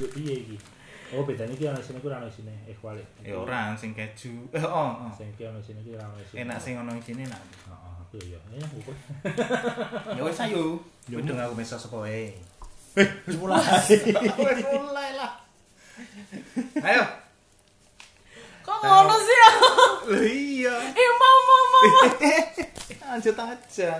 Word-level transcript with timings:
Yo 0.00 0.08
piye 0.08 0.40
iki? 0.40 0.56
Oh, 1.12 1.28
bedanya 1.28 1.52
iki 1.52 1.68
ana 1.68 1.76
sini 1.76 2.00
ku 2.00 2.08
ora 2.08 2.16
ana 2.16 2.32
sini. 2.32 2.48
Eh. 2.64 2.72
Ya 3.20 3.36
ora 3.36 3.76
sing 3.76 3.92
keju. 3.92 4.48
Eh, 4.56 4.64
oh, 4.64 5.04
oh. 5.04 5.12
Sing 5.12 5.28
iki 5.36 5.44
ana 5.44 5.60
sini 5.60 5.84
iki 5.84 5.92
ora 5.92 6.08
ana 6.08 6.16
sini. 6.24 6.48
Enak 6.48 6.56
sing 6.56 6.80
ono 6.80 6.96
sini 6.96 7.28
enak. 7.28 7.42
Heeh, 7.68 7.92
aku 8.00 8.16
ya. 8.24 8.40
Ya, 10.16 10.22
wis 10.24 10.40
ayo. 10.48 10.80
Aku 11.12 11.52
meso 11.52 11.76
sapa 11.76 11.92
wae. 12.00 12.32
Wis 12.96 13.36
mulai. 13.36 13.60
Wis 13.84 14.64
mulai 14.80 15.12
lah. 15.12 15.36
Ayo. 16.88 17.04
Kok 18.64 18.78
ngono 18.80 19.14
sih 19.20 19.36
ya? 19.36 19.50
Iya. 20.24 20.76
Eh 20.88 21.10
mau 21.20 21.38
mau 21.44 21.62
mau. 21.68 21.84
Lanjut 23.12 23.36
aja. 23.36 23.92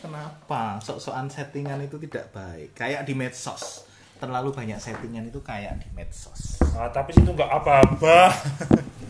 Kenapa? 0.00 0.80
Sok-sokan 0.80 1.28
settingan 1.28 1.84
itu 1.84 2.00
tidak 2.00 2.32
baik. 2.32 2.72
Kayak 2.72 3.04
di 3.04 3.12
medsos. 3.12 3.89
Terlalu 4.20 4.52
banyak 4.52 4.76
settingan 4.76 5.32
itu 5.32 5.40
kayak 5.40 5.80
di 5.80 5.88
medsos. 5.96 6.60
Ah, 6.76 6.92
tapi 6.92 7.16
situ 7.16 7.32
enggak 7.32 7.48
apa-apa. 7.48 8.28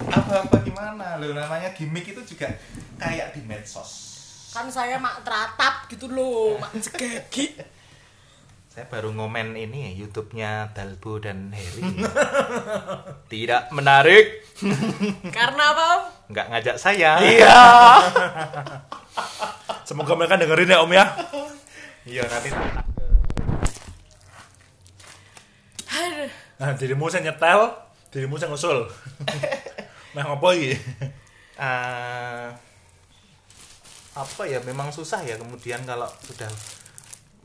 Apa-apa 0.06 0.56
gimana? 0.62 1.18
Loh 1.18 1.34
namanya 1.34 1.74
gimmick 1.74 2.14
itu 2.14 2.22
juga 2.22 2.46
kayak 2.94 3.34
di 3.34 3.42
medsos. 3.42 3.90
Kan 4.54 4.70
saya 4.70 5.02
mak 5.02 5.26
teratap 5.26 5.90
gitu 5.90 6.06
loh, 6.06 6.62
mak 6.62 6.78
cegegi. 6.78 7.50
Saya 8.70 8.86
baru 8.86 9.10
ngomen 9.10 9.58
ini 9.58 9.98
YouTube-nya 9.98 10.70
Dalbo 10.70 11.18
dan 11.18 11.50
Heri. 11.50 11.90
Tidak 13.34 13.74
menarik. 13.74 14.46
Karena 15.36 15.74
apa? 15.74 16.06
Nggak 16.30 16.46
ngajak 16.54 16.76
saya. 16.78 17.18
Iya. 17.18 17.58
Semoga 19.82 20.14
mereka 20.14 20.38
dengerin 20.38 20.70
ya, 20.70 20.78
Om 20.86 20.92
ya. 20.94 21.06
Iya, 22.06 22.22
nanti 22.30 22.54
tak 22.54 22.86
Aduh. 22.86 22.98
Nah, 26.60 26.76
dirimu 26.76 27.10
saya 27.10 27.30
nyetel, 27.30 27.72
dirimu 28.14 28.38
saya 28.38 28.52
ngusul. 28.52 28.86
Nah, 30.14 30.22
ngopo 30.28 30.54
iki? 30.54 30.76
Eh, 31.60 32.48
apa 34.10 34.42
ya 34.42 34.58
memang 34.66 34.90
susah 34.90 35.22
ya 35.22 35.38
kemudian 35.38 35.86
kalau 35.86 36.08
sudah 36.26 36.50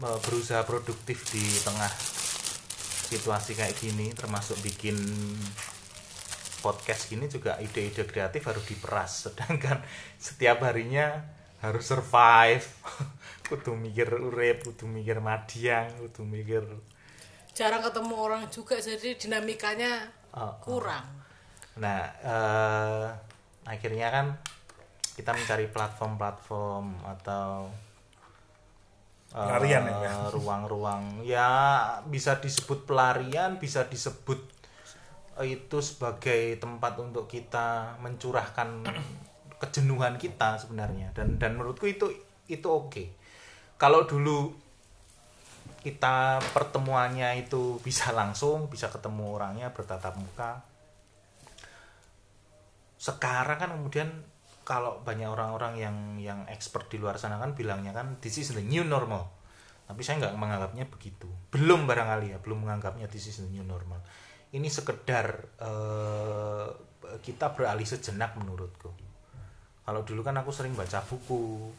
eh, 0.02 0.20
berusaha 0.26 0.66
produktif 0.66 1.30
di 1.30 1.44
tengah 1.62 1.92
situasi 3.06 3.54
kayak 3.54 3.78
gini 3.78 4.10
termasuk 4.18 4.58
bikin 4.66 4.98
podcast 6.66 7.06
gini 7.06 7.30
juga 7.30 7.62
ide-ide 7.62 8.09
kreatif 8.09 8.42
harus 8.50 8.66
diperas 8.66 9.12
sedangkan 9.30 9.86
setiap 10.18 10.66
harinya 10.66 11.22
harus 11.62 11.86
survive 11.86 12.66
kudu 13.52 13.78
mikir 13.78 14.09
urip 14.09 14.66
kudu 14.66 14.90
mikir 14.90 15.22
madiang 15.22 15.94
kudu 16.02 16.26
mikir 16.26 16.66
Jarang 17.56 17.81
ketemu 17.81 18.16
orang 18.20 18.44
juga 18.52 18.75
jadi 18.75 19.16
dinamikanya 19.16 20.11
Oh, 20.36 20.52
oh. 20.52 20.53
kurang. 20.59 21.08
Nah, 21.80 22.03
eh, 22.20 23.08
akhirnya 23.64 24.12
kan 24.12 24.28
kita 25.16 25.31
mencari 25.31 25.72
platform-platform 25.72 27.08
atau 27.08 27.72
Pelarian 29.36 29.84
ya? 29.84 30.28
ruang-ruang 30.36 31.23
ya 31.28 31.50
bisa 32.08 32.39
disebut 32.39 32.88
pelarian, 32.88 33.59
bisa 33.59 33.84
disebut 33.84 34.40
itu 35.44 35.78
sebagai 35.84 36.56
tempat 36.56 36.95
untuk 36.95 37.28
kita 37.28 38.00
mencurahkan 38.00 38.88
kejenuhan 39.59 40.16
kita 40.16 40.56
sebenarnya 40.56 41.12
dan 41.12 41.36
dan 41.36 41.59
menurutku 41.59 41.84
itu 41.84 42.16
itu 42.47 42.67
oke. 42.67 43.03
Kalau 43.75 44.08
dulu 44.08 44.56
kita 45.86 46.41
pertemuannya 46.50 47.45
itu 47.45 47.78
bisa 47.86 48.09
langsung, 48.09 48.66
bisa 48.66 48.89
ketemu 48.89 49.38
orangnya 49.38 49.69
bertatap 49.69 50.17
muka, 50.17 50.66
sekarang 52.97 53.61
kan 53.61 53.69
kemudian 53.78 54.09
kalau 54.66 54.97
banyak 55.06 55.30
orang-orang 55.30 55.78
yang 55.78 55.97
yang 56.17 56.40
expert 56.50 56.90
di 56.90 56.97
luar 56.97 57.22
sana 57.22 57.38
kan 57.38 57.53
bilangnya 57.53 57.94
kan 57.94 58.18
this 58.18 58.41
is 58.41 58.50
the 58.57 58.66
new 58.66 58.81
normal. 58.81 59.29
Tapi 59.85 60.01
saya 60.01 60.25
nggak 60.25 60.34
menganggapnya 60.41 60.90
begitu. 60.90 61.29
Belum 61.53 61.85
barangkali 61.85 62.34
ya 62.34 62.41
belum 62.41 62.66
menganggapnya 62.66 63.06
this 63.06 63.29
is 63.29 63.45
the 63.45 63.50
new 63.53 63.62
normal. 63.62 64.01
Ini 64.50 64.66
sekedar 64.74 65.53
eh, 65.62 66.68
kita 67.22 67.53
beralih 67.53 67.85
sejenak 67.85 68.34
menurutku. 68.41 68.90
Kalau 69.85 70.01
dulu 70.01 70.25
kan 70.25 70.41
aku 70.41 70.50
sering 70.50 70.74
baca 70.74 71.06
buku 71.06 71.69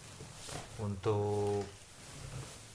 untuk 0.79 1.67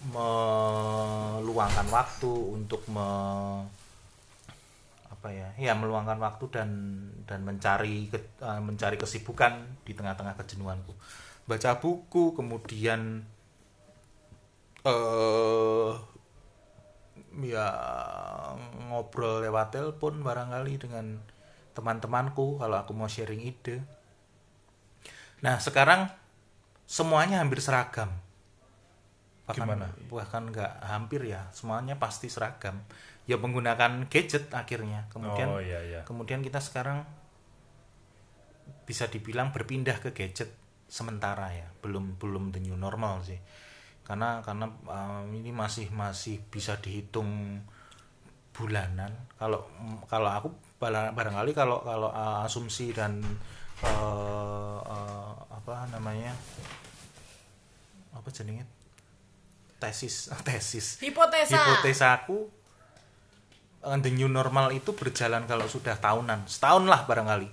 meluangkan 0.10 1.86
waktu 1.94 2.32
untuk 2.58 2.82
me, 2.90 3.06
apa 5.14 5.30
ya 5.30 5.50
ya 5.62 5.78
meluangkan 5.78 6.18
waktu 6.18 6.50
dan 6.50 6.70
dan 7.30 7.46
mencari 7.46 8.10
ke- 8.10 8.42
eh, 8.42 8.62
mencari 8.62 8.98
kesibukan 8.98 9.62
di 9.86 9.94
tengah-tengah 9.94 10.34
kejenuhanku. 10.42 10.94
Baca 11.46 11.78
buku 11.78 12.34
kemudian 12.34 13.22
eh 14.82 15.94
ya 17.46 17.68
ngobrol 18.90 19.46
lewat 19.46 19.78
telepon 19.78 20.26
barangkali 20.26 20.74
dengan 20.82 21.22
teman-temanku 21.78 22.58
kalau 22.58 22.82
aku 22.82 22.92
mau 22.98 23.06
sharing 23.06 23.46
ide. 23.46 23.78
Nah 25.46 25.62
sekarang 25.62 26.10
semuanya 26.90 27.40
hampir 27.40 27.62
seragam 27.62 28.10
bahkan 29.46 29.68
Gimana? 29.68 29.88
bahkan 30.08 30.44
nggak 30.50 30.74
hampir 30.86 31.22
ya. 31.26 31.50
Semuanya 31.52 31.98
pasti 31.98 32.30
seragam. 32.30 32.80
Ya 33.26 33.38
menggunakan 33.38 34.08
gadget 34.08 34.50
akhirnya. 34.54 35.10
Kemudian 35.10 35.48
oh 35.50 35.62
iya 35.62 35.80
iya. 35.82 36.02
kemudian 36.06 36.42
kita 36.46 36.62
sekarang 36.62 37.04
bisa 38.86 39.08
dibilang 39.08 39.54
berpindah 39.54 39.98
ke 40.02 40.14
gadget 40.14 40.52
sementara 40.88 41.52
ya. 41.52 41.68
Belum 41.82 42.18
belum 42.18 42.54
the 42.54 42.62
new 42.62 42.78
normal 42.78 43.22
sih. 43.26 43.40
Karena 44.06 44.42
karena 44.42 44.68
um, 44.68 45.30
ini 45.32 45.54
masih 45.54 45.90
masih 45.94 46.42
bisa 46.50 46.78
dihitung 46.82 47.62
bulanan. 48.52 49.12
Kalau 49.40 49.64
kalau 50.06 50.30
aku 50.30 50.50
barangkali 50.82 51.54
kalau 51.54 51.82
kalau 51.86 52.10
uh, 52.10 52.44
asumsi 52.44 52.92
dan 52.92 53.22
uh, 53.86 54.80
uh, 54.82 55.34
apa 55.50 55.88
namanya 55.94 56.34
apa 58.12 58.28
jenenge 58.28 58.81
tesis 59.82 60.30
tesis. 60.48 61.02
Hipotesa. 61.02 61.58
hipotesa 61.58 62.08
aku 62.16 62.46
eh, 63.82 63.98
the 64.00 64.12
new 64.12 64.30
normal 64.30 64.70
itu 64.70 64.94
berjalan 64.94 65.44
kalau 65.44 65.66
sudah 65.66 65.98
tahunan. 65.98 66.46
Setahun 66.46 66.86
lah 66.86 67.04
barangkali. 67.04 67.50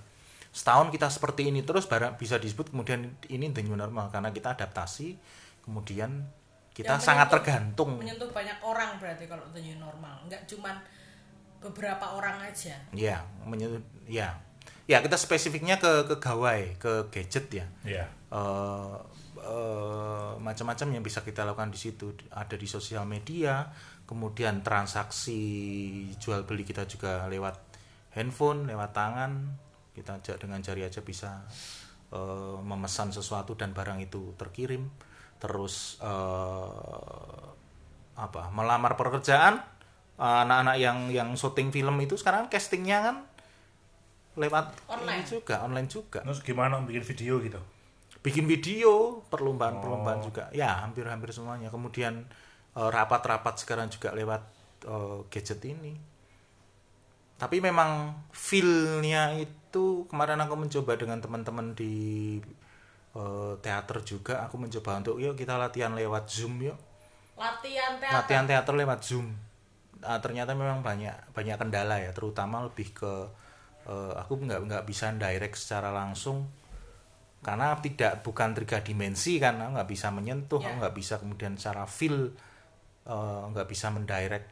Setahun 0.49 0.89
kita 0.89 1.09
seperti 1.09 1.49
ini 1.49 1.61
terus 1.61 1.85
barang 1.85 2.15
bisa 2.15 2.37
disebut 2.37 2.69
kemudian 2.69 3.05
ini 3.27 3.49
the 3.49 3.61
new 3.61 3.73
normal 3.73 4.09
karena 4.09 4.29
kita 4.29 4.53
adaptasi 4.53 5.17
kemudian 5.61 6.25
kita 6.73 6.95
Yang 6.95 7.03
sangat 7.03 7.27
menyentuh- 7.27 7.33
tergantung. 7.35 7.91
Menyentuh 7.97 8.29
banyak 8.29 8.57
orang 8.61 8.97
berarti 8.97 9.25
kalau 9.25 9.43
the 9.51 9.59
new 9.59 9.75
normal, 9.75 10.15
nggak 10.25 10.47
cuman 10.47 10.79
beberapa 11.59 12.15
orang 12.15 12.39
aja. 12.39 12.71
ya 12.95 13.19
menyentuh 13.43 13.83
ya 14.07 14.31
ya 14.87 15.03
kita 15.03 15.19
spesifiknya 15.19 15.75
ke 15.75 16.07
ke 16.07 16.15
gawai 16.17 16.73
ke 16.79 17.11
gadget 17.11 17.45
ya. 17.51 17.65
Iya. 17.83 18.05
eh, 18.31 18.95
eh, 19.41 20.31
macam-macam 20.39 20.87
yang 20.93 21.03
bisa 21.03 21.23
kita 21.23 21.43
lakukan 21.47 21.71
di 21.71 21.79
situ. 21.79 22.15
Ada 22.31 22.55
di 22.55 22.67
sosial 22.67 23.03
media 23.07 23.67
kemudian 24.09 24.65
transaksi 24.65 25.37
jual 26.17 26.41
beli 26.41 26.65
kita 26.65 26.89
juga 26.89 27.29
lewat 27.29 27.69
handphone 28.17 28.65
lewat 28.65 28.91
tangan. 28.91 29.31
Kita 29.93 30.17
aja 30.17 30.33
dengan 30.39 30.63
jari 30.63 30.85
aja 30.87 31.03
bisa 31.05 31.43
eh, 32.11 32.57
memesan 32.59 33.13
sesuatu 33.13 33.53
dan 33.53 33.71
barang 33.71 34.01
itu 34.01 34.33
terkirim. 34.35 34.89
Terus 35.39 36.01
eh, 36.01 37.43
apa 38.19 38.51
melamar 38.51 38.97
pekerjaan. 38.97 39.61
Eh, 40.19 40.37
anak-anak 40.43 40.75
yang 40.81 41.07
yang 41.13 41.29
syuting 41.37 41.71
film 41.71 41.95
itu 42.03 42.19
sekarang 42.19 42.51
castingnya 42.51 42.99
kan 43.05 43.17
lewat 44.39 44.71
Online. 44.87 45.23
juga 45.27 45.63
online 45.67 45.89
juga. 45.91 46.23
Terus 46.23 46.39
gimana 46.43 46.79
bikin 46.83 47.03
video 47.03 47.43
gitu? 47.43 47.59
Bikin 48.29 48.45
video 48.45 49.19
perlombaan-perlombaan 49.27 50.21
Oh. 50.21 50.25
juga. 50.29 50.45
Ya 50.53 50.85
hampir-hampir 50.85 51.33
semuanya. 51.33 51.73
Kemudian 51.73 52.29
eh, 52.71 52.89
rapat-rapat 52.89 53.57
sekarang 53.57 53.89
juga 53.89 54.13
lewat 54.13 54.41
eh, 54.85 55.19
gadget 55.27 55.59
ini. 55.65 55.97
Tapi 57.39 57.63
memang 57.63 58.11
feel-nya 58.29 59.31
itu 59.33 60.03
kemarin 60.05 60.43
aku 60.43 60.59
mencoba 60.59 60.93
dengan 60.93 61.17
teman-teman 61.17 61.73
di 61.73 62.37
eh, 63.15 63.53
teater 63.59 63.97
juga. 64.05 64.45
Aku 64.45 64.61
mencoba 64.61 65.01
untuk 65.01 65.17
yuk 65.17 65.33
kita 65.33 65.57
latihan 65.57 65.91
lewat 65.91 66.29
zoom 66.29 66.61
yuk. 66.61 66.77
Latihan 67.33 67.95
teater. 67.97 68.13
latihan 68.13 68.45
teater 68.45 68.75
lewat 68.75 68.99
zoom. 69.01 69.27
Ah, 69.99 70.19
ternyata 70.19 70.55
memang 70.55 70.79
banyak 70.79 71.33
banyak 71.33 71.55
kendala 71.57 71.99
ya. 71.99 72.11
Terutama 72.11 72.63
lebih 72.67 72.91
ke 72.93 73.13
eh, 73.87 74.13
aku 74.19 74.35
nggak 74.37 74.59
nggak 74.67 74.83
bisa 74.85 75.09
direct 75.15 75.55
secara 75.57 75.89
langsung 75.89 76.43
karena 77.39 77.71
tidak 77.79 78.19
bukan 78.19 78.51
tiga 78.51 78.83
dimensi 78.83 79.39
kan 79.39 79.55
aku 79.63 79.79
nggak 79.79 79.89
bisa 79.89 80.07
menyentuh 80.11 80.59
aku 80.59 80.75
nggak 80.83 80.95
bisa 80.95 81.15
kemudian 81.23 81.55
secara 81.55 81.87
feel 81.87 82.35
eh, 83.07 83.41
nggak 83.55 83.67
bisa 83.67 83.87
mendirect 83.95 84.47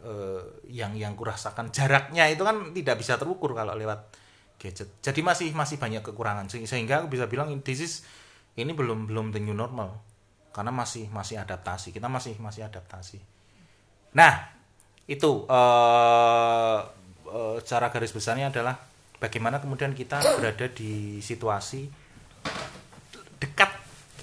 eh, 0.00 0.42
yang 0.72 0.96
yang 0.96 1.12
kurasakan 1.12 1.68
jaraknya 1.68 2.32
itu 2.32 2.40
kan 2.40 2.72
tidak 2.72 2.96
bisa 2.96 3.20
terukur 3.20 3.52
kalau 3.52 3.76
lewat 3.76 4.08
gadget. 4.56 4.88
Jadi 5.02 5.20
masih 5.20 5.48
masih 5.52 5.76
banyak 5.76 6.00
kekurangan 6.06 6.46
Se- 6.48 6.64
sehingga 6.64 7.02
aku 7.02 7.12
bisa 7.12 7.26
bilang 7.26 7.50
this 7.66 7.82
is 7.82 7.94
ini 8.56 8.72
belum 8.72 9.10
belum 9.10 9.34
the 9.34 9.40
new 9.42 9.52
normal 9.56 10.00
karena 10.56 10.72
masih 10.72 11.12
masih 11.12 11.36
adaptasi. 11.42 11.92
Kita 11.92 12.08
masih 12.08 12.38
masih 12.40 12.64
adaptasi. 12.64 13.18
Nah, 14.16 14.54
itu 15.04 15.44
eh 15.50 16.80
eh, 17.28 17.56
cara 17.66 17.86
garis 17.92 18.12
besarnya 18.14 18.48
adalah 18.48 18.76
bagaimana 19.20 19.60
kemudian 19.60 19.92
kita 19.92 20.18
berada 20.38 20.66
di 20.72 21.18
situasi 21.20 22.01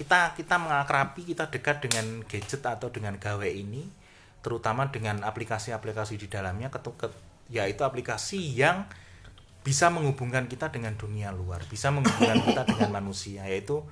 kita 0.00 0.32
kita 0.32 0.56
mengakrabi 0.56 1.28
kita 1.28 1.52
dekat 1.52 1.84
dengan 1.84 2.24
gadget 2.24 2.64
atau 2.64 2.88
dengan 2.88 3.20
gawe 3.20 3.44
ini 3.44 3.84
terutama 4.40 4.88
dengan 4.88 5.20
aplikasi-aplikasi 5.20 6.16
di 6.16 6.24
dalamnya 6.26 6.72
ketu- 6.72 6.96
ke- 6.96 7.12
yaitu 7.52 7.84
aplikasi 7.84 8.40
yang 8.56 8.88
bisa 9.60 9.92
menghubungkan 9.92 10.48
kita 10.48 10.72
dengan 10.72 10.96
dunia 10.96 11.28
luar 11.30 11.60
bisa 11.68 11.92
menghubungkan 11.92 12.40
kita 12.48 12.62
dengan 12.64 12.96
manusia 12.96 13.44
yaitu 13.44 13.84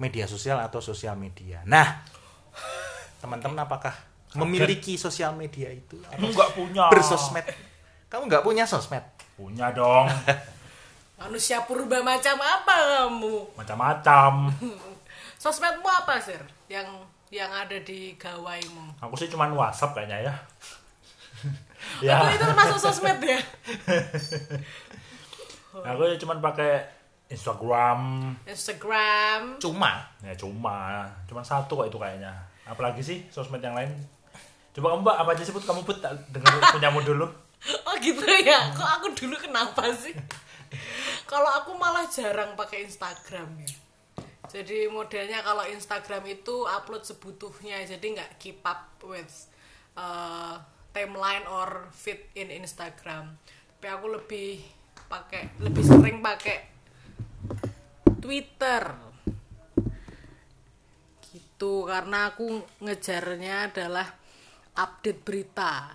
media 0.00 0.24
sosial 0.24 0.56
atau 0.58 0.80
sosial 0.80 1.20
media 1.20 1.60
nah 1.68 2.00
teman-teman 3.20 3.60
apakah 3.60 3.92
memiliki 4.32 4.96
sosial 4.96 5.36
media 5.36 5.68
itu 5.68 6.00
atau 6.08 6.24
Enggak 6.24 6.56
punya. 6.56 6.88
bersosmed 6.88 7.44
kamu 8.08 8.22
nggak 8.26 8.42
punya 8.42 8.64
sosmed 8.64 9.04
Punya 9.36 9.72
dong. 9.72 10.04
Manusia 11.20 11.64
purba 11.64 12.04
macam 12.04 12.36
apa 12.36 12.76
kamu? 12.76 13.56
Macam-macam. 13.56 14.52
Sosmedmu 15.40 15.88
apa, 15.88 16.20
Sir? 16.20 16.44
Yang 16.68 17.00
yang 17.32 17.48
ada 17.48 17.80
di 17.80 18.12
gawaimu? 18.20 19.00
Aku 19.00 19.16
sih 19.16 19.32
cuman 19.32 19.56
WhatsApp 19.56 19.96
kayaknya 19.96 20.28
ya. 20.28 20.34
Ya. 22.04 22.20
itu 22.36 22.44
termasuk 22.44 22.76
sosmed 22.76 23.24
ya? 23.24 23.40
Aku 25.90 26.02
cuman 26.20 26.44
pakai 26.44 26.84
Instagram. 27.32 28.30
Instagram. 28.44 29.56
cuma 29.56 30.04
Ya 30.20 30.36
cuma, 30.36 31.08
cuman 31.24 31.40
satu 31.40 31.80
kok 31.80 31.88
itu 31.88 31.96
kayaknya. 31.96 32.36
Apalagi 32.68 33.00
sih 33.00 33.24
sosmed 33.32 33.64
yang 33.64 33.72
lain. 33.72 33.88
Coba 34.76 34.92
kamu 34.92 35.02
mbak 35.08 35.16
apa 35.24 35.30
aja 35.32 35.44
sebut 35.48 35.64
kamu 35.64 35.80
put 35.88 36.04
tak 36.04 36.12
dengar 36.28 36.52
punyamu 36.76 37.00
dulu. 37.00 37.26
Oh 37.88 37.96
gitu 37.96 38.28
ya? 38.44 38.76
Kok 38.76 38.90
aku 39.00 39.06
dulu 39.16 39.40
kenapa 39.40 39.88
sih? 39.96 40.12
Kalau 41.24 41.48
aku 41.64 41.72
malah 41.80 42.04
jarang 42.12 42.52
pakai 42.60 42.84
Instagram 42.84 43.48
ya. 43.64 43.72
Jadi 44.50 44.90
modelnya 44.90 45.46
kalau 45.46 45.62
Instagram 45.62 46.26
itu 46.26 46.66
upload 46.66 47.06
sebutuhnya, 47.06 47.86
jadi 47.86 48.02
nggak 48.02 48.30
keep 48.42 48.58
up 48.66 48.98
with 49.06 49.46
uh, 49.94 50.58
timeline 50.90 51.46
or 51.46 51.86
feed 51.94 52.18
in 52.34 52.50
Instagram. 52.50 53.38
Tapi 53.78 53.86
aku 53.86 54.06
lebih 54.10 54.58
pakai, 55.06 55.54
lebih 55.62 55.86
sering 55.86 56.18
pakai 56.18 56.66
Twitter. 58.18 58.90
Gitu 61.30 61.86
karena 61.86 62.34
aku 62.34 62.58
ngejarnya 62.82 63.70
adalah 63.70 64.18
update 64.74 65.22
berita. 65.22 65.94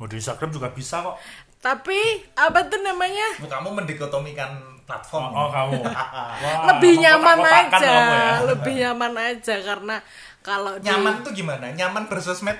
Mau 0.00 0.08
di 0.08 0.16
Instagram 0.16 0.48
juga 0.48 0.72
bisa 0.72 1.04
kok. 1.04 1.20
Tapi 1.60 2.24
apa 2.40 2.72
tuh 2.72 2.80
namanya? 2.80 3.40
kamu 3.40 3.84
mendikotomikan 3.84 4.73
Oh, 4.73 4.73
platform 4.84 5.26
oh 5.28 5.48
kamu. 5.48 5.80
Wah, 6.44 6.68
lebih 6.70 6.92
nyaman 6.98 7.38
aja, 7.40 7.68
kamu 7.72 7.84
ya. 7.84 8.32
lebih 8.46 8.74
nyaman 8.78 9.12
aja 9.16 9.54
karena 9.58 9.96
kalau 10.40 10.76
di- 10.76 10.86
nyaman 10.86 11.14
tuh 11.20 11.32
gimana 11.32 11.66
nyaman 11.70 12.04
bersosmed 12.06 12.56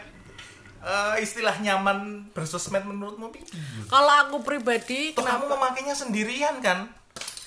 Eh, 0.84 1.16
istilah 1.18 1.56
nyaman 1.58 2.28
bersosmed 2.30 2.84
menurutmu 2.84 3.32
Pipi? 3.32 3.56
kalau 3.88 4.12
aku 4.20 4.36
pribadi 4.40 5.12
kamu 5.12 5.24
kenapa? 5.40 5.48
memakainya 5.48 5.96
sendirian 5.96 6.60
kan 6.60 6.92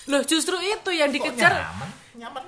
Loh 0.06 0.26
justru 0.26 0.58
itu 0.58 0.90
yang 0.90 1.06
Kok 1.06 1.14
dikejar. 1.22 1.54
nyaman 1.54 1.90
nyaman? 2.16 2.42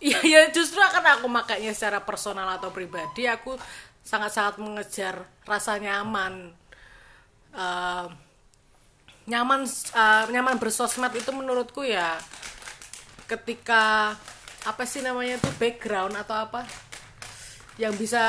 Iya 0.00 0.20
ya 0.22 0.40
justru 0.48 0.80
akan 0.80 1.04
aku 1.14 1.26
makainya 1.28 1.72
secara 1.72 2.00
personal 2.00 2.48
atau 2.50 2.70
pribadi 2.70 3.24
aku 3.24 3.52
sangat-sangat 4.00 4.56
mengejar 4.56 5.14
rasa 5.42 5.76
nyaman. 5.76 6.56
Eh, 7.52 8.06
nyaman 9.24 9.64
eh, 9.66 10.24
nyaman 10.28 10.56
bersosmed 10.60 11.12
itu 11.12 11.32
menurutku 11.32 11.80
ya 11.80 12.20
ketika 13.24 14.12
apa 14.64 14.82
sih 14.84 15.00
namanya 15.00 15.40
itu 15.40 15.48
background 15.56 16.12
atau 16.16 16.36
apa 16.44 16.64
yang 17.76 17.96
bisa 17.96 18.20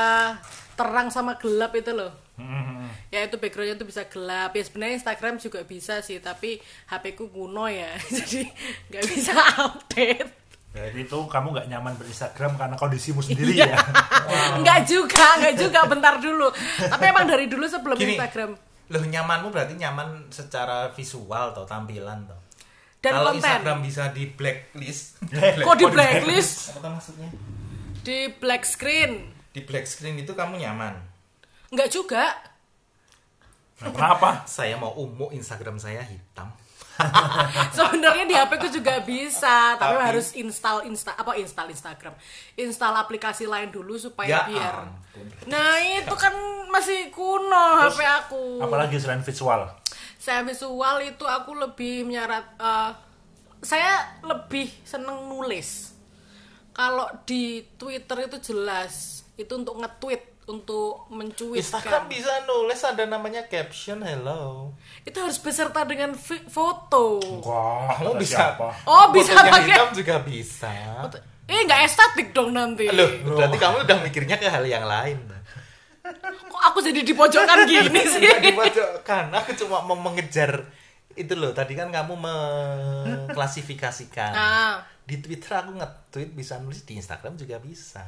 terang 0.74 1.08
sama 1.08 1.36
gelap 1.38 1.72
itu 1.72 1.92
loh. 1.92 2.12
Hmm, 2.36 2.84
ya 3.08 3.24
itu 3.24 3.40
backgroundnya 3.40 3.80
tuh 3.80 3.88
bisa 3.88 4.04
gelap. 4.04 4.52
Ya 4.52 4.60
sebenarnya 4.60 5.00
Instagram 5.00 5.40
juga 5.40 5.64
bisa 5.64 6.04
sih 6.04 6.20
tapi 6.20 6.60
HP 6.88 7.16
ku 7.16 7.32
kuno 7.32 7.64
ya. 7.64 7.96
Jadi 8.16 8.44
nggak 8.92 9.04
bisa 9.06 9.32
update. 9.62 10.30
Berarti 10.76 11.00
itu 11.08 11.18
kamu 11.24 11.46
nggak 11.56 11.66
nyaman 11.72 11.92
berinstagram 11.96 12.52
karena 12.60 12.76
kondisimu 12.76 13.24
sendiri 13.24 13.56
Iya. 13.56 13.72
ya. 13.72 13.78
nggak 14.60 14.80
juga 14.84 15.26
nggak 15.40 15.54
juga. 15.56 15.78
Bentar 15.88 16.14
dulu. 16.20 16.52
Tapi 16.76 17.04
emang 17.08 17.24
dari 17.24 17.48
dulu 17.48 17.64
sebelum 17.64 17.96
Gini. 17.96 18.12
Instagram 18.12 18.52
Loh 18.86 19.02
nyamanmu 19.02 19.50
berarti 19.50 19.74
nyaman 19.74 20.30
secara 20.30 20.90
visual 20.94 21.50
atau 21.50 21.66
tampilan 21.66 22.22
toh. 22.26 22.38
dan 23.02 23.18
Kalau 23.18 23.34
konten 23.34 23.42
Instagram 23.42 23.78
bisa 23.82 24.02
di 24.10 24.24
blacklist. 24.30 25.18
kok 25.66 25.76
di 25.78 25.86
blacklist 25.86 26.74
Apa 26.74 26.78
tuh 26.82 26.90
maksudnya? 26.94 27.30
di 28.06 28.30
black 28.38 28.62
screen 28.62 29.34
Di 29.50 29.66
black 29.66 29.86
screen 29.86 30.14
itu 30.18 30.30
kamu 30.30 30.62
nyaman. 30.62 30.94
nggak 31.74 31.90
juga 31.90 32.30
Nah, 33.76 33.92
kenapa? 33.92 34.48
Saya 34.48 34.80
mau 34.80 34.96
umum 34.96 35.28
Instagram 35.28 35.76
saya 35.76 36.00
hitam. 36.00 36.48
sebenarnya 37.76 38.24
di 38.24 38.34
HP 38.34 38.52
ku 38.56 38.68
juga 38.70 39.00
bisa 39.00 39.74
tapi, 39.74 39.92
Tapi- 39.92 40.06
harus 40.06 40.26
install 40.32 40.84
insta 40.84 41.12
apa 41.12 41.34
install 41.34 41.68
Instagram 41.68 42.14
install 42.54 42.94
aplikasi 42.98 43.44
lain 43.44 43.68
dulu 43.68 43.94
Ya 43.94 44.02
supaya 44.02 44.36
biar 44.44 44.74
ampun. 44.82 45.26
nah 45.46 45.76
itu 45.78 46.14
kan 46.14 46.34
masih 46.68 47.08
kuno 47.10 47.66
HP 47.84 48.00
aku 48.02 48.60
Apalagi 48.60 48.96
selain 48.96 49.20
visual. 49.20 49.68
saya 50.16 50.42
visual 50.42 50.96
itu 51.00 51.22
aku 51.22 51.54
lebih 51.54 52.04
menyarat 52.04 52.44
eh, 52.56 52.90
saya 53.58 53.92
lebih 54.22 54.68
seneng 54.82 55.26
nulis 55.26 55.92
kalau 56.70 57.08
di 57.24 57.64
Twitter 57.74 58.26
itu 58.26 58.36
jelas 58.44 59.24
itu 59.34 59.48
untuk 59.50 59.76
nge-tweet 59.76 60.35
untuk 60.46 61.08
mencuitkan 61.08 61.58
Instagram 61.58 62.02
bisa 62.06 62.44
nulis 62.44 62.80
ada 62.80 63.02
namanya 63.02 63.44
caption 63.44 63.98
hello. 63.98 64.70
itu 65.02 65.16
harus 65.16 65.36
beserta 65.36 65.82
dengan 65.82 66.14
foto 66.46 67.18
Wah, 67.42 67.98
Kamu 67.98 68.14
kata 68.14 68.22
bisa. 68.22 68.38
siapa? 68.54 68.66
oh 68.86 69.04
bisa 69.10 69.30
Fotonya 69.34 69.50
pakai 69.50 69.68
hitam 69.68 69.88
juga 69.92 70.14
bisa. 70.20 70.72
eh 71.46 71.62
nggak 71.62 71.80
estetik 71.82 72.30
dong 72.30 72.50
nanti 72.50 72.86
Loh, 72.88 73.06
berarti 73.28 73.56
kamu 73.56 73.74
udah 73.82 73.96
mikirnya 74.00 74.34
ke 74.34 74.46
hal 74.46 74.62
yang 74.62 74.82
lain. 74.82 75.18
kok 76.46 76.62
aku 76.64 76.78
jadi 76.80 77.02
di 77.02 77.10
pojokan 77.10 77.66
gini 77.66 78.00
sih 78.14 78.22
Enggak 78.22 78.40
dipojokkan. 78.46 79.24
Aku 79.34 79.50
cuma 79.56 79.82
mau 79.82 79.96
mengejar 79.96 80.62
itu 81.12 81.32
loh. 81.34 81.50
Tadi 81.50 81.74
kan 81.74 81.90
kamu 81.90 82.14
mengklasifikasikan. 82.14 84.30
nah 84.30 84.78
Di 85.02 85.18
Twitter 85.18 85.50
aku 85.56 85.74
nge-tweet 85.74 86.30
bisa 86.30 86.58
nulis, 86.58 86.82
di 86.82 86.94
Instagram 86.94 87.34
juga 87.34 87.58
bisa. 87.58 88.02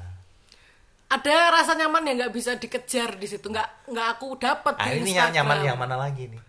Ada 1.09 1.35
rasa 1.50 1.73
nyaman 1.73 2.05
yang 2.05 2.17
nggak 2.21 2.35
bisa 2.35 2.53
dikejar 2.55 3.17
di 3.17 3.25
situ. 3.25 3.49
Nggak 3.49 3.88
nggak 3.88 4.07
aku 4.12 4.27
dapat 4.37 4.75
Ah, 4.77 4.85
di 4.87 5.00
ini 5.00 5.12
yang 5.12 5.29
Instagram. 5.29 5.35
nyaman 5.35 5.59
yang 5.65 5.77
mana 5.77 5.97
lagi 5.97 6.25
nih? 6.29 6.43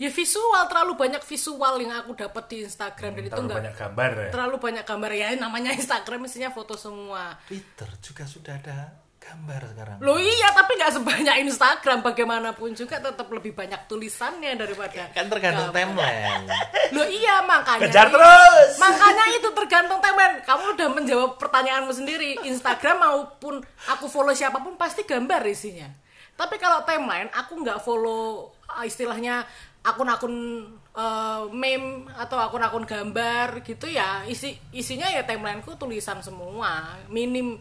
ya 0.00 0.08
visual 0.08 0.64
terlalu 0.64 0.96
banyak 0.96 1.20
visual 1.20 1.74
yang 1.76 1.92
aku 1.92 2.16
dapat 2.16 2.44
di 2.48 2.56
Instagram. 2.64 3.10
Dan 3.12 3.22
itu 3.22 3.30
Terlalu 3.30 3.44
nggak 3.44 3.58
banyak 3.60 3.76
gambar 3.76 4.10
ya. 4.16 4.28
terlalu 4.32 4.56
banyak 4.56 4.84
gambar. 4.86 5.10
Ya 5.12 5.28
namanya 5.36 5.70
Instagram 5.76 6.20
isinya 6.24 6.48
foto 6.48 6.74
semua. 6.74 7.36
Twitter 7.44 7.88
juga 8.00 8.24
sudah 8.24 8.54
ada 8.56 8.96
gambar 9.20 9.60
sekarang. 9.70 9.96
Loh 10.00 10.16
iya 10.16 10.48
tapi 10.56 10.80
nggak 10.80 10.92
sebanyak 10.96 11.36
Instagram. 11.46 11.98
Bagaimanapun 12.00 12.72
juga 12.72 12.98
tetap 12.98 13.28
lebih 13.28 13.52
banyak 13.52 13.86
tulisannya 13.86 14.56
daripada 14.56 15.12
Kan 15.12 15.28
tergantung 15.28 15.70
timeline. 15.70 16.48
Loh 16.96 17.06
iya 17.06 17.44
makanya. 17.44 17.86
Kejar 17.86 18.08
terus. 18.08 18.80
makanya 18.80 19.24
itu 19.36 19.48
tergantung 19.52 20.00
timeline. 20.00 20.40
Kamu 20.42 20.64
udah 20.74 20.88
menjawab 20.90 21.30
pertanyaanmu 21.36 21.92
sendiri. 21.92 22.40
Instagram 22.48 22.96
maupun 23.04 23.60
aku 23.92 24.08
follow 24.08 24.32
siapa 24.32 24.58
pun 24.58 24.74
pasti 24.80 25.04
gambar 25.04 25.44
isinya. 25.46 25.86
Tapi 26.34 26.56
kalau 26.56 26.80
timeline 26.88 27.28
aku 27.36 27.60
nggak 27.60 27.84
follow 27.84 28.48
ah, 28.72 28.88
istilahnya 28.88 29.44
akun-akun 29.84 30.64
eh, 30.96 31.42
meme 31.52 32.08
atau 32.16 32.40
akun-akun 32.40 32.88
gambar 32.88 33.60
gitu 33.68 33.84
ya. 33.84 34.24
Isi 34.24 34.56
isinya 34.72 35.12
ya 35.12 35.28
timelineku 35.28 35.76
tulisan 35.76 36.24
semua. 36.24 36.96
Minim 37.12 37.60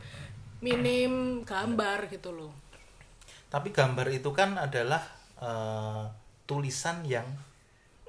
minim 0.60 1.14
gambar 1.42 2.08
gitu 2.08 2.30
loh 2.30 2.52
Tapi 3.48 3.70
gambar 3.70 4.08
itu 4.10 4.30
kan 4.30 4.56
adalah 4.56 5.02
eh, 5.36 6.04
tulisan 6.44 7.02
yang 7.04 7.26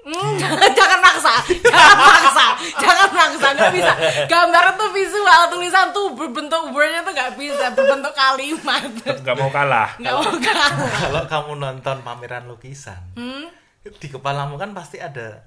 Hmm, 0.01 0.33
jangan, 0.41 0.65
jangan 0.81 1.01
maksa, 1.05 1.45
jangan 1.61 1.99
maksa, 2.01 2.47
jangan 2.81 3.11
maksa, 3.13 3.47
nggak 3.53 3.69
bisa. 3.69 3.93
Gambar 4.25 4.73
itu 4.73 4.87
visual, 4.97 5.41
tulisan 5.53 5.93
tuh 5.93 6.17
berbentuk 6.17 6.73
wordnya 6.73 7.05
tuh 7.05 7.13
nggak 7.13 7.37
bisa, 7.37 7.69
berbentuk 7.77 8.17
kalimat. 8.17 8.81
Nggak 8.97 9.37
mau 9.37 9.53
kalah. 9.53 9.93
Nggak 10.01 10.15
mau 10.17 10.33
kalah. 10.41 10.73
Kalau 11.05 11.23
kamu 11.29 11.53
nonton 11.55 11.97
pameran 12.01 12.49
lukisan, 12.49 12.97
Hmm? 13.13 13.53
di 13.85 14.09
kepalamu 14.09 14.57
kan 14.57 14.73
pasti 14.73 14.97
ada 14.97 15.45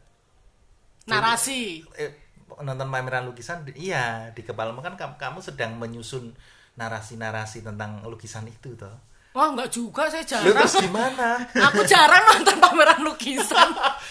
Narasi. 1.09 1.81
eh, 1.97 2.13
nonton 2.61 2.87
pameran 2.87 3.25
lukisan 3.25 3.65
iya 3.73 4.29
di 4.31 4.45
kepalamu 4.45 4.79
kan 4.79 4.93
kamu, 4.93 5.17
kamu 5.17 5.39
sedang 5.41 5.75
menyusun 5.75 6.29
narasi-narasi 6.75 7.61
tentang 7.61 8.01
lukisan 8.03 8.45
itu 8.45 8.73
toh 8.73 8.93
Wah 9.31 9.49
nggak 9.49 9.65
juga, 9.67 10.05
saya 10.07 10.21
lu 10.21 10.29
jarang. 10.45 10.53
terus 10.55 10.73
gimana 10.79 11.29
Aku 11.67 11.81
jarang 11.83 12.21
nonton 12.27 12.53
pameran 12.55 13.01
lukisan. 13.01 13.69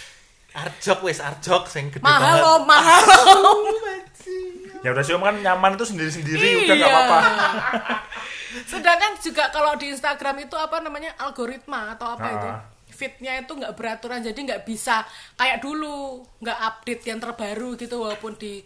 arjok 0.62 0.98
wes 1.02 1.18
arjok 1.18 1.64
sing 1.64 1.88
gede 1.88 2.02
Mahal 2.02 2.18
banget 2.20 2.42
loh, 2.42 2.58
mahal 2.64 3.00
loh. 3.02 3.56
Ya 4.82 4.90
udah 4.90 4.98
sih 5.00 5.14
Om 5.14 5.22
kan 5.22 5.38
nyaman 5.38 5.74
itu 5.74 5.86
sendiri-sendiri 5.86 6.42
udah 6.60 6.74
Iya. 6.74 6.82
nggak 6.82 6.90
apa-apa. 6.90 7.18
Sedangkan 8.64 9.12
juga 9.16 9.44
kalau 9.48 9.72
di 9.74 9.88
Instagram 9.88 10.42
itu 10.42 10.56
apa 10.56 10.76
namanya 10.78 11.14
algoritma 11.16 11.94
atau 11.94 12.12
apa 12.12 12.24
Ah. 12.24 12.34
itu 12.34 12.48
fitnya 12.92 13.38
itu 13.38 13.52
nggak 13.52 13.72
beraturan 13.72 14.20
jadi 14.20 14.34
nggak 14.36 14.62
bisa 14.62 15.06
kayak 15.34 15.58
dulu 15.58 16.20
nggak 16.36 16.58
update 16.60 17.02
yang 17.04 17.18
terbaru 17.18 17.74
gitu 17.74 17.96
walaupun 17.96 18.34
di 18.34 18.60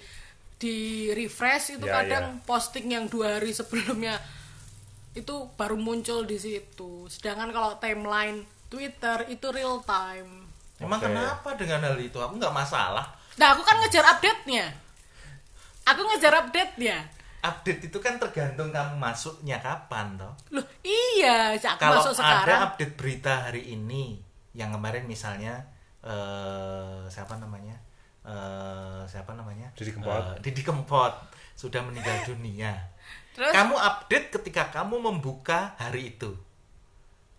di 0.56 0.76
refresh 1.12 1.76
itu 1.76 1.84
Ya, 1.84 2.00
kadang 2.00 2.40
posting 2.42 2.88
yang 2.88 3.04
dua 3.06 3.36
hari 3.36 3.52
sebelumnya 3.52 4.16
itu 5.12 5.32
baru 5.54 5.76
muncul 5.76 6.25
di 6.25 6.36
situ. 6.36 7.08
Sedangkan 7.08 7.48
kalau 7.50 7.76
timeline 7.76 8.40
Twitter 8.66 9.25
itu 9.28 9.46
real 9.50 9.80
time. 9.82 10.44
emang 10.76 11.00
kenapa 11.00 11.56
dengan 11.56 11.80
hal 11.82 11.96
itu 11.96 12.20
aku 12.20 12.36
nggak 12.36 12.52
masalah 12.52 13.16
Nah 13.36 13.52
aku 13.52 13.64
kan 13.64 13.80
ngejar 13.80 14.04
update-nya. 14.12 14.64
Aku 15.86 16.00
ngejar 16.04 16.32
update-nya. 16.42 16.98
update 17.38 17.86
itu 17.86 17.98
kan 18.02 18.18
tergantung 18.18 18.75
kamu 18.75 18.98
masuknya 18.98 19.62
kapan 19.62 20.18
toh 20.18 20.34
Loh 20.50 20.66
iya, 20.82 21.54
aku 21.54 21.78
kalau 21.78 22.02
masuk 22.02 22.18
ada 22.18 22.42
sekarang. 22.42 22.60
update 22.66 22.94
berita 22.98 23.46
hari 23.46 23.70
ini 23.70 24.18
yang 24.50 24.75
kemarin 24.75 25.06
misalnya 25.06 25.62
eh 26.02 27.06
siapa 27.06 27.38
namanya 27.38 27.78
eh 28.26 29.02
siapa 29.06 29.33
namanya? 29.38 29.71
Didi 29.78 29.95
Kempot. 29.95 30.11
Eh, 30.18 30.38
Didi 30.42 30.62
Kempot. 30.66 31.14
Sudah 31.54 31.80
meninggal 31.87 32.26
dunia. 32.26 32.75
Terus? 33.38 33.52
Kamu 33.54 33.78
update 33.78 34.35
ketika 34.40 34.75
kamu 34.75 34.99
membuka 34.99 35.78
hari 35.78 36.16
itu. 36.16 36.35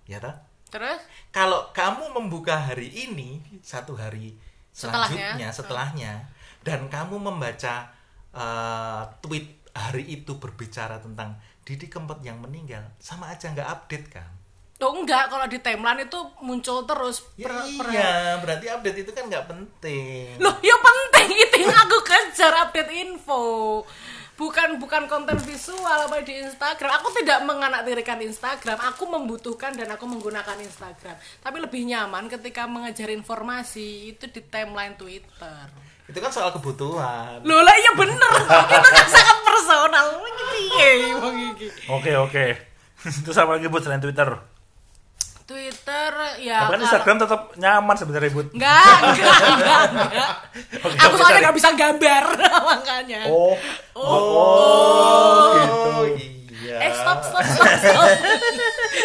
Ya 0.07 0.23
toh? 0.23 0.33
Terus? 0.71 1.03
Kalau 1.35 1.75
kamu 1.75 2.15
membuka 2.15 2.55
hari 2.55 2.87
ini 2.87 3.43
satu 3.59 3.99
hari 3.99 4.35
Setelahnya. 4.71 5.09
selanjutnya 5.09 5.47
setelahnya 5.49 6.13
dan 6.61 6.85
kamu 6.85 7.17
membaca 7.17 7.89
eh, 8.35 9.03
tweet 9.25 9.57
hari 9.73 10.21
itu 10.21 10.37
berbicara 10.37 11.01
tentang 11.01 11.33
Didi 11.65 11.89
Kempot 11.89 12.21
yang 12.21 12.37
meninggal 12.39 12.85
sama 13.01 13.33
aja 13.33 13.49
nggak 13.51 13.65
update 13.65 14.07
kan 14.13 14.36
Oh 14.77 14.93
enggak, 14.93 15.33
kalau 15.33 15.49
di 15.49 15.57
timeline 15.57 16.05
itu 16.05 16.19
muncul 16.37 16.85
terus 16.85 17.25
Ya 17.33 17.49
per, 17.49 17.65
per- 17.65 17.89
iya, 17.89 18.37
berarti 18.37 18.65
update 18.69 18.97
itu 19.01 19.09
kan 19.09 19.25
nggak 19.25 19.49
penting. 19.49 20.37
Loh, 20.37 20.53
ya 20.61 20.77
penting 20.77 21.33
itu 21.49 21.55
yang 21.65 21.73
aku 21.73 21.97
kejar 22.05 22.53
update 22.61 22.93
info. 22.93 23.41
Bukan 24.37 24.77
bukan 24.77 25.09
konten 25.09 25.33
visual 25.41 25.81
apa 26.05 26.21
di 26.21 26.45
Instagram. 26.45 26.93
Aku 27.01 27.09
tidak 27.09 27.41
menganaktirikan 27.41 28.21
Instagram. 28.21 28.77
Aku 28.93 29.09
membutuhkan 29.09 29.73
dan 29.73 29.89
aku 29.89 30.05
menggunakan 30.05 30.61
Instagram. 30.61 31.17
Tapi 31.41 31.57
lebih 31.57 31.81
nyaman 31.89 32.29
ketika 32.29 32.69
mengejar 32.69 33.09
informasi 33.09 34.13
itu 34.13 34.29
di 34.29 34.45
timeline 34.45 34.93
Twitter. 34.93 35.73
Itu 36.05 36.21
kan 36.21 36.29
soal 36.29 36.53
kebutuhan. 36.53 37.41
Loh 37.41 37.65
lah 37.65 37.75
iya 37.81 37.97
bener. 37.97 38.33
itu 38.77 38.89
kan 38.93 39.07
sangat 39.09 39.37
personal. 39.41 40.07
Oke 41.97 42.11
oke. 42.13 42.45
Terus 43.25 43.37
apa 43.41 43.57
lagi 43.57 43.65
buat 43.73 43.81
selain 43.81 44.05
Twitter? 44.05 44.56
Twitter 45.47 46.11
ya 46.37 46.59
Tapi 46.59 46.67
kan 46.67 46.75
kalau- 46.75 46.83
Instagram 46.83 47.15
tetap 47.17 47.41
nyaman 47.55 47.95
sebenarnya 47.95 48.29
buat. 48.29 48.47
Enggak, 48.51 48.97
enggak, 49.01 49.37
enggak, 49.47 49.81
enggak. 49.89 50.31
Oke, 50.85 50.97
Aku 50.99 51.13
soalnya 51.15 51.39
nggak 51.41 51.55
bisa 51.55 51.69
gambar 51.71 52.23
makanya. 52.69 53.19
Oh. 53.27 53.55
Oh, 53.95 55.55
gitu. 55.55 56.27
iya. 56.59 56.83
Eh 56.83 56.91
stop 56.91 57.19
stop 57.23 57.45
stop 57.45 57.71
stop. 57.79 58.09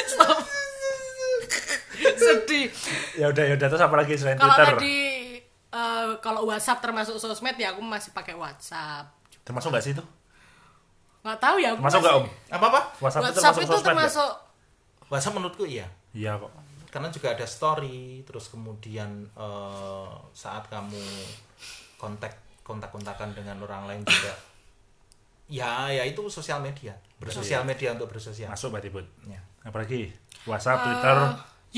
stop. 0.08 0.38
Sedih. 2.12 2.66
Ya 3.14 3.26
udah 3.28 3.44
ya 3.44 3.54
udah 3.54 3.68
terus 3.68 3.80
apa 3.80 3.94
lagi 3.94 4.12
selain 4.16 4.34
Kalau 4.34 4.50
Twitter? 4.50 4.66
tadi 4.74 4.96
eh, 5.70 6.06
kalau 6.18 6.40
WhatsApp 6.44 6.82
termasuk 6.82 7.14
sosmed 7.16 7.54
ya 7.54 7.70
aku 7.70 7.80
masih 7.80 8.10
pakai 8.10 8.34
WhatsApp. 8.34 9.14
Termasuk 9.42 9.70
nggak 9.70 9.84
sih 9.84 9.92
itu? 9.92 10.02
Nggak 11.22 11.38
tahu 11.38 11.56
ya. 11.56 11.70
aku 11.70 11.78
Termasuk 11.78 12.00
nggak 12.00 12.14
Om? 12.16 12.26
Apa 12.50 12.66
apa? 12.66 12.80
WhatsApp, 12.98 13.22
WhatsApp, 13.22 13.30
itu 13.30 13.38
itu 13.38 13.38
termasuk 13.38 13.62
sosmed 13.62 13.78
nggak? 13.78 13.86
termasuk 13.86 14.30
WhatsApp 15.06 15.34
menurutku 15.34 15.64
iya. 15.64 15.86
Iya 16.12 16.38
kok. 16.38 16.52
Karena 16.92 17.08
juga 17.08 17.32
ada 17.32 17.46
story, 17.48 18.20
terus 18.28 18.52
kemudian 18.52 19.28
eh, 19.32 20.12
saat 20.36 20.68
kamu 20.68 21.00
kontak 21.96 22.36
kontak-kontakan 22.62 23.34
dengan 23.34 23.58
orang 23.64 23.90
lain 23.90 24.02
juga. 24.06 24.34
Ya, 25.50 25.90
ya 25.90 26.06
itu 26.06 26.22
sosial 26.32 26.62
media. 26.62 26.96
Bersosial 27.18 27.66
media 27.66 27.92
untuk 27.92 28.08
bersosial. 28.08 28.48
Masuk 28.54 28.72
berarti 28.72 28.88
buat. 28.88 29.04
Ya. 29.28 29.40
Apalagi 29.66 30.08
WhatsApp, 30.48 30.86
Twitter. 30.86 31.16
Eh, 31.18 31.32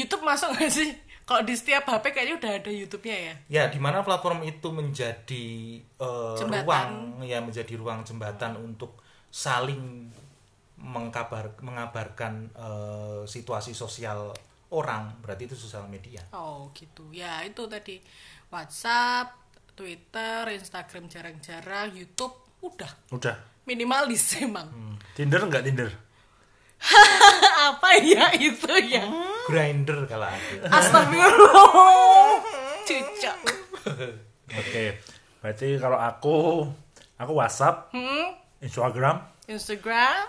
YouTube 0.04 0.22
masuk 0.22 0.54
nggak 0.54 0.70
sih? 0.70 0.90
Kalau 1.24 1.40
di 1.40 1.56
setiap 1.56 1.88
HP 1.88 2.12
kayaknya 2.12 2.36
udah 2.36 2.52
ada 2.60 2.70
YouTube-nya 2.70 3.16
ya. 3.16 3.34
Ya, 3.48 3.64
di 3.72 3.80
mana 3.80 4.04
platform 4.04 4.44
itu 4.44 4.68
menjadi 4.68 5.46
eh, 5.80 6.34
Jembatan. 6.36 6.62
ruang, 6.68 6.92
ya 7.24 7.40
menjadi 7.40 7.74
ruang 7.80 8.04
jembatan 8.04 8.60
untuk 8.60 9.00
saling 9.32 10.12
mengkabar, 10.84 11.56
mengabarkan 11.64 12.52
eh, 12.52 13.22
situasi 13.24 13.72
sosial 13.72 14.36
orang. 14.70 15.16
Berarti 15.18 15.48
itu 15.48 15.56
sosial 15.56 15.88
media. 15.88 16.20
Oh 16.32 16.68
gitu. 16.72 17.08
Ya 17.08 17.40
itu 17.40 17.64
tadi 17.64 18.04
WhatsApp, 18.52 19.32
Twitter, 19.72 20.52
Instagram 20.52 21.08
jarang-jarang, 21.08 21.90
YouTube 21.90 22.36
udah 22.60 22.88
Udah. 23.10 23.36
minimalis 23.64 24.36
emang. 24.38 24.68
Tinder 25.12 25.40
nggak 25.42 25.64
Tinder? 25.64 25.90
Apa 27.72 27.96
ya 27.96 28.28
itu 28.36 28.68
ya? 28.84 29.04
Grinder 29.48 30.04
kalau 30.04 30.28
aku. 30.28 30.54
Astagfirullah. 30.68 32.40
Cucok. 32.88 33.38
Oke. 34.52 34.84
Berarti 35.40 35.68
kalau 35.76 35.96
aku 35.96 36.36
aku 37.16 37.32
WhatsApp, 37.32 37.88
Hmm? 37.92 38.36
Instagram, 38.60 39.20
Instagram, 39.44 40.24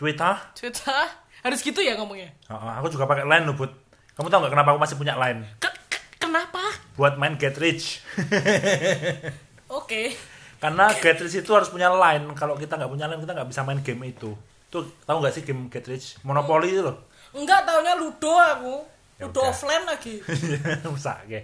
Twitter. 0.00 0.32
Twitter. 0.56 1.04
Harus 1.40 1.60
gitu 1.60 1.84
ya 1.84 1.92
ngomongnya. 1.94 2.32
Oh, 2.48 2.56
aku 2.56 2.88
juga 2.88 3.04
pakai 3.04 3.28
Line 3.28 3.44
loh, 3.44 3.52
Bud. 3.52 3.68
Kamu 4.16 4.28
tahu 4.28 4.40
nggak 4.40 4.52
kenapa 4.52 4.68
aku 4.72 4.80
masih 4.80 4.96
punya 4.96 5.12
Line? 5.14 5.44
Ke- 5.56 5.76
ke- 5.88 6.16
kenapa? 6.16 6.60
Buat 6.96 7.20
main 7.20 7.36
Get 7.36 7.56
Rich. 7.56 8.00
Oke. 9.80 10.16
Karena 10.56 10.92
Get 10.92 11.20
Rich 11.20 11.40
itu 11.40 11.50
harus 11.52 11.68
punya 11.68 11.88
Line. 11.88 12.32
Kalau 12.32 12.56
kita 12.56 12.76
nggak 12.76 12.88
punya 12.88 13.06
Line, 13.08 13.20
kita 13.20 13.32
nggak 13.36 13.48
bisa 13.48 13.60
main 13.64 13.80
game 13.80 14.02
itu. 14.08 14.32
Tuh, 14.68 14.84
tahu 15.04 15.20
nggak 15.20 15.34
sih 15.34 15.42
game 15.44 15.68
Get 15.68 15.84
Rich? 15.84 16.20
Monopoly 16.24 16.72
itu 16.72 16.80
loh. 16.80 16.96
Enggak 17.32 17.64
taunya 17.64 17.94
Ludo 17.96 18.34
aku. 18.36 18.74
Ya 19.20 19.28
Ludo 19.28 19.40
udah. 19.40 19.52
offline 19.52 19.84
lagi. 19.84 20.14
Rusak, 20.88 21.28
oke. 21.28 21.40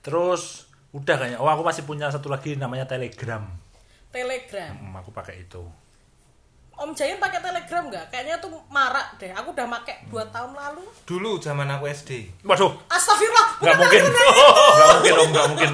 Terus 0.00 0.42
udah 0.92 1.14
kayaknya. 1.16 1.38
Oh, 1.40 1.48
aku 1.48 1.62
masih 1.64 1.84
punya 1.84 2.08
satu 2.08 2.28
lagi 2.28 2.56
namanya 2.56 2.84
Telegram. 2.84 3.44
Telegram. 4.10 4.72
Hmm, 4.72 4.94
aku 4.96 5.12
pakai 5.12 5.44
itu. 5.44 5.60
Om 6.76 6.92
Jayan 6.92 7.16
pakai 7.16 7.40
Telegram 7.40 7.82
nggak? 7.82 8.04
Kayaknya 8.10 8.36
tuh 8.36 8.52
marak 8.68 9.16
deh. 9.16 9.32
Aku 9.32 9.48
udah 9.50 9.64
pakai 9.70 10.04
dua 10.06 10.28
tahun 10.28 10.52
lalu. 10.52 10.84
Dulu 11.02 11.40
zaman 11.40 11.64
aku 11.70 11.88
SD. 11.88 12.28
Waduh, 12.42 12.76
Astagfirullah. 12.86 13.46
nggak 13.56 13.74
bukan 13.74 13.80
mungkin. 13.80 14.02
Telegram 14.02 14.28
yang 14.28 14.44
Nggak 14.76 14.88
mungkin, 14.92 15.14
om, 15.16 15.28
nggak 15.32 15.46
mungkin. 15.48 15.70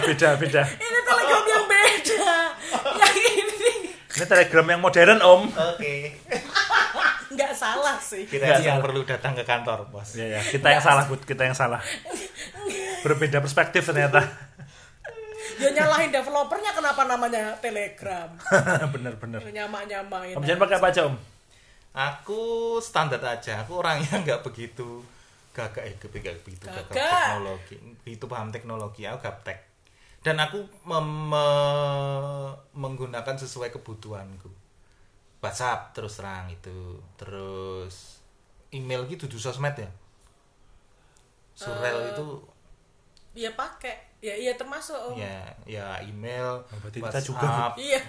Beda, 0.00 0.28
beda. 0.34 0.62
Ini 0.66 0.98
Telegram 1.02 1.44
yang 1.46 1.64
beda. 1.66 2.32
yang 2.96 3.14
ini 3.14 3.72
Ini 4.10 4.24
Telegram 4.26 4.66
yang 4.66 4.80
modern, 4.80 5.18
om. 5.20 5.42
Oke. 5.44 5.94
nggak 7.30 7.52
salah 7.52 8.00
sih. 8.00 8.24
Kita 8.24 8.42
Nggak 8.42 8.58
yang 8.58 8.80
salah. 8.80 8.84
perlu 8.88 9.00
datang 9.04 9.32
ke 9.36 9.44
kantor, 9.44 9.78
Bos. 9.86 10.08
Ya, 10.14 10.26
ya. 10.26 10.40
Kita 10.42 10.66
yang 10.66 10.80
salah, 10.80 11.04
Bud. 11.04 11.20
Kita 11.22 11.44
yang 11.44 11.54
salah. 11.54 11.84
Berbeda 13.00 13.38
perspektif 13.38 13.84
ternyata. 13.84 14.24
Ya 15.60 15.70
nyalahin 15.70 16.08
developernya 16.08 16.72
kenapa 16.72 17.04
namanya 17.04 17.52
Telegram? 17.60 18.28
Bener-bener. 18.96 19.44
Nyamak-nyamain. 19.44 20.32
Om 20.32 20.42
Jan 20.42 20.56
pakai 20.56 20.80
apa 20.80 20.88
aja, 20.88 21.00
om? 21.04 21.14
Aku 21.92 22.40
standar 22.80 23.20
aja. 23.20 23.60
Aku 23.60 23.78
orangnya 23.78 24.24
nggak 24.24 24.40
begitu 24.40 25.04
gagak 25.50 25.82
eh 25.82 25.92
gak 25.98 26.14
begitu 26.46 26.64
gagak 26.64 26.88
Gagak. 26.94 27.10
teknologi. 27.36 27.76
Itu 28.06 28.24
paham 28.24 28.48
teknologi. 28.48 29.04
Aku 29.04 29.20
gaptek. 29.20 29.58
Dan 30.20 30.36
aku 30.36 30.64
mem- 30.84 31.28
me- 31.28 32.54
menggunakan 32.72 33.36
sesuai 33.36 33.68
kebutuhanku. 33.70 34.48
WhatsApp 35.40 35.92
terus 35.92 36.16
terang 36.16 36.48
itu. 36.48 36.96
Terus 37.16 38.20
email 38.70 39.04
gitu 39.10 39.26
di 39.26 39.36
sosmed 39.36 39.74
ya. 39.74 39.90
Surel 41.52 42.14
itu 42.14 42.26
ya 43.36 43.52
pakai 43.52 44.09
ya 44.20 44.36
iya 44.36 44.52
termasuk 44.54 44.96
om 44.96 45.16
ya 45.16 45.40
ya 45.64 45.96
email 46.04 46.60
Oh, 46.60 46.76
berarti 46.84 47.00
kita 47.00 47.08
WhatsApp, 47.08 47.26
juga. 47.26 47.50
iya. 47.80 48.00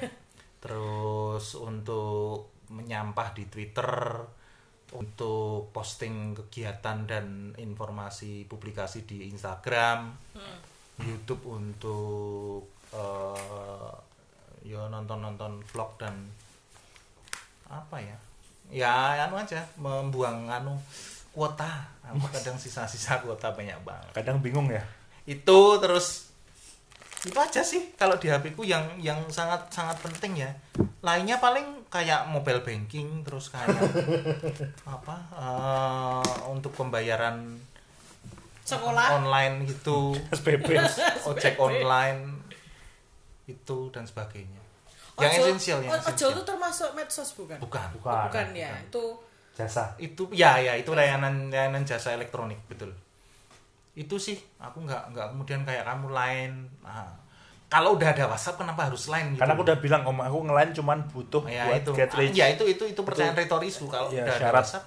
Terus 0.60 1.56
untuk 1.56 2.52
menyampah 2.70 3.34
di 3.34 3.48
Twitter 3.48 3.90
untuk 4.92 5.72
posting 5.72 6.36
kegiatan 6.36 7.08
dan 7.08 7.56
informasi 7.56 8.44
publikasi 8.46 9.08
di 9.08 9.28
Instagram 9.28 10.12
YouTube 11.00 11.48
untuk 11.48 12.68
eh, 12.94 13.94
ya 14.62 14.86
nonton-nonton 14.86 15.64
vlog 15.66 15.96
dan 15.98 16.14
apa 17.66 17.98
ya? 17.98 18.18
Ya 18.70 18.92
anu 19.26 19.40
aja 19.40 19.64
membuang 19.80 20.46
anu 20.46 20.76
kuota. 21.32 21.88
Aku 22.06 22.20
kadang 22.30 22.60
sisa-sisa 22.60 23.24
kuota 23.24 23.50
banyak 23.56 23.80
banget. 23.82 24.12
Kadang 24.12 24.44
bingung 24.44 24.68
ya 24.68 24.84
itu 25.32 25.60
terus 25.80 26.28
itu 27.22 27.38
aja 27.38 27.62
sih 27.62 27.94
kalau 27.94 28.18
di 28.18 28.28
HP 28.28 28.52
ku 28.52 28.66
yang 28.66 28.98
yang 28.98 29.22
sangat 29.30 29.70
sangat 29.70 29.96
penting 30.02 30.42
ya. 30.42 30.52
Lainnya 31.00 31.38
paling 31.38 31.86
kayak 31.88 32.26
mobile 32.28 32.60
banking 32.60 33.22
terus 33.22 33.48
kayak 33.48 33.70
apa 34.96 35.16
eh, 35.32 36.24
untuk 36.48 36.74
pembayaran 36.74 37.62
sekolah. 38.64 39.18
online 39.18 39.70
gitu. 39.70 40.18
SPP 40.32 40.66
ojek 41.30 41.56
online 41.58 42.42
itu 43.46 43.78
dan 43.90 44.04
sebagainya. 44.04 44.58
Yang 45.20 45.34
esensial 45.44 45.80
yang 45.80 45.92
o- 45.92 45.98
ojol 46.00 46.08
esensial. 46.08 46.30
itu 46.32 46.42
termasuk 46.42 46.90
medsos 46.92 47.30
bukan? 47.36 47.58
Bukan. 47.60 47.88
Bukan. 48.02 48.26
Bukan 48.30 48.48
ya 48.56 48.74
itu 48.82 49.04
jasa. 49.54 49.94
Itu 49.96 50.26
ya 50.34 50.58
ya 50.58 50.74
itu 50.74 50.90
layanan 50.92 51.54
layanan 51.54 51.86
jasa 51.86 52.12
elektronik 52.12 52.58
betul 52.66 52.90
itu 53.92 54.16
sih 54.16 54.40
aku 54.56 54.88
nggak 54.88 55.12
nggak 55.12 55.28
kemudian 55.36 55.62
kayak 55.68 55.84
kamu 55.84 56.16
lain. 56.16 56.52
Nah, 56.80 57.12
kalau 57.68 58.00
udah 58.00 58.12
ada 58.16 58.28
WhatsApp 58.28 58.60
kenapa 58.60 58.88
harus 58.88 59.08
lain 59.12 59.36
gitu? 59.36 59.40
Karena 59.44 59.54
aku 59.56 59.64
udah 59.68 59.78
bilang 59.80 60.02
om 60.08 60.20
aku 60.20 60.38
ngelain 60.48 60.72
cuman 60.72 61.04
butuh 61.12 61.44
ya 61.48 61.68
buat 61.68 61.84
itu. 61.84 61.92
get 61.96 62.12
rich. 62.16 62.36
Ya 62.36 62.48
itu 62.52 62.64
itu 62.68 62.84
itu 62.88 63.02
pertanyaan 63.04 63.36
retoris 63.36 63.80
Bu. 63.80 63.88
kalau 63.92 64.08
Iya, 64.12 64.28
udah 64.28 64.36
ada. 64.40 64.60
WhatsApp. 64.64 64.84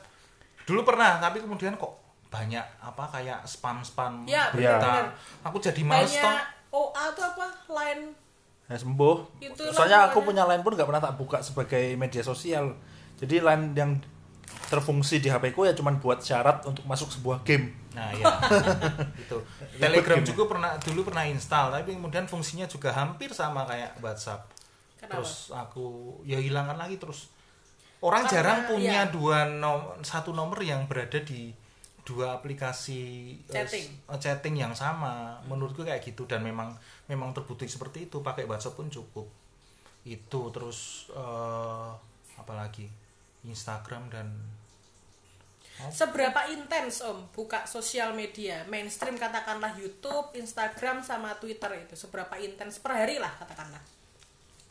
Dulu 0.64 0.80
pernah 0.84 1.20
tapi 1.20 1.44
kemudian 1.44 1.76
kok 1.76 1.92
banyak 2.32 2.64
apa 2.82 3.04
kayak 3.14 3.46
spam 3.46 3.78
spam 3.84 4.26
Ya, 4.26 4.50
benar-benar. 4.50 5.14
aku 5.46 5.60
jadi 5.60 5.80
males 5.86 6.10
toh. 6.10 6.24
Banyak 6.24 6.44
OA 6.74 7.04
tuh 7.14 7.24
apa? 7.30 7.46
Lain. 7.70 7.98
Ya 8.66 8.76
sembuh. 8.80 9.16
Itu 9.38 9.62
soalnya 9.70 10.08
aku 10.08 10.24
punya 10.24 10.48
line 10.48 10.64
pun 10.64 10.72
nggak 10.72 10.88
pernah 10.88 11.02
tak 11.04 11.14
buka 11.20 11.38
sebagai 11.44 11.94
media 12.00 12.24
sosial. 12.24 12.72
Jadi 13.20 13.44
line 13.44 13.76
yang 13.76 13.90
terfungsi 14.68 15.20
di 15.20 15.28
HP 15.28 15.52
ku 15.52 15.68
ya 15.68 15.76
cuman 15.76 16.00
buat 16.00 16.24
syarat 16.24 16.64
untuk 16.64 16.82
masuk 16.88 17.12
sebuah 17.12 17.44
game 17.44 17.83
Nah, 17.94 18.10
ya. 18.18 18.26
itu. 19.16 19.38
Telegram 19.78 20.18
juga 20.20 20.42
pernah 20.50 20.70
dulu 20.76 21.06
pernah 21.06 21.24
install, 21.24 21.70
tapi 21.72 21.94
kemudian 21.94 22.26
fungsinya 22.26 22.66
juga 22.66 22.90
hampir 22.90 23.30
sama 23.30 23.62
kayak 23.64 24.02
WhatsApp. 24.02 24.50
Kenapa? 24.98 25.22
Terus 25.22 25.54
aku 25.54 25.86
ya 26.26 26.42
hilangkan 26.42 26.74
lagi 26.74 26.98
terus. 26.98 27.30
Orang 28.04 28.28
Karena, 28.28 28.34
jarang 28.36 28.60
punya 28.68 29.08
ya. 29.08 29.12
dua 29.14 29.48
nom- 29.48 29.96
satu 30.04 30.34
nomor 30.36 30.60
yang 30.60 30.84
berada 30.84 31.16
di 31.24 31.54
dua 32.04 32.36
aplikasi 32.36 33.32
eh, 33.48 33.64
Chatting. 33.64 33.86
eh, 34.12 34.18
chatting 34.20 34.54
yang 34.60 34.74
sama. 34.76 35.40
Menurutku 35.48 35.86
kayak 35.88 36.04
gitu 36.04 36.28
dan 36.28 36.44
memang 36.44 36.76
memang 37.08 37.32
terbukti 37.32 37.64
seperti 37.64 38.10
itu. 38.12 38.20
Pakai 38.20 38.44
WhatsApp 38.44 38.76
pun 38.76 38.92
cukup. 38.92 39.24
Itu 40.04 40.52
terus 40.52 41.08
eh, 41.16 41.90
apalagi 42.36 42.90
Instagram 43.48 44.12
dan 44.12 44.28
seberapa 45.90 46.46
intens 46.50 47.02
om 47.02 47.26
buka 47.34 47.66
sosial 47.66 48.14
media? 48.14 48.62
Mainstream 48.70 49.18
katakanlah 49.18 49.74
YouTube 49.74 50.34
Instagram 50.38 51.02
sama 51.02 51.34
Twitter 51.38 51.70
itu. 51.82 51.94
Seberapa 51.98 52.38
intens 52.38 52.78
per 52.78 52.94
hari 53.04 53.18
lah 53.18 53.32
katakanlah. 53.38 53.82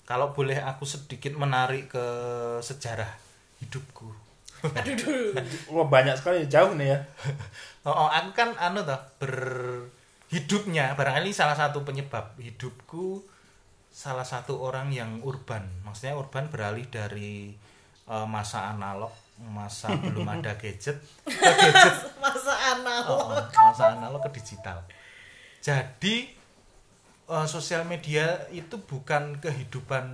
Kalau 0.03 0.35
boleh 0.35 0.59
aku 0.59 0.83
sedikit 0.83 1.35
menarik 1.35 1.91
ke 1.91 2.05
sejarah 2.59 3.09
hidupku. 3.63 4.07
aduh 4.63 4.95
dulu 4.95 5.35
wah 5.75 5.87
banyak 5.87 6.15
sekali. 6.15 6.47
Jauh 6.47 6.75
nih 6.75 6.95
ya. 6.95 6.99
Oh, 7.83 7.91
oh, 7.91 8.07
aku 8.07 8.31
kan 8.31 8.55
anu 8.55 8.79
toh 8.87 8.95
berhidupnya. 9.19 10.95
Barangkali 10.95 11.35
salah 11.35 11.51
satu 11.51 11.83
penyebab 11.83 12.31
hidupku 12.39 13.19
salah 13.93 14.25
satu 14.25 14.57
orang 14.57 14.89
yang 14.89 15.21
urban. 15.21 15.67
Maksudnya 15.85 16.17
urban 16.17 16.49
beralih 16.49 16.89
dari 16.89 17.53
eh, 18.09 18.27
masa 18.27 18.73
analog, 18.73 19.13
masa 19.39 19.89
belum 19.97 20.29
ada 20.29 20.53
gadget 20.55 20.97
ke 21.25 21.31
gadget 21.61 21.95
masa 22.17 22.53
analog 22.77 23.33
Oh, 23.33 23.41
oh, 23.41 23.43
masa 23.43 23.97
analog 23.97 24.21
ke 24.23 24.39
digital. 24.39 24.85
Jadi 25.59 26.31
eh, 27.25 27.47
sosial 27.47 27.83
media 27.83 28.45
itu 28.49 28.75
bukan 28.77 29.39
kehidupan 29.39 30.05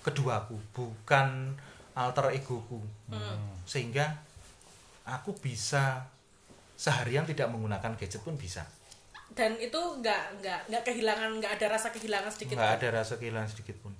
keduaku, 0.00 0.56
bukan 0.72 1.52
alter 1.92 2.32
egoku. 2.32 2.80
Sehingga 3.66 4.16
aku 5.04 5.34
bisa 5.34 6.06
seharian 6.74 7.26
tidak 7.26 7.50
menggunakan 7.50 7.92
gadget 7.94 8.22
pun 8.22 8.36
bisa. 8.36 8.64
dan 9.30 9.54
itu 9.62 9.78
nggak 9.78 10.42
nggak 10.42 10.60
nggak 10.66 10.82
kehilangan 10.82 11.38
nggak 11.38 11.52
ada 11.54 11.78
rasa 11.78 11.94
kehilangan 11.94 12.34
sedikit 12.34 12.58
Nggak 12.58 12.82
ada 12.82 12.88
rasa 12.98 13.14
kehilangan 13.14 13.46
sedikit 13.46 13.78
pun. 13.78 13.94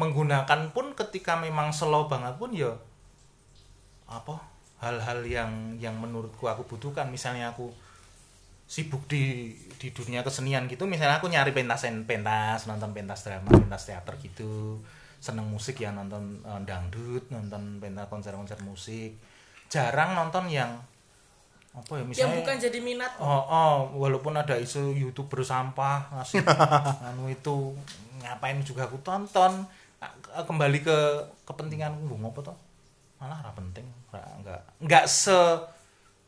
Menggunakan 0.00 0.72
pun 0.72 0.96
ketika 0.96 1.36
memang 1.36 1.68
slow 1.68 2.08
banget 2.08 2.40
pun 2.40 2.48
ya 2.56 2.72
apa 4.10 4.42
hal-hal 4.82 5.22
yang 5.22 5.78
yang 5.78 5.94
menurutku 5.96 6.50
aku 6.50 6.66
butuhkan. 6.66 7.06
Misalnya 7.08 7.54
aku 7.54 7.70
sibuk 8.66 9.06
di 9.06 9.54
di 9.82 9.90
dunia 9.90 10.22
kesenian 10.22 10.70
gitu 10.70 10.86
misalnya 10.86 11.18
aku 11.18 11.26
nyari 11.26 11.50
pentas 11.50 11.82
pentas 12.06 12.70
nonton 12.70 12.94
pentas 12.94 13.22
drama 13.22 13.48
pentas 13.54 13.86
teater 13.86 14.18
gitu. 14.18 14.82
Seneng 15.20 15.46
musik 15.46 15.78
ya 15.78 15.94
nonton 15.94 16.42
eh, 16.42 16.60
dangdut 16.66 17.30
nonton 17.30 17.78
pentas 17.78 18.10
konser-konser 18.10 18.58
musik. 18.66 19.14
Jarang 19.70 20.18
nonton 20.18 20.50
yang 20.50 20.74
apa 21.70 21.92
ya 21.94 22.02
yang 22.02 22.08
misalnya 22.10 22.38
bukan 22.42 22.56
jadi 22.58 22.78
minat. 22.82 23.12
Oh, 23.22 23.46
oh, 23.46 23.74
walaupun 23.94 24.34
ada 24.34 24.58
isu 24.58 24.90
youtuber 24.90 25.46
sampah 25.46 26.10
ngasih 26.18 26.42
anu 27.14 27.30
itu 27.30 27.78
ngapain 28.26 28.58
juga 28.66 28.90
aku 28.90 28.98
tonton. 29.06 29.62
Kembali 30.30 30.80
ke 30.80 30.98
kepentingan 31.46 31.92
gue 32.08 32.16
apa 32.16 32.40
toh 32.40 32.69
malah 33.20 33.36
ora 33.44 33.52
penting 33.52 33.84
ora 34.10 34.24
enggak 34.40 34.60
enggak 34.80 35.04
se 35.06 35.40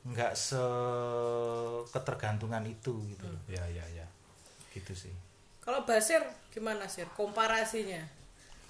enggak 0.05 0.33
se 0.37 0.61
ketergantungan 1.89 2.63
itu 2.69 2.93
gitu 3.17 3.25
loh. 3.27 3.43
ya 3.49 3.65
ya 3.73 3.85
ya. 3.97 4.07
Gitu 4.77 4.93
sih. 4.93 5.15
Kalau 5.65 5.89
Basir 5.89 6.21
gimana 6.53 6.85
sih 6.91 7.07
komparasinya? 7.17 8.03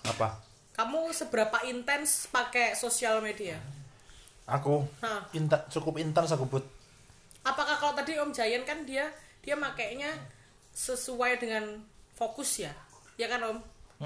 Apa? 0.06 0.38
Kamu 0.72 1.10
seberapa 1.12 1.66
intens 1.68 2.30
pakai 2.30 2.78
sosial 2.78 3.20
media? 3.20 3.60
Aku? 4.46 4.84
Inta, 5.36 5.64
cukup 5.68 6.00
intens 6.00 6.32
aku 6.32 6.46
buat 6.48 6.64
apakah 7.42 7.74
kalau 7.78 7.94
tadi 7.98 8.14
Om 8.18 8.30
Jayan 8.30 8.62
kan 8.62 8.86
dia 8.86 9.10
dia 9.42 9.58
makainya 9.58 10.14
sesuai 10.72 11.42
dengan 11.42 11.82
fokus 12.14 12.62
ya? 12.62 12.72
Ya 13.18 13.26
kan 13.26 13.42
Om 13.42 13.58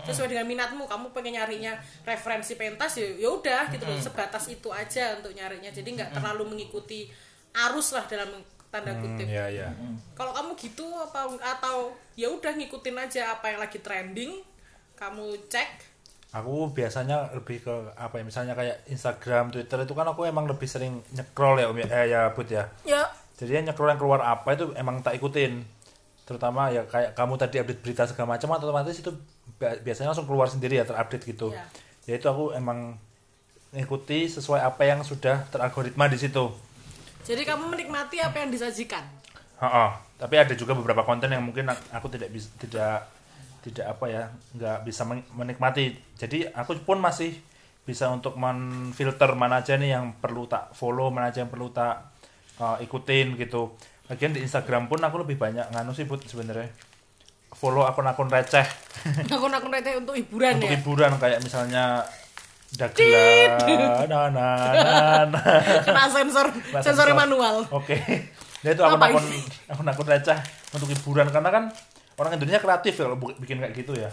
sesuai 0.04 0.28
dengan 0.28 0.44
minatmu 0.44 0.84
kamu 0.84 1.14
pengen 1.16 1.40
nyarinya 1.40 1.72
referensi 2.04 2.58
pentas 2.58 3.00
ya 3.00 3.08
ya 3.16 3.28
udah 3.32 3.72
gitu 3.72 3.84
loh. 3.86 3.96
Sebatas 3.96 4.44
itu 4.50 4.68
aja 4.68 5.16
untuk 5.16 5.32
nyarinya. 5.32 5.72
Jadi 5.72 5.88
nggak 5.96 6.20
terlalu 6.20 6.52
mengikuti 6.52 7.08
arus 7.56 7.96
lah 7.96 8.04
dalam 8.04 8.28
tanda 8.68 8.92
kutip. 8.98 9.24
ya 9.24 9.46
ya 9.48 9.72
kalau 10.12 10.34
kamu 10.34 10.50
gitu 10.58 10.84
apa 10.98 11.24
atau 11.40 11.94
ya 12.18 12.28
udah 12.28 12.52
ngikutin 12.52 12.96
aja 12.98 13.32
apa 13.38 13.54
yang 13.54 13.58
lagi 13.62 13.78
trending 13.80 14.42
kamu 14.96 15.36
cek. 15.48 15.96
Aku 16.34 16.68
biasanya 16.74 17.32
lebih 17.32 17.64
ke 17.64 17.74
apa 17.96 18.20
ya 18.20 18.24
misalnya 18.26 18.52
kayak 18.52 18.84
Instagram 18.92 19.48
Twitter 19.54 19.78
itu 19.88 19.94
kan 19.96 20.04
aku 20.04 20.28
emang 20.28 20.44
lebih 20.44 20.68
sering 20.68 21.00
nyekrol 21.16 21.56
ya 21.56 21.72
om 21.72 21.78
ya 21.80 21.86
eh, 21.88 22.06
ya 22.12 22.20
Bud 22.36 22.48
ya. 22.50 22.68
Ya. 22.84 23.08
Jadi 23.36 23.60
yang 23.60 23.72
nyekrol 23.72 23.88
yang 23.88 24.00
keluar 24.00 24.20
apa 24.20 24.52
itu 24.52 24.72
emang 24.76 25.00
tak 25.00 25.16
ikutin. 25.16 25.64
Terutama 26.26 26.68
ya 26.74 26.84
kayak 26.84 27.14
kamu 27.16 27.40
tadi 27.40 27.56
update 27.62 27.80
berita 27.80 28.02
segala 28.04 28.36
macam 28.36 28.52
otomatis 28.52 28.98
itu 29.00 29.12
biasanya 29.58 30.12
langsung 30.12 30.28
keluar 30.28 30.48
sendiri 30.48 30.76
ya 30.76 30.84
terupdate 30.84 31.24
gitu. 31.24 31.52
Iya. 31.52 31.64
ya 32.06 32.14
itu 32.16 32.26
aku 32.28 32.54
emang 32.54 32.94
ngikuti 33.74 34.30
sesuai 34.30 34.62
apa 34.62 34.82
yang 34.86 35.02
sudah 35.02 35.48
teralgoritma 35.50 36.06
di 36.06 36.16
situ. 36.16 36.52
Jadi 37.26 37.42
kamu 37.42 37.74
menikmati 37.74 38.22
apa 38.22 38.38
yang 38.40 38.50
disajikan? 38.54 39.02
Ha-ha. 39.56 40.04
tapi 40.16 40.36
ada 40.36 40.52
juga 40.52 40.72
beberapa 40.72 41.00
konten 41.04 41.28
yang 41.32 41.40
mungkin 41.44 41.68
ak- 41.68 41.88
aku 41.92 42.08
tidak 42.12 42.28
bisa 42.32 42.48
tidak 42.56 43.08
tidak 43.60 43.84
apa 43.88 44.04
ya 44.08 44.22
nggak 44.54 44.78
bisa 44.84 45.02
men- 45.04 45.26
menikmati. 45.32 45.96
Jadi 46.16 46.48
aku 46.48 46.76
pun 46.84 47.00
masih 47.00 47.36
bisa 47.82 48.08
untuk 48.08 48.36
menfilter 48.36 49.32
mana 49.36 49.60
aja 49.64 49.76
nih 49.76 49.96
yang 49.96 50.16
perlu 50.16 50.44
tak 50.44 50.72
follow 50.72 51.08
mana 51.08 51.32
aja 51.32 51.44
yang 51.44 51.52
perlu 51.52 51.68
tak 51.72 52.04
uh, 52.60 52.76
ikutin 52.80 53.36
gitu. 53.36 53.76
Lagian 54.06 54.32
di 54.32 54.40
Instagram 54.40 54.86
pun 54.86 55.02
aku 55.02 55.20
lebih 55.26 55.34
banyak 55.36 55.66
nganu 55.74 55.90
sih 55.92 56.06
Bud, 56.06 56.22
sebenarnya 56.24 56.70
follow 57.56 57.84
akun-akun 57.88 58.28
receh 58.28 58.66
akun-akun 59.34 59.72
receh 59.72 59.92
untuk 59.96 60.14
hiburan 60.16 60.60
untuk 60.60 60.68
ya 60.68 60.76
hiburan 60.78 61.10
kayak 61.16 61.40
misalnya 61.42 62.04
Dagla, 62.66 63.62
nah, 64.10 64.26
nah, 64.26 64.26
nah, 64.26 65.22
nah. 65.30 65.40
kena 65.86 66.10
sensor 66.10 66.50
sensor. 66.84 67.14
manual 67.14 67.62
Oke. 67.70 67.94
Ya 68.60 68.74
itu 68.74 68.82
Ngapain 68.82 69.14
akun-akun 69.14 69.24
akun-akun 69.70 70.06
receh 70.10 70.38
untuk 70.74 70.90
hiburan 70.90 71.30
karena 71.30 71.50
kan 71.54 71.64
orang 72.18 72.36
Indonesia 72.36 72.58
kreatif 72.58 72.98
ya 72.98 73.06
kalau 73.06 73.16
bikin 73.38 73.62
kayak 73.62 73.72
gitu 73.76 73.94
ya. 73.94 74.10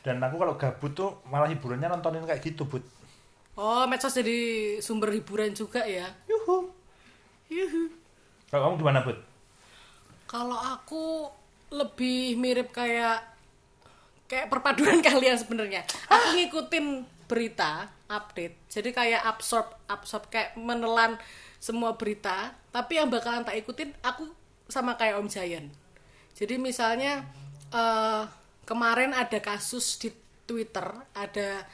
Dan 0.00 0.22
aku 0.22 0.40
kalau 0.40 0.54
gabut 0.56 0.96
tuh 0.96 1.10
malah 1.28 1.50
hiburannya 1.50 1.92
nontonin 1.92 2.24
kayak 2.24 2.40
gitu, 2.40 2.64
Bud. 2.64 2.80
Oh, 3.58 3.84
medsos 3.90 4.14
jadi 4.14 4.78
sumber 4.78 5.12
hiburan 5.12 5.52
juga 5.52 5.82
ya. 5.84 6.06
Yuhu. 6.30 6.70
Yuhu. 7.50 7.82
Kalau 8.48 8.70
kamu 8.70 8.74
gimana, 8.80 9.04
Bud? 9.04 9.18
Kalau 10.30 10.56
aku 10.56 11.28
lebih 11.68 12.36
mirip 12.40 12.72
kayak 12.72 13.24
kayak 14.28 14.52
perpaduan 14.52 15.00
kalian 15.06 15.36
sebenarnya. 15.40 15.82
Aku 16.08 16.36
ngikutin 16.36 17.04
berita, 17.28 17.88
update. 18.08 18.56
Jadi 18.72 18.90
kayak 18.92 19.22
absorb, 19.24 19.68
absorb 19.88 20.28
kayak 20.32 20.56
menelan 20.56 21.20
semua 21.60 21.96
berita, 21.98 22.56
tapi 22.70 22.96
yang 22.96 23.12
bakalan 23.12 23.44
tak 23.44 23.58
ikutin 23.58 23.92
aku 24.00 24.30
sama 24.68 24.96
kayak 24.96 25.20
Om 25.20 25.28
Jayan. 25.28 25.66
Jadi 26.36 26.54
misalnya 26.56 27.26
eh, 27.74 28.24
kemarin 28.64 29.12
ada 29.12 29.40
kasus 29.42 29.98
di 30.00 30.12
Twitter, 30.48 30.86
ada 31.12 31.66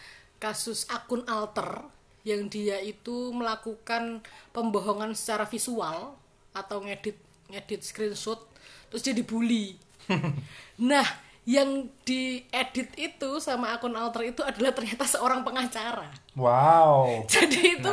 kasus 0.43 0.87
akun 0.91 1.23
alter 1.31 1.87
yang 2.25 2.49
dia 2.49 2.81
itu 2.81 3.31
melakukan 3.37 4.25
pembohongan 4.51 5.13
secara 5.13 5.45
visual 5.45 6.17
atau 6.57 6.79
ngedit 6.81 7.21
ngedit 7.53 7.85
screenshot 7.85 8.41
terus 8.89 9.05
dia 9.05 9.13
dibully. 9.13 9.77
nah, 10.91 11.07
yang 11.45 11.89
diedit 12.09 12.91
itu 12.97 13.31
sama 13.41 13.77
akun 13.77 13.93
alter 13.93 14.33
itu 14.33 14.41
adalah 14.41 14.73
ternyata 14.73 15.05
seorang 15.05 15.45
pengacara. 15.45 16.09
Wow. 16.35 17.23
Jadi 17.33 17.79
itu 17.81 17.93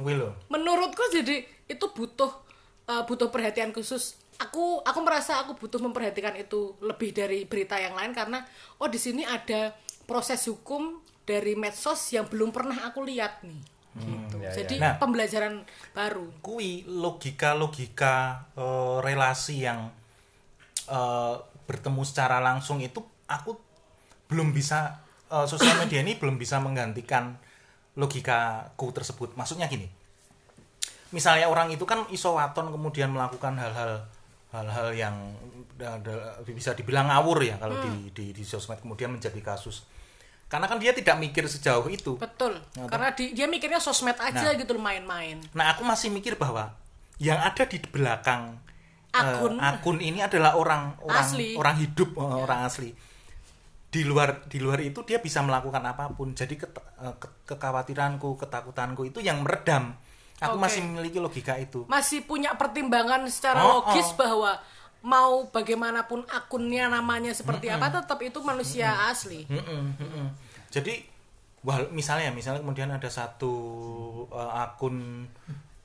Nah, 0.00 0.32
menurutku 0.48 1.04
jadi 1.12 1.44
itu 1.68 1.86
butuh 1.92 2.32
uh, 2.88 3.04
butuh 3.04 3.28
perhatian 3.28 3.76
khusus 3.76 4.16
aku 4.40 4.80
aku 4.80 5.00
merasa 5.04 5.44
aku 5.44 5.52
butuh 5.60 5.78
memperhatikan 5.84 6.32
itu 6.40 6.72
lebih 6.80 7.12
dari 7.12 7.44
berita 7.44 7.76
yang 7.76 7.92
lain 7.92 8.16
karena 8.16 8.40
oh 8.80 8.88
di 8.88 8.96
sini 8.96 9.22
ada 9.28 9.76
proses 10.08 10.48
hukum 10.48 11.04
dari 11.28 11.52
medsos 11.54 12.00
yang 12.10 12.26
belum 12.26 12.50
pernah 12.50 12.88
aku 12.88 13.04
lihat 13.04 13.44
nih 13.44 13.60
gitu. 14.00 14.36
ya, 14.40 14.50
jadi 14.64 14.74
ya. 14.80 14.82
Nah. 14.82 14.94
pembelajaran 14.96 15.54
baru 15.92 16.32
Kui 16.40 16.88
logika-logika 16.88 18.48
eh, 18.56 18.96
relasi 19.04 19.68
yang 19.68 19.92
eh, 20.88 21.36
bertemu 21.62 22.02
secara 22.02 22.38
langsung 22.38 22.78
itu 22.78 22.98
aku 23.26 23.56
belum 24.26 24.50
bisa 24.50 24.98
eh, 25.28 25.46
sosial 25.46 25.78
media 25.78 26.00
ini 26.00 26.14
belum 26.14 26.36
bisa 26.36 26.58
menggantikan 26.58 27.36
logikaku 27.94 28.88
tersebut. 28.90 29.34
Maksudnya 29.34 29.66
gini. 29.66 29.84
Misalnya 31.12 31.44
orang 31.46 31.68
itu 31.68 31.84
kan 31.84 32.08
iso 32.08 32.32
waton 32.32 32.72
kemudian 32.72 33.12
melakukan 33.12 33.52
hal-hal 33.54 34.08
hal-hal 34.48 34.88
yang 34.92 35.16
bisa 36.46 36.72
dibilang 36.72 37.08
ngawur 37.08 37.40
ya 37.42 37.56
kalau 37.56 37.76
di, 37.80 38.12
di 38.12 38.26
di 38.32 38.44
sosmed 38.44 38.80
kemudian 38.80 39.12
menjadi 39.12 39.36
kasus. 39.40 39.84
Karena 40.48 40.68
kan 40.68 40.76
dia 40.76 40.92
tidak 40.92 41.16
mikir 41.16 41.44
sejauh 41.44 41.88
itu. 41.88 42.16
betul 42.16 42.56
karena 42.86 43.12
di- 43.12 43.32
dia 43.32 43.44
mikirnya 43.44 43.80
sosmed 43.80 44.16
aja 44.16 44.52
Nah. 44.52 44.56
gitu 44.56 44.76
main-main 44.76 45.40
Nah, 45.52 45.72
aku 45.72 45.80
masih 45.82 46.12
mikir 46.12 46.36
bahwa 46.36 46.76
yang 47.16 47.40
ada 47.40 47.64
di 47.64 47.80
belakang 47.80 48.56
eh, 49.12 49.20
Akun. 49.20 49.54
akun 49.56 49.98
ini 49.98 50.18
adalah 50.18 50.56
orang 50.56 50.96
orang 51.00 51.20
Asli. 51.22 51.52
orang 51.54 51.76
hidup, 51.78 52.10
eh, 52.12 52.36
orang 52.38 52.60
asli. 52.64 52.90
Di 53.86 54.02
luar 54.02 54.48
di 54.48 54.56
luar 54.56 54.80
itu 54.80 55.04
dia 55.04 55.20
bisa 55.20 55.40
melakukan 55.40 55.84
apa 55.84 56.08
pun. 56.10 56.32
Jadi 56.32 56.56
ket- 56.56 56.72
eh, 56.96 57.14
ke- 57.14 57.44
kekhawatiranku, 57.46 58.36
ketakutanku 58.36 59.04
itu 59.04 59.20
yang 59.20 59.44
meredam. 59.44 59.92
Aku 60.40 60.56
Oke. 60.56 60.64
masih 60.64 60.80
memiliki 60.82 61.20
logika 61.20 61.54
itu. 61.54 61.86
masih 61.86 62.24
punya 62.24 62.50
pertimbangan 62.52 63.22
secara 63.28 63.62
Oh, 63.62 63.78
logis 63.78 64.10
oh. 64.10 64.16
bahwa 64.16 64.52
mau 65.02 65.46
bagaimanapun 65.46 66.26
akunnya 66.26 66.86
namanya 66.86 67.30
seperti 67.30 67.66
apa 67.66 67.90
tetap 67.92 68.18
itu 68.18 68.38
manusia 68.40 69.06
asli 69.06 69.42
Mm-mm, 69.46 69.98
mm-mm. 69.98 70.26
Jadi 70.68 71.02
wah, 71.60 71.86
misalnya 71.90 72.30
misalnya 72.30 72.58
kemudian 72.58 72.90
ada 72.90 73.06
satu 73.06 73.54
eh, 74.30 74.52
akun 74.56 75.26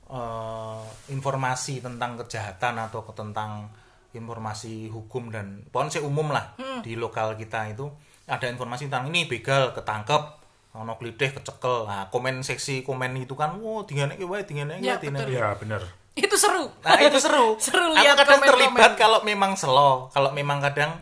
eh, 0.08 0.82
informasi 1.08 1.78
tentang 1.78 2.16
kejahatan 2.16 2.74
atau 2.80 3.00
ke- 3.02 3.14
tentang 3.14 3.68
informasi 4.10 4.88
hukum 4.88 5.28
dan 5.28 5.62
pokoknya 5.66 6.00
umum 6.00 6.28
lah 6.28 6.56
di 6.80 6.94
lokal 6.94 7.34
kita 7.34 7.68
itu 7.68 7.86
ada 8.24 8.44
informasi 8.46 8.88
tentang 8.88 9.06
ini 9.06 9.24
begal 9.24 9.70
ketangkep 9.70 10.22
ono 10.70 10.96
glitih 10.96 11.32
kecekel 11.32 11.84
nah 11.84 12.08
komen 12.08 12.40
seksi 12.40 12.80
komen 12.82 13.16
itu 13.18 13.32
kan 13.32 13.52
wow 13.54 13.84
tinggalnya 13.84 14.16
wae 14.18 14.42
tinggalnya 14.42 14.76
Ya, 14.78 14.96
tinggalnya 14.96 15.28
betul. 15.28 15.36
Ya, 15.38 15.48
bener. 15.54 15.82
itu 16.14 16.34
seru 16.34 16.66
Nah 16.82 16.98
itu 16.98 17.18
seru. 17.18 17.54
Seru 17.62 17.84
aku 17.86 17.94
lihat 17.94 18.16
kadang 18.16 18.38
komen-komen. 18.38 18.48
terlibat 18.74 18.92
kalau 18.96 19.18
memang 19.22 19.54
slow, 19.54 20.08
kalau 20.08 20.30
memang 20.30 20.58
kadang 20.60 20.98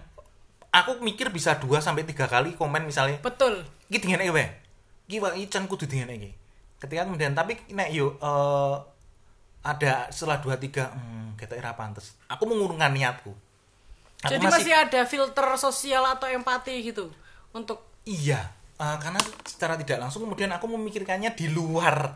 aku 0.68 0.98
mikir 1.00 1.30
bisa 1.30 1.56
2 1.56 1.78
sampai 1.78 2.04
tiga 2.04 2.26
kali 2.26 2.52
komen 2.52 2.84
misalnya, 2.84 3.16
betul 3.18 3.64
iki 3.86 3.96
dingene 3.98 4.28
wae. 4.28 4.44
Iki 5.06 5.16
wae 5.18 5.32
iki 5.36 5.46
can 5.48 5.64
kudu 5.64 5.86
dingene 5.86 6.14
iki. 6.14 6.30
Ketika 6.76 7.04
kemudian 7.04 7.32
tapi 7.32 7.56
nek 7.70 7.88
yo 7.90 8.12
eh, 8.14 8.74
ada 9.66 10.06
setelah 10.14 10.38
2 10.38 10.54
3 10.54 10.94
hmm 10.94 11.26
ketok 11.36 11.60
ora 11.60 11.76
pantes. 11.76 12.16
Aku 12.32 12.48
mengurungkan 12.48 12.96
niatku. 12.96 13.28
Aku 14.24 14.32
jadi 14.32 14.46
masih... 14.48 14.72
ada 14.72 15.04
filter 15.04 15.46
sosial 15.60 16.02
atau 16.08 16.26
empati 16.26 16.80
gitu 16.80 17.12
untuk 17.52 17.84
Iya, 18.06 18.38
eh, 18.78 18.96
karena 19.02 19.18
secara 19.42 19.74
tidak 19.76 19.98
langsung 19.98 20.24
kemudian 20.24 20.48
aku 20.54 20.70
memikirkannya 20.70 21.34
di 21.34 21.50
luar. 21.50 22.14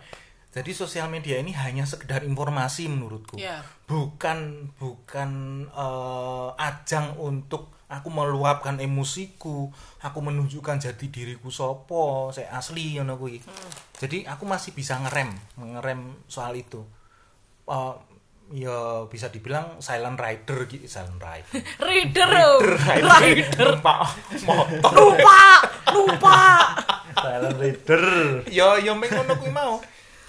Jadi 0.50 0.70
sosial 0.74 1.06
media 1.06 1.38
ini 1.38 1.54
hanya 1.54 1.86
sekedar 1.86 2.22
informasi 2.22 2.90
menurutku. 2.90 3.36
Ya. 3.36 3.62
Bukan 3.90 4.70
bukan 4.78 5.30
eh, 5.66 6.48
ajang 6.56 7.18
untuk 7.18 7.74
aku 7.90 8.06
meluapkan 8.06 8.78
emosiku, 8.78 9.68
aku 9.98 10.18
menunjukkan 10.22 10.78
jati 10.78 11.10
diriku 11.10 11.50
sopo, 11.50 12.30
saya 12.30 12.54
asli 12.54 12.96
ngono 12.96 13.18
kuwi. 13.18 13.42
Jadi 13.98 14.24
aku 14.30 14.46
masih 14.46 14.70
bisa 14.70 14.96
ngerem, 15.02 15.34
ngerem 15.58 16.14
soal 16.30 16.54
itu. 16.54 16.86
Eh, 17.70 17.94
ya 18.50 19.06
bisa 19.06 19.30
dibilang 19.30 19.78
silent 19.78 20.18
rider 20.18 20.66
gitu, 20.66 20.82
silent 20.90 21.22
rider. 21.22 21.62
reader 21.86 22.30
rider, 22.74 23.78
Pak. 23.78 24.00
Motor. 24.42 24.90
lupa 24.90 25.42
lupa 25.94 26.40
Silent 27.14 27.58
reader. 27.62 28.04
ya 28.50 28.74
ya 28.82 28.90
meng 28.98 29.06
ngono 29.06 29.38
kuwi 29.38 29.54
mau. 29.54 29.78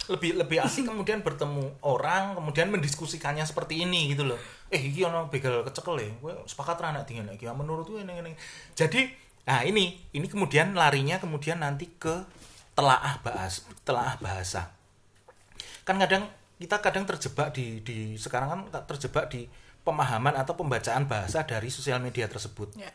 Lebih 0.06 0.38
lebih 0.38 0.62
asik 0.62 0.86
kemudian 0.86 1.26
bertemu 1.26 1.82
orang 1.82 2.38
kemudian 2.38 2.70
mendiskusikannya 2.70 3.42
seperti 3.42 3.90
ini 3.90 4.14
gitu 4.14 4.30
loh. 4.30 4.38
Eh 4.70 4.78
iki 4.78 5.02
ono 5.02 5.26
begal 5.34 5.66
kecekel 5.66 5.98
ya. 5.98 6.10
Gue 6.22 6.34
sepakat 6.46 6.78
ra 6.78 6.94
anak 6.94 7.10
dingin 7.10 7.26
lagi? 7.26 7.50
Menurut 7.50 7.90
gue 7.90 8.06
ini 8.06 8.22
ini 8.22 8.34
jadi 8.78 9.10
nah 9.42 9.66
ini 9.66 9.98
ini 10.14 10.30
kemudian 10.30 10.78
larinya 10.78 11.18
kemudian 11.18 11.66
nanti 11.66 11.90
ke 11.98 12.22
telaah 12.78 13.18
bahas 13.26 13.66
telaah 13.82 14.22
bahasa. 14.22 14.70
Kan 15.82 15.98
kadang 15.98 16.30
kita 16.62 16.78
kadang 16.78 17.10
terjebak 17.10 17.50
di 17.58 17.82
di 17.82 18.14
sekarang 18.22 18.50
kan 18.54 18.60
terjebak 18.86 19.34
di 19.34 19.50
pemahaman 19.82 20.38
atau 20.38 20.54
pembacaan 20.54 21.10
bahasa 21.10 21.42
dari 21.42 21.74
sosial 21.74 21.98
media 21.98 22.30
tersebut 22.30 22.78
ya. 22.78 22.94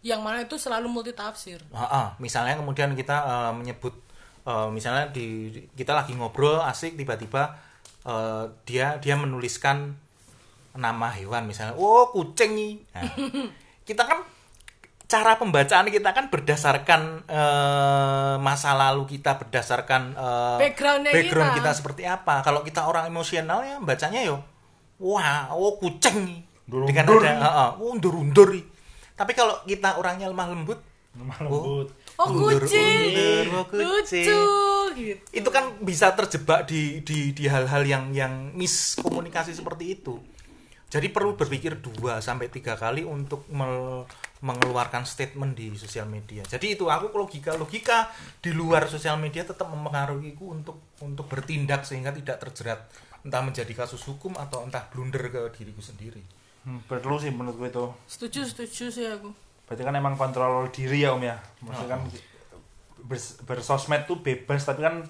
yang 0.00 0.24
mana 0.24 0.40
itu 0.40 0.56
selalu 0.56 0.88
multitafsir 0.88 1.60
Ah, 1.68 1.84
ah. 1.84 2.08
misalnya 2.16 2.56
kemudian 2.56 2.96
kita 2.96 3.16
eh, 3.28 3.52
menyebut 3.52 3.92
eh, 4.48 4.68
misalnya 4.72 5.12
di 5.12 5.52
kita 5.76 5.92
lagi 5.92 6.16
ngobrol 6.16 6.64
asik 6.64 6.96
tiba-tiba 6.96 7.60
eh, 8.08 8.44
dia 8.64 8.96
dia 8.96 9.14
menuliskan 9.20 10.00
nama 10.74 11.06
hewan 11.14 11.46
misalnya, 11.46 11.78
oh 11.78 12.10
kucing 12.10 12.58
nih. 12.58 12.72
Nah, 12.98 13.02
kita 13.88 14.02
kan 14.02 14.26
cara 15.14 15.38
pembacaan 15.38 15.86
kita 15.86 16.10
kan 16.10 16.26
berdasarkan 16.26 17.00
eh, 17.30 18.34
masa 18.42 18.74
lalu 18.74 19.06
kita 19.14 19.38
berdasarkan 19.38 20.02
Backgroundnya 20.58 21.14
background 21.14 21.54
kita. 21.54 21.58
kita 21.62 21.70
seperti 21.70 22.02
apa. 22.02 22.42
Kalau 22.42 22.66
kita 22.66 22.82
orang 22.82 23.06
emosional 23.06 23.62
ya 23.62 23.78
bacanya 23.78 24.26
yo, 24.26 24.42
wah, 24.98 25.54
oh 25.54 25.78
kucing 25.78 26.18
nih. 26.26 26.40
Dengan 26.64 27.04
ada, 27.06 27.30
uh, 27.38 27.46
uh, 27.46 27.70
undur-undur 27.78 28.56
nih. 28.56 28.64
Tapi 29.14 29.36
kalau 29.36 29.62
kita 29.62 30.00
orangnya 30.00 30.26
lemah 30.26 30.48
lembut, 30.50 30.80
Lemah 31.14 31.38
lembut. 31.46 31.88
oh 32.18 32.26
Undur, 32.26 32.58
kucing 32.58 33.10
undur, 33.14 33.46
oh, 33.54 33.64
kucing. 33.70 34.26
lucu 34.26 34.42
gitu 34.94 35.22
itu 35.30 35.48
kan 35.50 35.64
bisa 35.78 36.10
terjebak 36.14 36.66
di 36.66 37.02
di 37.02 37.30
di 37.30 37.44
hal-hal 37.46 37.82
yang 37.86 38.10
yang 38.10 38.50
miskomunikasi 38.54 39.54
seperti 39.54 39.94
itu. 39.94 40.18
Jadi 40.90 41.10
perlu 41.10 41.34
berpikir 41.34 41.78
dua 41.78 42.18
sampai 42.18 42.46
tiga 42.50 42.74
kali 42.74 43.02
untuk 43.02 43.46
mel- 43.50 44.06
mengeluarkan 44.44 45.08
statement 45.08 45.56
di 45.56 45.72
sosial 45.72 46.04
media. 46.04 46.44
Jadi 46.44 46.76
itu 46.76 46.92
aku 46.92 47.08
logika 47.16 47.56
logika 47.56 48.12
di 48.44 48.52
luar 48.52 48.84
sosial 48.92 49.16
media 49.16 49.40
tetap 49.40 49.64
mempengaruhiku 49.72 50.52
untuk 50.52 50.76
untuk 51.00 51.24
bertindak 51.24 51.88
sehingga 51.88 52.12
tidak 52.12 52.44
terjerat 52.44 52.84
entah 53.24 53.40
menjadi 53.40 53.72
kasus 53.72 54.04
hukum 54.04 54.36
atau 54.36 54.60
entah 54.68 54.84
blunder 54.92 55.32
ke 55.32 55.40
diriku 55.56 55.80
sendiri. 55.80 56.20
Hmm, 56.68 56.84
perlu 56.84 57.16
sih 57.16 57.32
menurutku 57.32 57.64
itu. 57.64 57.84
setuju 58.08 58.44
setuju 58.44 58.84
sih 58.92 59.04
aku 59.08 59.32
Berarti 59.64 59.80
kan 59.80 59.96
emang 59.96 60.16
kontrol 60.20 60.68
diri 60.68 61.08
ya 61.08 61.16
Om 61.16 61.24
ya. 61.24 61.36
Maksudnya 61.64 61.96
kan 61.96 62.00
bers- 63.04 63.40
bersosmed 63.48 64.04
tuh 64.04 64.20
bebas 64.20 64.60
tapi 64.60 64.84
kan 64.84 65.04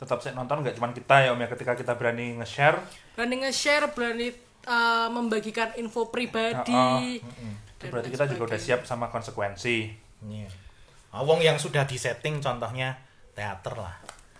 tetap 0.00 0.24
saya 0.24 0.32
nonton 0.32 0.64
nggak 0.64 0.80
cuma 0.80 0.88
kita 0.96 1.28
ya 1.28 1.36
Om 1.36 1.40
ya 1.44 1.48
ketika 1.52 1.72
kita 1.76 1.92
berani 2.00 2.40
nge-share 2.40 2.80
berani 3.12 3.44
nge-share 3.44 3.92
berani 3.92 4.32
eh, 4.62 5.08
membagikan 5.08 5.72
info 5.74 6.08
pribadi. 6.08 6.72
Oh, 6.72 7.00
dan 7.76 7.88
Berarti 7.88 8.08
lain 8.08 8.14
kita 8.14 8.24
juga 8.28 8.42
udah 8.50 8.60
siap 8.60 8.80
sama 8.84 9.08
konsekuensi. 9.08 9.76
Iya. 10.22 10.48
Ah, 11.10 11.22
wong 11.22 11.40
yang 11.40 11.56
sudah 11.56 11.84
disetting 11.84 12.38
contohnya 12.38 13.00
teater 13.32 13.74
lah. 13.74 13.96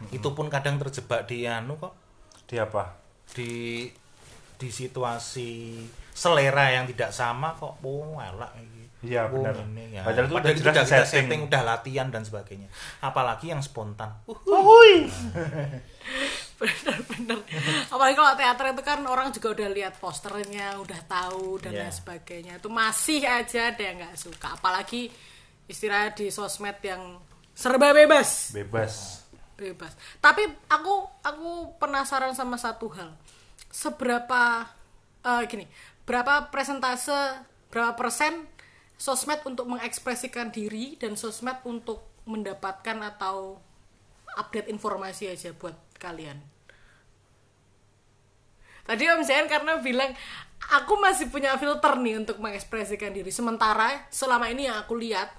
Itu 0.08 0.32
pun 0.32 0.48
kadang 0.48 0.78
terjebak 0.78 1.24
di 1.24 1.44
anu 1.44 1.76
kok 1.76 1.92
Di 2.44 2.56
apa? 2.56 2.96
di 3.30 3.86
di 4.56 4.68
situasi 4.68 5.80
selera 6.10 6.68
yang 6.68 6.84
tidak 6.84 7.10
sama 7.10 7.54
kok 7.54 7.78
oh 7.80 8.18
elak 8.18 8.50
iki. 8.56 8.82
Iya, 9.00 9.32
Oh, 9.32 9.40
benar. 9.40 9.56
ini 9.56 9.96
ya. 9.96 10.04
Padahal 10.04 10.28
itu 10.28 10.34
Padahal 10.34 10.44
udah 10.44 10.52
itu 10.52 10.62
jelas 10.66 10.84
setting. 10.84 11.08
setting, 11.24 11.40
udah 11.48 11.62
latihan 11.64 12.06
dan 12.10 12.20
sebagainya. 12.20 12.68
Apalagi 13.00 13.48
yang 13.48 13.64
spontan. 13.64 14.12
Uh, 14.28 14.36
Bener-bener. 16.60 17.40
Apalagi 17.88 18.14
kalau 18.20 18.32
teater 18.36 18.66
itu 18.76 18.82
kan 18.84 19.00
orang 19.08 19.32
juga 19.32 19.48
udah 19.56 19.68
lihat 19.72 19.94
posternya, 19.96 20.76
udah 20.76 21.00
tahu 21.08 21.56
dan 21.56 21.72
Iya. 21.72 21.80
lain 21.88 21.94
sebagainya. 21.96 22.52
Itu 22.60 22.68
masih 22.68 23.24
aja 23.24 23.72
ada 23.72 23.80
yang 23.80 23.96
nggak 23.96 24.16
suka. 24.20 24.60
Apalagi 24.60 25.08
istilah 25.64 26.12
di 26.12 26.28
sosmed 26.28 26.76
yang 26.84 27.16
serba 27.56 27.96
bebas. 27.96 28.52
Bebas. 28.52 29.24
bebas. 29.60 29.92
Tapi 30.24 30.48
aku 30.72 31.04
aku 31.20 31.76
penasaran 31.76 32.32
sama 32.32 32.56
satu 32.56 32.88
hal. 32.96 33.12
Seberapa 33.68 34.64
eh, 35.20 35.42
gini, 35.48 35.68
berapa 36.08 36.48
presentase, 36.48 37.44
berapa 37.68 37.92
persen 37.92 38.48
sosmed 38.96 39.40
untuk 39.44 39.68
mengekspresikan 39.68 40.48
diri 40.48 40.96
dan 40.96 41.12
sosmed 41.16 41.60
untuk 41.64 42.04
mendapatkan 42.24 43.00
atau 43.04 43.60
update 44.36 44.72
informasi 44.72 45.28
aja 45.28 45.52
buat 45.52 45.76
kalian. 46.00 46.40
Tadi 48.88 49.04
Om 49.06 49.22
Zain 49.22 49.46
karena 49.46 49.78
bilang 49.78 50.10
aku 50.72 50.98
masih 50.98 51.28
punya 51.28 51.54
filter 51.60 51.94
nih 52.00 52.24
untuk 52.24 52.40
mengekspresikan 52.40 53.12
diri. 53.12 53.28
Sementara 53.28 54.08
selama 54.08 54.48
ini 54.48 54.66
yang 54.66 54.80
aku 54.80 54.96
lihat 54.96 55.30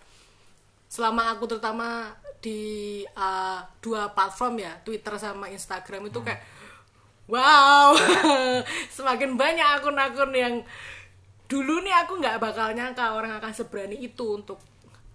selama 0.92 1.34
aku 1.34 1.48
terutama 1.48 2.14
di 2.44 3.02
uh, 3.16 3.64
dua 3.80 4.12
platform 4.12 4.60
ya 4.60 4.76
Twitter 4.82 5.16
sama 5.16 5.48
Instagram 5.48 6.10
itu 6.10 6.20
kayak 6.20 6.42
wow 7.32 7.96
semakin 8.98 9.40
banyak 9.40 9.68
akun-akun 9.80 10.36
yang 10.36 10.60
dulu 11.48 11.80
nih 11.80 11.96
aku 12.04 12.20
nggak 12.20 12.44
bakal 12.44 12.74
nyangka 12.76 13.14
orang 13.14 13.40
akan 13.40 13.54
seberani 13.56 14.04
itu 14.04 14.26
untuk 14.36 14.60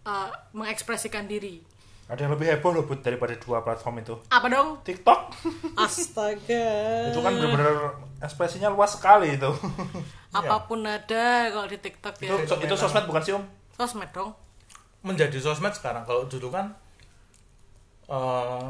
uh, 0.08 0.30
mengekspresikan 0.56 1.28
diri 1.28 1.60
Ada 2.06 2.22
yang 2.22 2.38
lebih 2.38 2.46
heboh 2.46 2.70
loh 2.70 2.84
Bud 2.86 3.02
daripada 3.02 3.34
dua 3.34 3.66
platform 3.66 3.98
itu. 3.98 4.14
apa 4.30 4.46
dong? 4.46 4.78
TikTok. 4.86 5.34
astaga. 5.74 6.66
Itu 7.10 7.18
kan 7.18 7.34
bener-bener 7.34 7.98
ekspresinya 8.22 8.70
luas 8.70 8.94
sekali 8.94 9.34
itu. 9.34 9.50
apa 10.38 10.70
pun 10.70 10.86
ada 10.86 11.50
kalau 11.50 11.66
di 11.66 11.78
TikTok 11.82 12.14
ya. 12.22 12.38
itu, 12.38 12.54
itu 12.62 12.74
sosmed 12.78 13.10
bukan 13.10 13.22
sih 13.26 13.34
Om? 13.34 13.44
sosmed 13.74 14.10
dong. 14.14 14.30
Menjadi 15.02 15.34
sosmed 15.42 15.74
sekarang. 15.74 16.06
Kalau 16.06 16.30
dulu 16.30 16.54
kan 16.54 16.70
eh, 18.06 18.66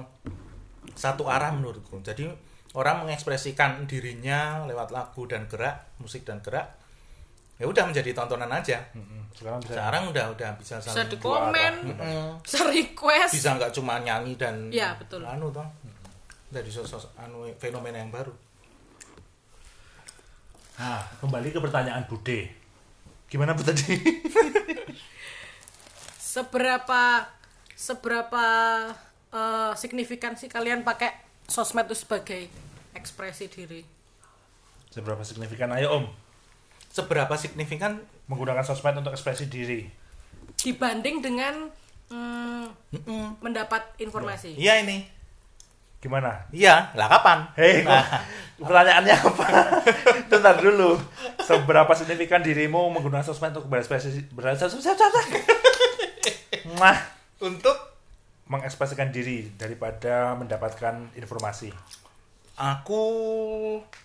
satu 0.96 1.28
arah 1.28 1.52
menurutku. 1.52 2.00
Jadi 2.00 2.24
orang 2.72 3.04
mengekspresikan 3.04 3.84
dirinya 3.84 4.64
lewat 4.64 4.96
lagu 4.96 5.28
dan 5.28 5.44
gerak 5.44 5.92
musik 6.00 6.24
dan 6.24 6.40
gerak 6.40 6.72
ya 7.56 7.64
udah 7.64 7.84
menjadi 7.84 8.10
tontonan 8.12 8.50
aja 8.50 8.78
Sekarang 9.32 9.60
bisa. 9.60 9.72
sekarang 9.72 10.02
udah 10.08 10.24
udah 10.32 10.50
bisa 10.56 10.74
bisa 10.76 10.92
saling 10.92 11.08
di 11.08 11.18
komen 11.18 11.72
Mm-mm. 11.86 12.28
bisa 12.40 12.58
request 12.66 13.32
bisa 13.32 13.48
nggak 13.52 13.72
cuma 13.72 13.98
nyanyi 13.98 14.32
dan 14.34 14.68
Iya, 14.68 14.96
betul. 14.96 15.20
anu 15.20 15.48
toh 15.48 15.64
dari 16.46 16.68
sosok 16.68 17.12
anu 17.16 17.44
fenomena 17.56 17.96
yang 17.96 18.08
baru 18.08 18.32
Nah, 20.76 21.00
kembali 21.18 21.48
ke 21.48 21.58
pertanyaan 21.58 22.04
Bude. 22.04 22.52
Gimana 23.26 23.56
Bud 23.56 23.64
tadi? 23.64 23.96
seberapa 26.36 27.24
seberapa 27.72 28.44
eh, 29.32 29.72
signifikan 29.74 30.36
sih 30.36 30.46
kalian 30.46 30.84
pakai 30.84 31.16
sosmed 31.44 31.86
itu 31.86 31.96
sebagai 31.96 32.52
ekspresi 32.92 33.48
diri 33.48 33.80
Seberapa 34.86 35.20
signifikan? 35.22 35.72
Ayo 35.72 35.92
Om, 35.92 36.04
seberapa 36.96 37.36
signifikan 37.36 38.00
menggunakan 38.24 38.64
sosmed 38.64 38.96
untuk 38.96 39.12
ekspresi 39.12 39.52
diri. 39.52 39.84
dibanding 40.56 41.20
dengan 41.20 41.68
mm, 42.08 43.44
mendapat 43.44 43.84
informasi 44.00 44.56
iya 44.56 44.80
ini 44.80 45.04
Gimana? 45.96 46.48
iya 46.48 46.88
lah 46.96 47.08
kapan 47.10 47.44
Hei, 47.52 47.84
kok 47.84 48.04
pertanyaannya 48.62 49.16
apa? 49.16 49.46
Bentar 50.30 50.56
dulu. 50.56 50.94
Seberapa 51.40 51.88
signifikan 51.92 52.40
dirimu 52.40 52.92
menggunakan 52.92 53.26
sosmed 53.26 53.52
untuk 53.52 53.66
berekspresi 53.66 54.30
berekspresi 54.30 54.76
Nah, 56.78 56.96
untuk 57.42 57.74
mengekspresikan 58.46 59.10
diri 59.10 59.50
daripada 59.56 60.36
mendapatkan 60.38 61.10
informasi. 61.16 61.72
aku 62.56 63.02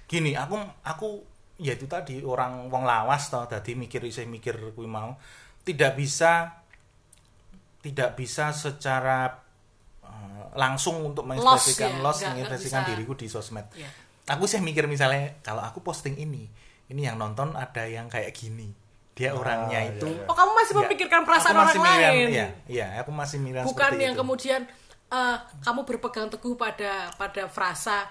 gini 0.07 0.35
aku 0.35 0.57
aku 0.83 1.21
ya 1.61 1.77
itu 1.77 1.85
tadi 1.85 2.19
orang 2.19 2.65
wong 2.67 2.81
lawas 2.81 3.29
toh 3.29 3.45
tadi 3.45 3.77
mikir 3.77 4.01
saya 4.09 4.25
mikir 4.25 4.73
kuwi 4.73 4.89
mau. 4.89 5.13
Tidak 5.61 5.93
bisa 5.93 6.57
tidak 7.79 8.13
bisa 8.13 8.49
secara 8.51 9.29
eh, 10.01 10.43
langsung 10.53 11.01
untuk 11.03 11.25
mengekspresikan 11.25 11.97
ya, 11.97 12.01
loss, 12.01 12.17
nggak 12.19 12.33
mengekspresikan 12.35 12.81
diriku 12.87 13.13
di 13.13 13.27
sosmed. 13.27 13.65
Iya. 13.73 13.89
aku 14.27 14.45
sih 14.45 14.57
mikir 14.57 14.85
misalnya 14.85 15.41
kalau 15.41 15.59
aku 15.59 15.81
posting 15.81 16.13
ini 16.15 16.45
ini 16.87 17.01
yang 17.01 17.15
nonton 17.15 17.53
ada 17.53 17.85
yang 17.85 18.05
kayak 18.07 18.31
gini. 18.31 18.69
Dia 19.11 19.35
orangnya 19.35 19.75
iya, 19.81 19.91
itu. 19.91 20.07
iya. 20.07 20.23
oh 20.23 20.33
kamu 20.33 20.51
masih 20.55 20.71
Ya, 20.71 20.79
memikirkan 20.81 21.21
perasaan 21.21 21.51
aku 21.51 21.61
masih 21.61 21.79
orang 21.79 21.91
mikiran- 21.91 22.13
lain? 22.15 22.27
iya 22.31 22.47
iya 22.65 22.87
aku 22.97 23.11
masih 23.11 23.37
mikiran 23.37 23.63
bukan 23.67 23.91
yang 23.99 24.13
itu. 24.15 24.21
kemudian 24.23 24.61
eh, 25.09 25.37
kamu 25.61 25.81
berpegang 25.83 26.27
teguh 26.27 26.55
pada 26.55 26.93
pada 27.13 27.43
frasa 27.45 28.07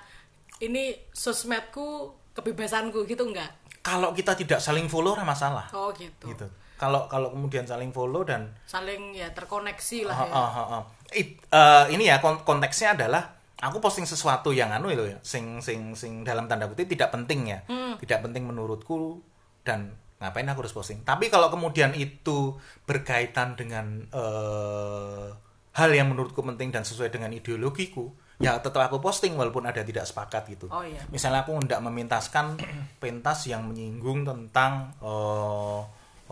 ini 0.59 0.93
sosmedku 1.11 2.13
kebebasanku 2.41 3.05
gitu 3.05 3.23
enggak 3.25 3.53
kalau 3.81 4.13
kita 4.13 4.37
tidak 4.37 4.61
saling 4.61 4.89
follow 4.89 5.17
ora 5.17 5.25
masalah. 5.25 5.65
Oh 5.73 5.89
gitu, 5.93 6.29
gitu. 6.29 6.45
Kalau 6.77 7.09
kalau 7.09 7.33
kemudian 7.33 7.65
saling 7.65 7.89
follow 7.91 8.25
dan 8.25 8.53
saling 8.65 9.13
ya 9.13 9.33
terkoneksi 9.33 10.05
lah 10.05 10.17
Ah, 10.17 10.25
ya. 10.25 10.33
ah, 10.33 10.51
ah, 10.53 10.67
ah. 10.77 10.83
It- 11.11 11.41
eh, 11.47 11.85
ini 11.89 12.05
ya 12.05 12.21
kon- 12.21 12.45
konteksnya 12.45 12.93
adalah 12.93 13.25
aku 13.57 13.81
posting 13.81 14.05
sesuatu 14.05 14.53
yang 14.53 14.69
anu 14.69 14.89
itu 14.89 15.09
ya 15.09 15.17
sing 15.21 15.61
sing 15.61 15.93
sing 15.93 16.25
dalam 16.25 16.45
tanda 16.45 16.69
kutip 16.69 16.89
tidak 16.89 17.09
penting 17.09 17.49
ya. 17.49 17.65
Tidak 17.97 18.21
penting 18.21 18.45
menurutku 18.45 19.25
dan 19.65 19.97
ngapain 20.21 20.45
aku 20.45 20.61
harus 20.61 20.77
posting. 20.77 21.01
Tapi 21.01 21.33
kalau 21.33 21.49
kemudian 21.49 21.97
itu 21.97 22.61
berkaitan 22.85 23.57
dengan 23.57 24.05
eh, 24.13 25.29
hal 25.73 25.89
yang 25.89 26.13
menurutku 26.13 26.45
penting 26.45 26.69
dan 26.69 26.85
sesuai 26.85 27.09
dengan 27.09 27.33
ideologiku 27.33 28.13
ya 28.41 28.57
tetap 28.57 28.89
aku 28.89 29.05
posting 29.05 29.37
walaupun 29.37 29.69
ada 29.69 29.85
tidak 29.85 30.09
sepakat 30.09 30.49
gitu. 30.49 30.67
Oh, 30.73 30.81
iya. 30.81 31.05
misalnya 31.13 31.45
aku 31.45 31.61
hendak 31.61 31.79
memintaskan 31.85 32.57
pentas 33.03 33.45
yang 33.45 33.69
menyinggung 33.69 34.25
tentang 34.25 34.97
eh 35.05 35.81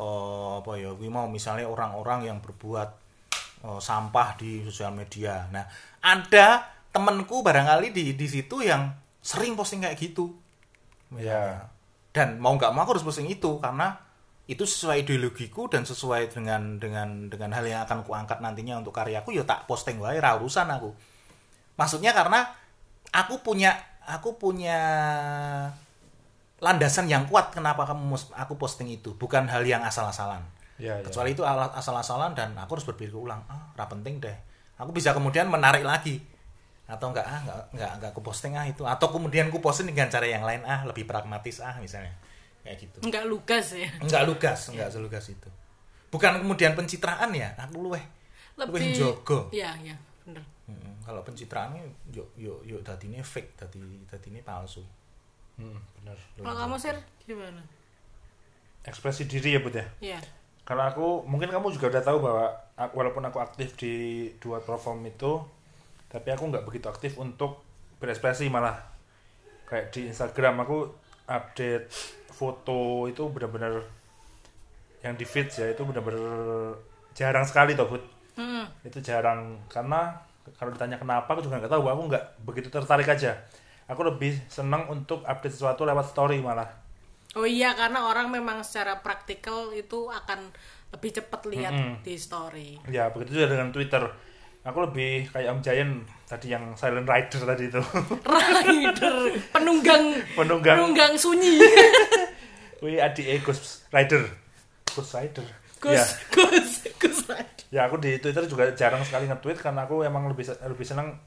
eh, 0.01 0.51
apa 0.65 0.73
ya 0.81 0.91
gue 0.97 1.11
mau 1.13 1.29
misalnya 1.29 1.69
orang-orang 1.69 2.33
yang 2.33 2.39
berbuat 2.41 2.89
eh, 3.69 3.81
sampah 3.85 4.29
di 4.41 4.65
sosial 4.65 4.97
media. 4.97 5.45
Nah 5.53 5.69
ada 6.01 6.65
temenku 6.89 7.45
barangkali 7.45 7.93
di 7.93 8.17
di 8.17 8.27
situ 8.27 8.65
yang 8.65 8.89
sering 9.21 9.53
posting 9.53 9.85
kayak 9.85 10.01
gitu. 10.01 10.33
Ya. 11.17 11.73
dan 12.13 12.37
mau 12.37 12.53
nggak 12.53 12.73
mau 12.77 12.85
aku 12.85 12.99
harus 12.99 13.07
posting 13.07 13.33
itu 13.33 13.57
karena 13.63 13.97
itu 14.49 14.65
sesuai 14.65 15.05
ideologiku 15.09 15.69
dan 15.69 15.85
sesuai 15.85 16.33
dengan 16.33 16.77
dengan 16.81 17.29
dengan 17.33 17.53
hal 17.53 17.65
yang 17.69 17.85
akan 17.85 18.05
kuangkat 18.05 18.41
nantinya 18.41 18.81
untuk 18.81 18.97
karyaku 18.97 19.37
ya 19.37 19.45
tak 19.45 19.65
posting 19.65 20.01
wae 20.01 20.21
ra 20.21 20.37
urusan 20.37 20.69
aku 20.73 20.93
maksudnya 21.79 22.11
karena 22.13 22.51
aku 23.15 23.41
punya 23.41 23.73
aku 24.05 24.37
punya 24.37 24.77
landasan 26.59 27.07
yang 27.07 27.25
kuat 27.31 27.55
kenapa 27.55 27.87
kamu 27.87 28.03
mus- 28.19 28.35
aku 28.35 28.59
posting 28.59 28.91
itu. 28.91 29.15
Bukan 29.15 29.47
hal 29.47 29.63
yang 29.63 29.81
asal-asalan. 29.87 30.43
Ya, 30.79 30.95
ya. 30.99 31.07
kecuali 31.07 31.35
itu 31.35 31.43
ala- 31.43 31.75
asal-asalan 31.75 32.35
dan 32.39 32.55
aku 32.55 32.79
harus 32.79 32.87
berpikir 32.87 33.15
ulang 33.15 33.43
ah 33.47 33.71
ra 33.75 33.87
penting 33.87 34.19
deh. 34.19 34.35
Aku 34.79 34.91
bisa 34.91 35.15
kemudian 35.15 35.47
menarik 35.47 35.83
lagi. 35.87 36.19
Atau 36.91 37.15
enggak 37.15 37.27
ah 37.27 37.39
enggak 37.47 37.59
enggak 37.75 37.91
enggak 37.99 38.11
aku 38.11 38.23
posting 38.27 38.59
ah 38.59 38.67
itu. 38.67 38.83
Atau 38.83 39.11
kemudian 39.15 39.51
aku 39.51 39.63
posting 39.63 39.87
dengan 39.91 40.11
cara 40.11 40.27
yang 40.27 40.43
lain 40.43 40.67
ah 40.67 40.83
lebih 40.83 41.07
pragmatis 41.07 41.63
ah 41.63 41.79
misalnya. 41.79 42.11
Kayak 42.67 42.77
gitu. 42.91 42.99
Enggak 43.07 43.25
lugas 43.31 43.67
ya. 43.75 43.91
Enggak 44.03 44.23
lugas 44.27 44.59
enggak 44.71 44.89
selugas 44.91 45.25
itu. 45.31 45.49
Bukan 46.09 46.43
kemudian 46.43 46.75
pencitraan 46.75 47.31
ya 47.37 47.55
aku 47.55 47.85
luweh 47.85 48.01
lebih 48.59 48.91
jogo 48.91 49.47
iya 49.55 49.71
iya 49.79 49.95
bener 50.27 50.43
Mm, 50.69 51.01
kalau 51.01 51.25
pencitraannya 51.25 51.81
yuk 52.13 52.29
yuk 52.37 52.61
yuk 52.63 52.85
tadi 52.85 53.09
ini 53.09 53.25
fake 53.25 53.57
tadi 53.57 53.81
tadi 54.05 54.29
ini 54.29 54.41
palsu 54.41 54.85
Hmm, 55.57 55.75
benar. 55.97 56.15
kalau 56.37 56.55
kamu 56.55 56.77
sir 56.77 56.95
gimana 57.21 57.59
Ekspresi 58.85 59.25
diri 59.25 59.53
ya 59.53 59.61
Bud 59.61 59.75
ya. 59.75 59.87
iya 59.99 60.21
Kalau 60.63 60.85
aku 60.85 61.07
mungkin 61.25 61.49
kamu 61.49 61.73
juga 61.73 61.89
udah 61.89 62.05
tahu 62.05 62.19
bahwa 62.21 62.47
aku- 62.75 62.95
walaupun 62.95 63.25
aku 63.25 63.39
aktif 63.39 63.73
di 63.75 63.95
dua 64.37 64.61
platform 64.61 65.01
itu, 65.03 65.41
tapi 66.07 66.29
aku 66.29 66.45
nggak 66.45 66.63
begitu 66.63 66.87
aktif 66.87 67.17
untuk 67.17 67.65
berekspresi 67.97 68.47
malah 68.47 68.77
kayak 69.65 69.89
di 69.91 70.07
Instagram 70.07 70.61
aku 70.61 70.93
update 71.27 71.89
foto 72.31 72.79
itu 73.07 73.25
benar-benar 73.27 73.81
yang 75.01 75.17
di 75.17 75.25
feed 75.25 75.49
ya 75.51 75.67
itu 75.67 75.83
benar-benar 75.83 76.77
jarang 77.13 77.43
sekali 77.43 77.73
toh 77.73 77.89
Bud. 77.89 78.05
Hmm. 78.37 78.69
itu 78.85 79.01
jarang 79.01 79.59
karena 79.67 80.15
kalau 80.57 80.71
ditanya 80.71 80.97
kenapa 80.97 81.29
aku 81.29 81.43
juga 81.43 81.59
nggak 81.59 81.71
tahu 81.71 81.85
aku 81.85 82.03
nggak 82.09 82.25
begitu 82.43 82.69
tertarik 82.69 83.05
aja 83.05 83.37
aku 83.85 84.01
lebih 84.03 84.37
senang 84.47 84.87
untuk 84.87 85.21
update 85.23 85.53
sesuatu 85.53 85.83
lewat 85.83 86.09
story 86.09 86.39
malah 86.39 86.69
Oh 87.37 87.45
iya 87.45 87.77
karena 87.77 88.09
orang 88.09 88.33
memang 88.33 88.65
secara 88.65 88.99
praktikal 88.99 89.69
itu 89.71 90.09
akan 90.09 90.49
lebih 90.89 91.13
cepat 91.13 91.45
lihat 91.45 91.71
Mm-mm. 91.71 92.01
di 92.01 92.17
story. 92.17 92.81
ya 92.89 93.13
begitu 93.13 93.37
juga 93.37 93.53
dengan 93.53 93.69
Twitter 93.69 94.01
aku 94.65 94.79
lebih 94.83 95.29
kayak 95.29 95.53
Om 95.53 95.61
Giant 95.61 95.95
tadi 96.25 96.49
yang 96.49 96.73
Silent 96.73 97.05
Rider 97.05 97.41
tadi 97.45 97.69
itu 97.69 97.81
Rider 98.27 99.17
penunggang 99.51 100.17
Penunggang. 100.33 100.77
penunggang 100.81 101.13
sunyi. 101.15 101.61
wih 102.83 102.97
adik 102.97 103.43
Ghost 103.43 103.85
Rider 103.89 104.25
Ghost 104.87 105.13
Rider 105.13 105.45
ya 105.85 106.05
Gus 106.33 106.89
Gus 106.97 107.19
Rider. 107.27 107.48
Ya 107.69 107.85
aku 107.85 107.97
di 107.97 108.17
Twitter 108.17 108.45
juga 108.45 108.73
jarang 108.73 109.01
sekali 109.01 109.27
nge-tweet 109.27 109.59
karena 109.59 109.85
aku 109.85 110.01
emang 110.01 110.25
lebih 110.27 110.43
lebih 110.65 110.83
senang 110.83 111.21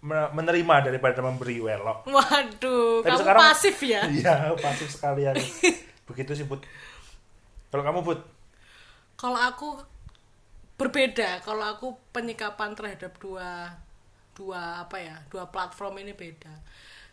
me- 0.00 0.30
menerima 0.32 0.74
daripada 0.84 1.20
memberi 1.20 1.58
welok. 1.58 2.06
Waduh, 2.06 3.00
Tapi 3.00 3.08
kamu 3.08 3.20
sekarang- 3.20 3.42
pasif 3.44 3.76
ya? 3.80 4.02
iya 4.18 4.34
pasif 4.54 4.88
sekali 4.88 5.22
aku 5.24 5.44
begitu 6.10 6.32
sih 6.34 6.44
Bud. 6.44 6.60
Kalau 7.68 7.82
kamu 7.82 8.02
Bud? 8.02 8.20
Kalau 9.14 9.38
aku 9.38 9.78
berbeda, 10.74 11.38
kalau 11.40 11.62
aku 11.68 11.94
penyikapan 12.10 12.74
terhadap 12.74 13.14
dua 13.16 13.70
dua 14.32 14.82
apa 14.82 14.98
ya, 14.98 15.14
dua 15.28 15.46
platform 15.46 16.00
ini 16.00 16.10
beda. 16.10 16.50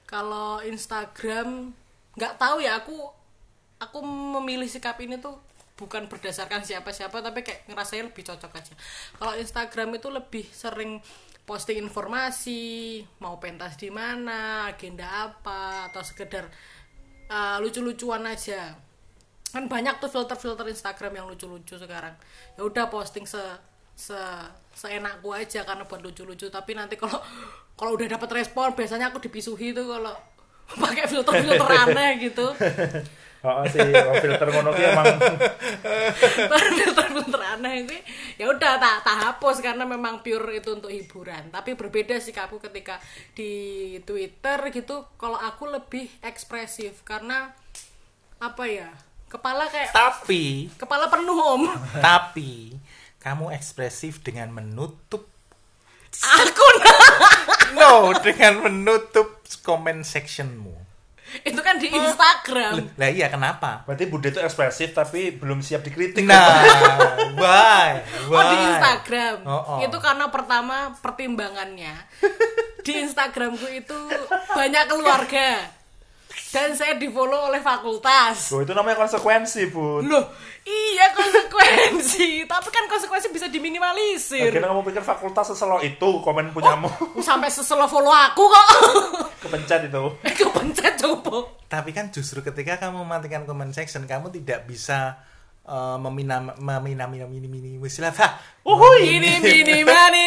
Kalau 0.04 0.58
Instagram 0.60 1.70
nggak 2.18 2.36
tahu 2.36 2.60
ya 2.60 2.76
aku 2.76 2.98
aku 3.78 4.02
memilih 4.04 4.66
sikap 4.66 4.98
ini 4.98 5.16
tuh 5.16 5.38
bukan 5.80 6.12
berdasarkan 6.12 6.68
siapa-siapa 6.68 7.24
tapi 7.24 7.39
kayak 7.39 7.72
ngerasanya 7.72 8.12
lebih 8.12 8.28
cocok 8.28 8.52
aja. 8.52 8.74
Kalau 9.15 9.34
Instagram 9.39 9.96
itu 9.96 10.12
lebih 10.12 10.44
sering 10.52 11.00
posting 11.48 11.80
informasi, 11.80 13.02
mau 13.24 13.39
pentas 13.39 13.80
di 13.80 13.88
mana, 13.88 14.68
agenda 14.68 15.32
apa 15.32 15.88
atau 15.89 16.04
sekedar 16.04 16.52
uh, 17.32 17.58
lucu-lucuan 17.63 18.28
aja. 18.28 18.76
Kan 19.50 19.65
banyak 19.72 19.98
tuh 20.04 20.12
filter-filter 20.12 20.68
Instagram 20.68 21.24
yang 21.24 21.26
lucu-lucu 21.32 21.80
sekarang. 21.80 22.13
Ya 22.60 22.62
udah 22.68 22.92
posting 22.92 23.24
se 23.24 23.42
se 23.96 24.20
seenakku 24.76 25.32
aja 25.34 25.63
karena 25.63 25.88
buat 25.88 26.04
lucu-lucu. 26.04 26.52
Tapi 26.52 26.76
nanti 26.76 27.00
kalau 27.00 27.18
kalau 27.80 27.96
udah 27.96 28.20
dapat 28.20 28.44
respon 28.44 28.76
biasanya 28.76 29.10
aku 29.10 29.24
dipisuhi 29.24 29.72
tuh 29.72 29.88
kalau 29.88 30.13
pakai 30.70 31.10
filter-filter 31.10 31.72
aneh 31.88 32.12
gitu 32.30 32.46
oh 33.39 33.63
sih 33.67 33.80
oh, 33.80 34.15
filter 34.19 34.47
ngono 34.52 34.69
ki 34.75 34.84
emang. 34.84 35.06
Filter-filter 36.80 37.41
aneh 37.56 37.88
ini 37.88 37.97
ya 38.36 38.52
udah 38.52 38.75
tak 38.75 39.08
tak 39.08 39.17
hapus 39.23 39.63
karena 39.63 39.88
memang 39.88 40.19
pure 40.19 40.60
itu 40.60 40.75
untuk 40.75 40.91
hiburan. 40.91 41.47
Tapi 41.47 41.80
berbeda 41.80 42.19
sih 42.19 42.36
aku 42.36 42.60
ketika 42.60 42.99
di 43.32 43.95
Twitter 44.04 44.60
gitu 44.75 45.08
kalau 45.15 45.39
aku 45.39 45.71
lebih 45.71 46.12
ekspresif 46.19 47.04
karena 47.08 47.56
apa 48.39 48.63
ya 48.67 48.91
kepala 49.30 49.69
kayak 49.69 49.93
Tapi, 49.93 50.73
kepala 50.75 51.08
penuh 51.08 51.38
om. 51.38 51.63
tapi 52.08 52.75
kamu 53.19 53.52
ekspresif 53.54 54.23
dengan 54.23 54.49
menutup 54.49 55.28
aku 56.10 56.67
no 57.80 58.12
dengan 58.19 58.67
menutup 58.67 59.39
comment 59.62 60.02
sectionmu. 60.02 60.88
Itu 61.46 61.60
kan 61.60 61.78
di 61.78 61.88
Instagram 61.88 62.94
Lah 62.96 63.10
iya 63.10 63.30
kenapa? 63.30 63.84
berarti 63.84 64.06
Bude 64.06 64.30
itu 64.30 64.38
ekspresif 64.38 64.92
tapi 64.92 65.32
belum 65.32 65.62
siap 65.62 65.82
dikritik 65.82 66.26
Nah, 66.26 66.63
why? 67.38 68.02
oh 68.28 68.34
Why? 68.34 68.50
di 68.50 68.58
Instagram 68.68 69.36
Oh, 69.46 69.54
oh. 69.54 69.80
itu 69.82 69.98
karena 69.98 70.28
pertama 70.30 70.94
pertimbangannya 71.00 71.94
di 72.86 72.94
Instagramku 73.00 73.68
itu 73.70 74.00
banyak 74.52 74.84
keluarga 74.89 75.79
dan 76.50 76.74
saya 76.78 76.98
di 76.98 77.10
follow 77.10 77.50
oleh 77.50 77.62
fakultas. 77.62 78.54
Loh, 78.54 78.62
itu 78.65 78.74
namanya 78.74 79.06
konsekuensi 79.06 79.70
Bud 79.70 80.06
loh 80.10 80.26
iya 80.70 81.06
konsekuensi. 81.15 82.30
Tapi 82.52 82.70
kan 82.70 82.86
konsekuensi 82.86 83.34
bisa 83.34 83.48
diminimalisir. 83.50 84.54
Akhirnya 84.54 84.70
kamu 84.72 84.84
pikir 84.86 85.04
fakultas 85.04 85.52
seselo 85.54 85.82
itu 85.82 86.10
komen 86.22 86.54
punyamu? 86.54 86.89
sampai 87.28 87.50
seselo 87.50 87.89
follow 87.89 88.13
aku 88.13 88.44
kok. 88.46 88.68
Kepencet 89.44 89.89
itu. 89.89 90.04
Eh 90.26 90.34
kepencet 90.36 90.94
coba. 91.00 91.48
Tapi 91.70 91.96
kan 91.96 92.12
justru 92.12 92.44
ketika 92.44 92.78
kamu 92.82 93.06
mematikan 93.06 93.46
comment 93.48 93.72
section, 93.72 94.04
kamu 94.06 94.34
tidak 94.34 94.68
bisa 94.68 95.22
uh, 95.70 95.98
meminam 96.02 96.50
meminam 96.58 97.08
minam 97.08 97.30
ini 97.30 97.46
mini 97.46 97.70
istilah 97.78 98.10
ini 98.66 99.30
ini 99.38 99.86
mani 99.86 100.24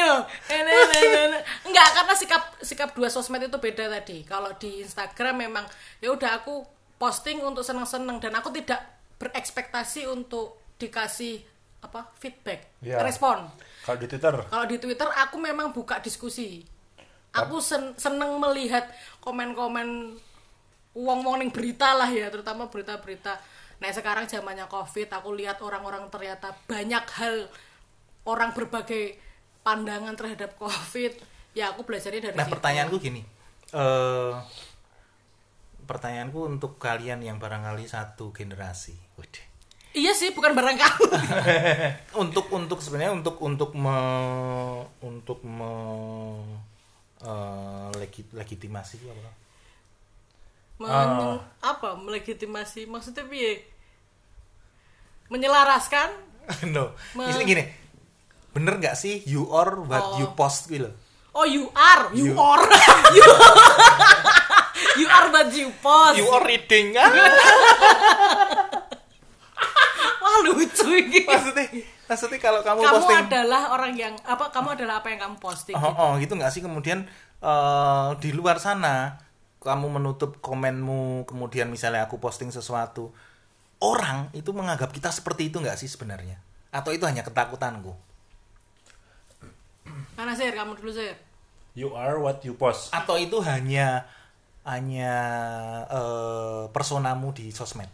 enggak 1.66 1.88
karena 1.98 2.14
sikap 2.14 2.42
sikap 2.62 2.88
dua 2.94 3.10
sosmed 3.10 3.42
itu 3.42 3.58
beda 3.58 3.90
tadi. 3.90 4.22
Kalau 4.22 4.54
di 4.56 4.86
Instagram 4.86 5.42
memang 5.42 5.66
ya 5.98 6.14
udah 6.14 6.38
aku 6.40 6.62
posting 6.96 7.42
untuk 7.42 7.66
seneng-seneng 7.66 8.22
dan 8.22 8.38
aku 8.38 8.54
tidak 8.54 8.78
berekspektasi 9.18 10.06
untuk 10.06 10.62
dikasih 10.78 11.42
apa 11.82 12.06
feedback 12.22 12.78
Ya. 12.78 13.02
respon. 13.02 13.50
Kalau 13.82 13.98
di 13.98 14.06
Twitter? 14.06 14.34
Kalau 14.46 14.66
di 14.70 14.78
Twitter 14.78 15.08
aku 15.10 15.36
memang 15.42 15.74
buka 15.74 15.98
diskusi. 15.98 16.62
Aku 17.34 17.58
sen- 17.58 17.96
seneng 17.98 18.38
melihat 18.38 18.86
komen-komen 19.18 20.14
uang-uang 20.92 21.40
yang 21.40 21.50
berita 21.50 21.96
lah 21.96 22.06
ya 22.06 22.28
terutama 22.28 22.68
berita-berita 22.68 23.40
nah 23.82 23.90
sekarang 23.90 24.30
zamannya 24.30 24.70
covid 24.70 25.10
aku 25.10 25.34
lihat 25.34 25.58
orang-orang 25.58 26.06
ternyata 26.06 26.54
banyak 26.64 27.02
hal 27.18 27.50
orang 28.22 28.54
berbagai 28.54 29.18
pandangan 29.66 30.14
terhadap 30.14 30.54
covid. 30.54 31.10
Ya 31.52 31.68
aku 31.68 31.82
belajarnya 31.82 32.30
dari 32.30 32.34
Nah 32.34 32.46
situ. 32.46 32.54
pertanyaanku 32.54 32.96
gini, 32.96 33.26
eh 33.74 34.32
pertanyaanku 35.82 36.46
untuk 36.46 36.78
kalian 36.78 37.20
yang 37.20 37.36
barangkali 37.36 37.84
satu 37.84 38.30
generasi, 38.30 38.94
Waduh. 39.18 39.44
iya 39.92 40.14
sih 40.14 40.30
bukan 40.30 40.54
barang 40.54 40.78
kamu. 40.78 41.04
Untuk 42.22 42.48
untuk 42.48 42.78
sebenarnya 42.78 43.12
untuk 43.12 43.36
untuk 43.42 43.74
me, 43.74 43.98
untuk 45.02 45.42
me, 45.42 45.72
eh, 47.20 47.88
legi- 47.98 48.30
legitimasi 48.32 49.02
apa? 49.04 49.32
Men- 50.80 51.42
apa? 51.60 51.88
Melegitimasi? 51.94 52.86
Maksudnya 52.86 53.26
piye 53.28 53.60
menyelaraskan 55.28 56.08
no, 56.74 56.90
Me- 57.14 57.28
Ini 57.28 57.42
gini, 57.44 57.64
bener 58.50 58.76
nggak 58.76 58.94
sih 58.94 59.22
you 59.24 59.46
are 59.48 59.78
what 59.80 60.02
Oh. 60.02 60.18
you 60.18 60.26
post 60.32 60.66
gitu? 60.66 60.90
oh 61.32 61.44
you 61.44 61.70
are 61.72 62.10
you, 62.10 62.28
You- 62.28 62.36
are 62.36 62.64
you, 63.16 63.24
you 64.96 65.06
are 65.08 65.28
what 65.28 65.48
you 65.50 65.70
post 65.78 66.16
You 66.16 66.26
are 66.28 66.42
reading 66.42 66.92
kan? 66.92 67.08
Wah 70.18 70.36
lucu 70.44 70.86
ini. 70.92 71.22
maksudnya 71.24 71.66
maksudnya 72.04 72.38
kalau 72.38 72.60
kamu, 72.60 72.78
Kamu 72.80 72.94
posting 72.96 73.18
adalah 73.22 73.62
orang 73.70 73.92
yang 73.92 74.14
apa? 74.22 74.50
Kamu 74.50 74.74
adalah 74.74 75.00
apa 75.00 75.08
yang 75.08 75.20
kamu 75.20 75.36
posting. 75.38 75.74
oh, 75.74 75.92
oh 75.92 76.12
gitu 76.16 76.34
nggak 76.34 76.50
sih 76.50 76.60
kemudian 76.60 77.06
eh, 77.38 78.08
di 78.18 78.30
luar 78.30 78.58
sana 78.58 79.18
kamu 79.58 79.86
menutup 79.92 80.38
komenmu 80.38 81.22
kemudian 81.24 81.66
misalnya 81.66 82.04
aku 82.04 82.18
posting 82.18 82.50
sesuatu 82.50 83.14
orang 83.82 84.30
itu 84.30 84.54
menganggap 84.54 84.94
kita 84.94 85.10
seperti 85.10 85.50
itu 85.50 85.58
nggak 85.58 85.74
sih 85.74 85.90
sebenarnya? 85.90 86.38
Atau 86.70 86.94
itu 86.94 87.02
hanya 87.04 87.26
ketakutanku? 87.26 87.92
Mana 90.14 90.32
sih? 90.38 90.46
Kamu 90.54 90.78
dulu 90.78 90.94
sih. 90.94 91.10
you 91.74 91.90
are 91.96 92.20
what 92.20 92.44
you 92.46 92.54
post. 92.54 92.92
Atau 92.94 93.18
itu 93.18 93.42
hanya 93.42 94.06
hanya 94.62 95.12
eh, 95.90 96.62
personamu 96.70 97.34
di 97.34 97.50
sosmed? 97.50 97.90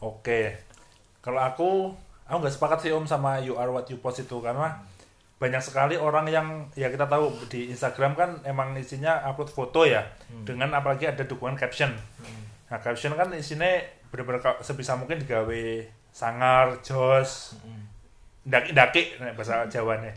Oke, 0.00 0.60
kalau 1.20 1.40
aku, 1.42 1.70
aku 2.28 2.36
nggak 2.38 2.54
sepakat 2.54 2.78
sih 2.84 2.92
Om 2.92 3.08
sama 3.08 3.40
you 3.42 3.58
are 3.58 3.68
what 3.68 3.88
you 3.92 3.98
post 4.00 4.24
itu. 4.24 4.38
Karena 4.40 4.80
banyak 5.36 5.60
sekali 5.60 6.00
orang 6.00 6.30
yang 6.32 6.72
ya 6.72 6.88
kita 6.88 7.04
tahu 7.04 7.28
di 7.52 7.68
Instagram 7.68 8.16
kan 8.16 8.30
emang 8.48 8.72
isinya 8.78 9.20
upload 9.28 9.52
foto 9.52 9.84
ya. 9.84 10.06
Dengan 10.46 10.72
apalagi 10.72 11.10
ada 11.10 11.26
dukungan 11.26 11.58
caption. 11.60 11.92
Nah 12.66 12.78
caption 12.78 13.12
kan 13.12 13.30
isinya 13.32 13.68
bener-bener 14.08 14.38
sebisa 14.60 14.94
mungkin 14.94 15.18
digawe 15.18 15.64
sangar, 16.10 16.80
jos, 16.80 17.54
daki-daki 18.42 19.18
nek 19.18 19.34
bahasa 19.34 19.66
Jawane. 19.66 20.14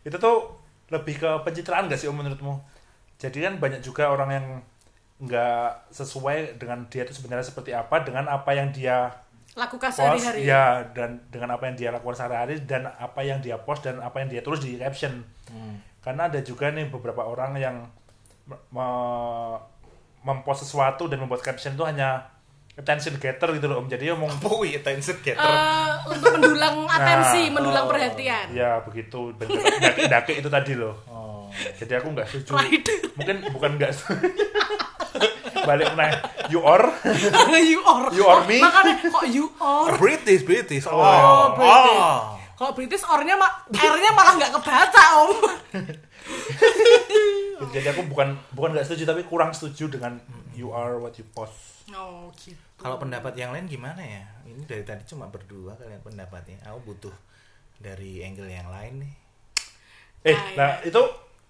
Itu 0.00 0.16
tuh 0.16 0.56
lebih 0.88 1.18
ke 1.18 1.30
pencitraan 1.42 1.86
gak 1.86 1.96
sih 1.96 2.08
Om 2.08 2.18
menurutmu? 2.18 2.54
Jadi 3.16 3.42
kan 3.42 3.58
banyak 3.58 3.78
juga 3.78 4.08
orang 4.08 4.30
yang 4.32 4.46
nggak 5.18 5.90
sesuai 5.90 6.56
dengan 6.56 6.86
dia 6.86 7.02
itu 7.02 7.10
sebenarnya 7.12 7.42
seperti 7.42 7.74
apa 7.74 8.00
dengan 8.00 8.30
apa 8.30 8.54
yang 8.54 8.70
dia 8.70 9.10
Lakukan 9.58 9.90
sehari-hari. 9.90 10.46
ya 10.46 10.86
dan 10.94 11.18
dengan 11.26 11.58
apa 11.58 11.66
yang 11.66 11.74
dia 11.74 11.90
lakukan 11.90 12.14
sehari-hari 12.14 12.62
dan 12.62 12.86
apa 12.86 13.26
yang 13.26 13.42
dia 13.42 13.58
post 13.58 13.82
dan 13.82 13.98
apa 13.98 14.22
yang 14.22 14.30
dia 14.30 14.38
tulis 14.38 14.62
di 14.62 14.78
caption 14.78 15.18
karena 15.98 16.30
ada 16.30 16.38
juga 16.38 16.70
nih 16.70 16.86
beberapa 16.86 17.26
orang 17.26 17.58
yang 17.58 17.76
me- 18.46 19.58
mempost 20.20 20.62
sesuatu 20.62 21.06
dan 21.06 21.18
membuat 21.18 21.40
caption 21.40 21.72
itu 21.72 21.82
hanya 21.82 22.26
attention 22.74 23.16
getter 23.16 23.50
gitu 23.52 23.66
loh 23.66 23.82
om 23.82 23.86
jadi 23.86 24.12
omong 24.12 24.38
Bowie 24.38 24.74
attention 24.74 25.18
getter. 25.18 25.42
Eh, 25.42 25.90
untuk 26.08 26.30
mendulang 26.32 26.86
atensi, 26.86 27.46
Nah, 27.46 27.54
mendulang 27.54 27.84
oh. 27.84 27.90
perhatian. 27.90 28.46
ya 28.50 28.78
begitu 28.80 29.34
daki-daki 29.34 30.38
itu 30.38 30.48
tadi 30.48 30.72
loh 30.72 30.94
Oh. 31.04 31.50
jadi 31.74 31.98
aku 31.98 32.12
nggak 32.12 32.28
setuju 32.28 32.54
mungkin 33.14 33.36
bukan 33.50 33.70
nggak 33.74 33.90
setuju 33.90 34.30
balik 35.68 35.90
nah 35.92 36.12
you 36.48 36.62
are 36.62 36.86
you 37.60 37.80
are. 37.82 38.08
You 38.08 38.24
are 38.24 38.42
me? 38.44 38.56
Makanya 38.58 38.94
kok 39.02 39.26
you 39.26 39.50
are. 39.58 39.96
British, 39.96 40.40
British. 40.40 40.86
Oh, 40.86 40.96
Oh, 40.96 41.52
British. 41.52 41.98
Oh. 41.98 42.20
Kalau 42.54 42.72
British 42.72 43.02
ornya 43.04 43.34
ma 43.34 43.46
R-nya 43.68 44.10
malah 44.12 44.32
nggak 44.34 44.50
kebaca, 44.50 45.04
Om. 45.20 45.30
jadi 47.68 47.90
aku 47.90 48.06
bukan 48.06 48.38
bukan 48.50 48.70
nggak 48.70 48.84
setuju 48.84 49.02
tapi 49.08 49.22
kurang 49.22 49.50
setuju 49.50 49.90
dengan 49.90 50.18
you 50.52 50.70
are 50.70 50.96
what 50.96 51.14
you 51.14 51.26
post 51.28 51.82
Oh, 51.88 52.28
gitu. 52.36 52.52
Kalau 52.76 52.94
pendapat 52.96 53.32
yang 53.32 53.48
lain 53.48 53.64
gimana 53.64 53.96
ya? 53.98 54.20
Ini 54.44 54.60
dari 54.62 54.84
tadi 54.84 55.08
cuma 55.08 55.24
berdua 55.24 55.72
kalian 55.74 55.98
pendapatnya. 55.98 56.60
Aku 56.68 56.84
butuh 56.84 57.16
dari 57.74 58.20
angle 58.20 58.44
yang 58.44 58.68
lain 58.68 59.00
nih. 59.00 59.12
eh 60.22 60.36
Ah, 60.36 60.44
nah 60.52 60.70
itu 60.82 61.00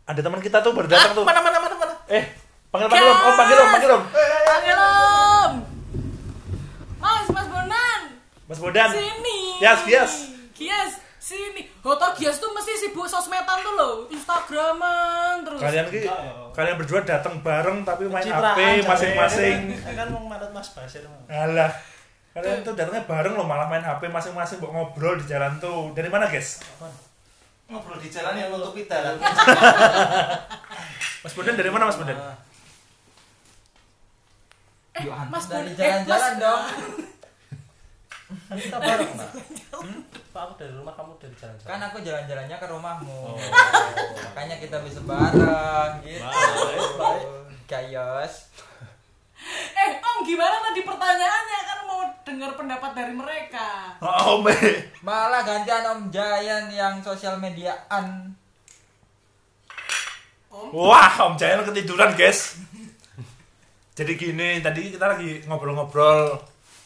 ada 0.04 0.20
teman 0.20 0.38
kita 0.38 0.60
tuh 0.60 0.70
baru 0.70 0.86
datang 0.86 1.12
tuh 1.12 1.26
Mana 1.26 1.42
mana 1.42 1.58
mana 1.58 1.74
mana. 1.74 1.94
eh 2.06 2.22
panggil 2.70 2.86
panggil 2.86 3.10
om 3.10 3.18
om 3.18 3.34
panggil 3.34 3.58
om 3.58 3.68
panggil 3.68 3.90
om 3.90 4.02
Panggil 4.46 4.76
Om. 4.78 5.52
Mas, 6.98 7.26
Mas 7.28 7.46
Bonan. 7.48 8.00
mas 8.46 8.58
Bodan 8.58 8.90
Sini. 8.90 9.38
Gias, 9.58 9.80
Gias. 9.84 10.12
Gias, 10.54 10.92
sini. 11.28 11.62
Hoto 11.84 12.08
Gias 12.16 12.40
tuh 12.40 12.48
mesti 12.56 12.72
sibuk 12.80 13.04
sosmedan 13.04 13.60
tuh 13.60 13.74
loh. 13.76 13.94
Instagraman 14.08 15.44
terus. 15.44 15.60
kalian 15.60 15.86
ki 15.92 16.08
kalian 16.56 16.74
berdua 16.80 17.00
datang 17.04 17.44
bareng 17.44 17.84
tapi 17.84 18.08
main 18.08 18.24
Citraan, 18.24 18.56
HP 18.56 18.60
masing-masing. 18.88 19.56
Kan 19.98 20.08
mau 20.08 20.24
manut 20.24 20.50
Mas 20.56 20.72
Basir 20.72 21.04
alah. 21.28 21.72
Kalian 22.32 22.64
tuh. 22.64 22.72
datangnya 22.72 23.04
bareng 23.04 23.34
loh 23.36 23.44
malah 23.44 23.68
main 23.68 23.84
HP 23.84 24.08
masing-masing 24.08 24.56
buat 24.64 24.72
ngobrol 24.72 25.20
di 25.20 25.28
jalan 25.28 25.60
tuh. 25.60 25.92
Dari 25.92 26.08
mana 26.08 26.24
guys 26.32 26.64
ngobrol 27.68 28.00
di 28.00 28.08
jalan 28.08 28.32
yang 28.32 28.48
untuk 28.48 28.72
kita 28.72 28.96
kan 28.96 29.20
Mas 31.20 31.36
Bodan 31.36 31.52
dari 31.52 31.68
mana 31.68 31.84
Mas 31.84 32.00
Bodan 32.00 32.16
Eh, 34.98 35.06
Mas 35.30 35.46
dari 35.46 35.70
eh, 35.70 35.78
jalan-jalan 35.78 36.32
dong. 36.42 36.62
kita 38.28 38.76
bareng 38.76 39.10
Mbak 39.16 39.30
Pak 40.28 40.42
aku 40.44 40.52
dari 40.60 40.72
rumah 40.76 40.92
kamu 40.92 41.16
dari 41.16 41.34
jalan-jalan 41.34 41.68
Kan 41.68 41.80
aku 41.80 41.96
jalan-jalannya 42.04 42.56
ke 42.60 42.66
rumahmu. 42.68 43.20
Oh. 43.24 43.38
Makanya 44.30 44.56
kita 44.60 44.76
bisa 44.84 45.00
bareng 45.02 46.04
gitu. 46.04 46.24
Baik. 47.00 47.24
Eh, 49.72 49.90
Om 49.96 50.18
gimana 50.26 50.60
tadi 50.60 50.80
pertanyaannya 50.84 51.60
kan 51.64 51.78
mau 51.88 52.02
dengar 52.26 52.50
pendapat 52.58 52.90
dari 52.92 53.14
mereka. 53.16 53.96
oh 54.02 54.44
me 54.44 54.52
Malah 55.00 55.40
gantian 55.46 55.84
Om 55.96 56.00
Jayan 56.12 56.68
yang 56.68 57.00
sosial 57.00 57.40
mediaan. 57.40 58.36
wah 60.74 61.12
Om 61.28 61.38
Jayan 61.38 61.64
ketiduran 61.64 62.12
guys 62.18 62.58
jadi 63.98 64.14
gini 64.14 64.62
tadi 64.62 64.94
kita 64.94 65.06
lagi 65.10 65.42
ngobrol-ngobrol 65.46 66.38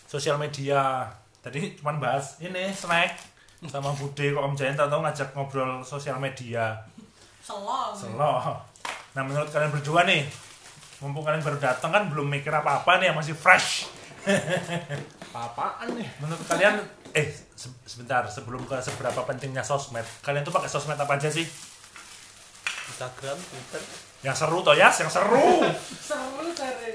sosial 0.08 0.40
media 0.40 1.04
tadi 1.42 1.74
cuman 1.76 1.98
bahas 1.98 2.38
ini 2.38 2.70
snack 2.70 3.18
sama 3.66 3.94
Bude 3.94 4.30
kok 4.30 4.42
Om 4.42 4.54
Jayan 4.54 4.74
tahu 4.74 5.02
ngajak 5.02 5.34
ngobrol 5.34 5.82
sosial 5.82 6.18
media 6.18 6.78
Selong. 7.42 7.90
Selo. 7.94 8.38
Nah 9.12 9.22
menurut 9.22 9.50
kalian 9.50 9.74
berdua 9.74 10.06
nih, 10.06 10.22
mumpung 11.02 11.26
kalian 11.26 11.42
baru 11.42 11.58
datang 11.58 11.90
kan 11.90 12.06
belum 12.06 12.30
mikir 12.30 12.54
apa-apa 12.54 13.02
nih 13.02 13.10
yang 13.10 13.18
masih 13.18 13.34
fresh. 13.34 13.90
apaan 15.34 15.90
nih 15.98 16.06
Menurut 16.22 16.46
kalian, 16.46 16.78
eh 17.10 17.26
se- 17.58 17.74
sebentar 17.82 18.22
sebelum 18.30 18.62
ke 18.62 18.78
seberapa 18.78 19.26
pentingnya 19.26 19.66
sosmed, 19.66 20.06
kalian 20.22 20.46
tuh 20.46 20.54
pakai 20.54 20.70
sosmed 20.70 20.94
apa 20.94 21.18
aja 21.18 21.26
sih? 21.26 21.42
Instagram 22.94 23.34
Twitter 23.34 23.82
Yang 24.22 24.36
seru 24.38 24.58
toh 24.62 24.74
ya, 24.78 24.94
yang 24.94 25.10
seru. 25.10 25.66
Seru 25.98 26.46
dari. 26.54 26.94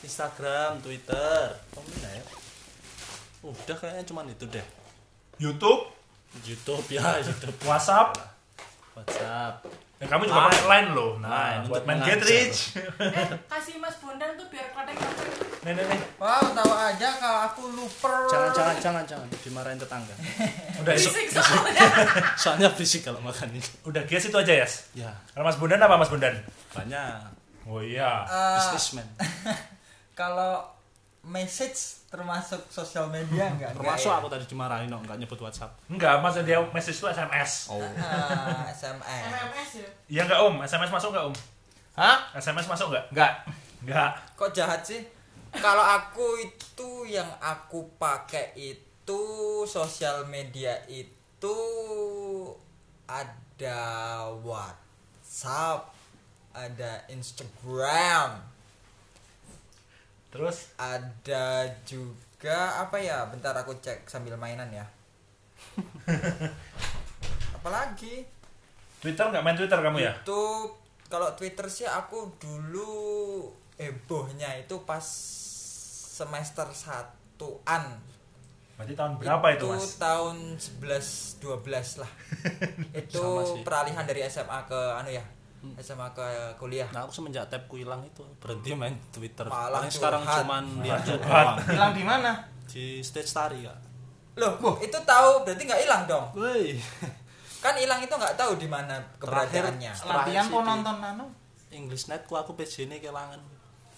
Instagram 0.00 0.78
Twitter 0.80 1.50
oh 1.76 1.84
ya 1.98 2.22
udah 3.40 3.76
kayaknya 3.76 4.04
cuman 4.04 4.28
itu 4.28 4.44
deh 4.46 4.66
YouTube, 5.40 5.88
YouTube 6.44 6.84
ya 6.92 7.16
YouTube 7.24 7.56
WhatsApp, 7.64 8.12
WhatsApp 8.92 9.64
ya, 9.96 10.04
kamu 10.04 10.28
juga 10.28 10.48
pakai 10.48 10.64
Line 10.68 10.90
loh. 10.92 11.16
Nah, 11.20 11.28
Line, 11.28 11.64
buat 11.68 11.84
untuk 11.84 11.88
main. 11.92 12.00
Get 12.04 12.20
Rich. 12.24 12.60
Eh, 12.76 13.28
kasih 13.48 13.76
Mas 13.76 13.96
Bondan 14.00 14.32
tuh 14.36 14.48
biar 14.48 14.68
kafe. 14.72 14.92
nih 15.60 15.72
nih 15.76 15.84
nih. 15.84 16.00
Wow, 16.16 16.56
tahu 16.56 16.72
aja 16.72 17.08
kalau 17.20 17.40
aku 17.48 17.62
luper. 17.72 18.12
jangan 18.32 18.48
jangan 18.52 18.76
jangan 18.80 19.04
jangan 19.04 19.28
dimarahin 19.44 19.76
tetangga 19.76 20.14
Udah 20.80 20.92
itu, 20.96 21.08
Fisik 21.12 21.36
soalnya. 21.36 21.82
soalnya 22.40 22.68
berisik 22.72 23.00
kalau 23.04 23.20
makan 23.20 23.52
ini 23.52 23.60
udah 23.84 24.02
guys 24.08 24.24
itu 24.24 24.36
aja 24.40 24.52
ya. 24.64 24.68
ya 24.96 25.10
Kalau 25.36 25.44
Mas 25.44 25.56
Bondan 25.60 25.80
apa 25.84 26.00
Mas 26.00 26.08
Bondan? 26.08 26.36
banyak 26.72 27.20
Oh 27.68 27.84
iya. 27.84 28.24
Eh, 28.24 28.56
businessman 28.56 29.04
kalau 30.20 30.64
message 31.20 32.00
termasuk 32.08 32.58
sosial 32.72 33.06
media 33.12 33.52
enggak? 33.52 33.76
termasuk 33.76 34.08
Enggak 34.08 34.20
aku 34.24 34.28
tadi 34.32 34.44
dimarahin 34.48 34.88
no, 34.88 34.98
nggak 35.04 35.20
nyebut 35.20 35.38
WhatsApp 35.38 35.70
Enggak, 35.86 36.18
Mas 36.24 36.36
dia 36.42 36.58
message 36.72 36.96
itu 36.96 37.06
SMS. 37.06 37.68
oh 37.68 37.78
ya? 37.78 37.90
Ah, 38.00 38.64
SMS. 38.72 39.28
MMS 39.28 39.70
ya. 39.84 39.88
Iya 40.08 40.20
enggak 40.26 40.40
Om? 40.42 40.54
SMS 40.64 40.90
masuk 40.90 41.08
enggak 41.12 41.24
Om? 41.28 41.34
Hah? 42.00 42.18
SMS 42.34 42.66
masuk 42.66 42.86
enggak? 42.90 43.04
Enggak. 43.12 43.32
Enggak. 43.84 44.10
Kok 44.36 44.50
jahat 44.56 44.80
sih? 44.80 45.00
Kalau 45.50 45.82
aku 45.82 46.38
itu 46.40 47.10
yang 47.10 47.26
aku 47.42 47.90
pakai 47.98 48.54
itu 48.54 49.22
sosial 49.66 50.22
media 50.30 50.78
itu 50.86 51.58
ada 53.10 53.82
WhatsApp, 54.40 55.90
ada 56.54 57.02
Instagram, 57.10 58.38
Terus 60.30 60.70
ada 60.78 61.66
juga 61.82 62.78
apa 62.78 62.96
ya? 63.02 63.26
Bentar 63.26 63.54
aku 63.58 63.74
cek 63.82 64.06
sambil 64.06 64.38
mainan 64.38 64.70
ya. 64.70 64.86
Apalagi? 67.58 68.24
Twitter 69.02 69.26
nggak 69.26 69.42
main 69.42 69.58
Twitter 69.58 69.78
kamu 69.82 69.98
ya? 70.00 70.12
Itu 70.22 70.70
kalau 71.10 71.34
Twitter 71.34 71.66
sih 71.66 71.84
aku 71.90 72.30
dulu 72.38 72.90
hebohnya 73.74 74.54
itu 74.60 74.86
pas 74.86 75.02
semester 76.20 76.68
satuan 76.70 77.98
Berarti 78.80 78.96
tahun 78.96 79.12
berapa 79.20 79.46
itu, 79.60 79.66
Mas? 79.68 80.00
tahun 80.00 80.56
11 80.56 81.44
12 81.44 82.00
lah. 82.00 82.12
itu 83.04 83.24
peralihan 83.60 84.08
dari 84.08 84.24
SMA 84.24 84.56
ke 84.64 84.80
anu 84.96 85.12
ya. 85.12 85.20
SMA 85.76 86.08
ke 86.10 86.24
kuliah. 86.56 86.88
nah 86.88 87.02
aku 87.02 87.12
semenjak 87.12 87.44
tabku 87.46 87.76
hilang 87.76 88.00
itu 88.02 88.24
berhenti 88.36 88.72
main 88.72 88.96
Twitter 89.10 89.44
Malah 89.44 89.78
Paling 89.78 89.92
sekarang 89.92 90.22
cuman 90.22 90.64
lihat 90.80 91.00
curhat. 91.02 91.20
doang 91.20 91.58
Hilang 91.68 91.92
di 91.92 92.02
mana? 92.02 92.32
di 92.64 92.84
stage 93.00 93.28
tari 93.28 93.60
kak 93.62 93.78
Loh, 94.34 94.56
itu 94.78 94.94
tahu 94.96 95.42
berarti 95.42 95.62
nggak 95.62 95.80
hilang 95.80 96.02
dong. 96.06 96.24
Woi, 96.32 96.78
Kan 97.58 97.76
hilang 97.76 97.98
itu 97.98 98.08
nggak 98.08 98.32
tahu 98.34 98.56
di 98.56 98.64
mana 98.64 98.96
keberadaannya. 99.18 99.92
Latihan 99.92 100.44
kok 100.46 100.62
nonton 100.62 100.96
anu? 100.98 101.26
English 101.68 102.08
Net 102.08 102.24
ku 102.24 102.34
aku 102.34 102.54
PJ 102.54 102.86
ini 102.86 102.98
kelangan 102.98 103.36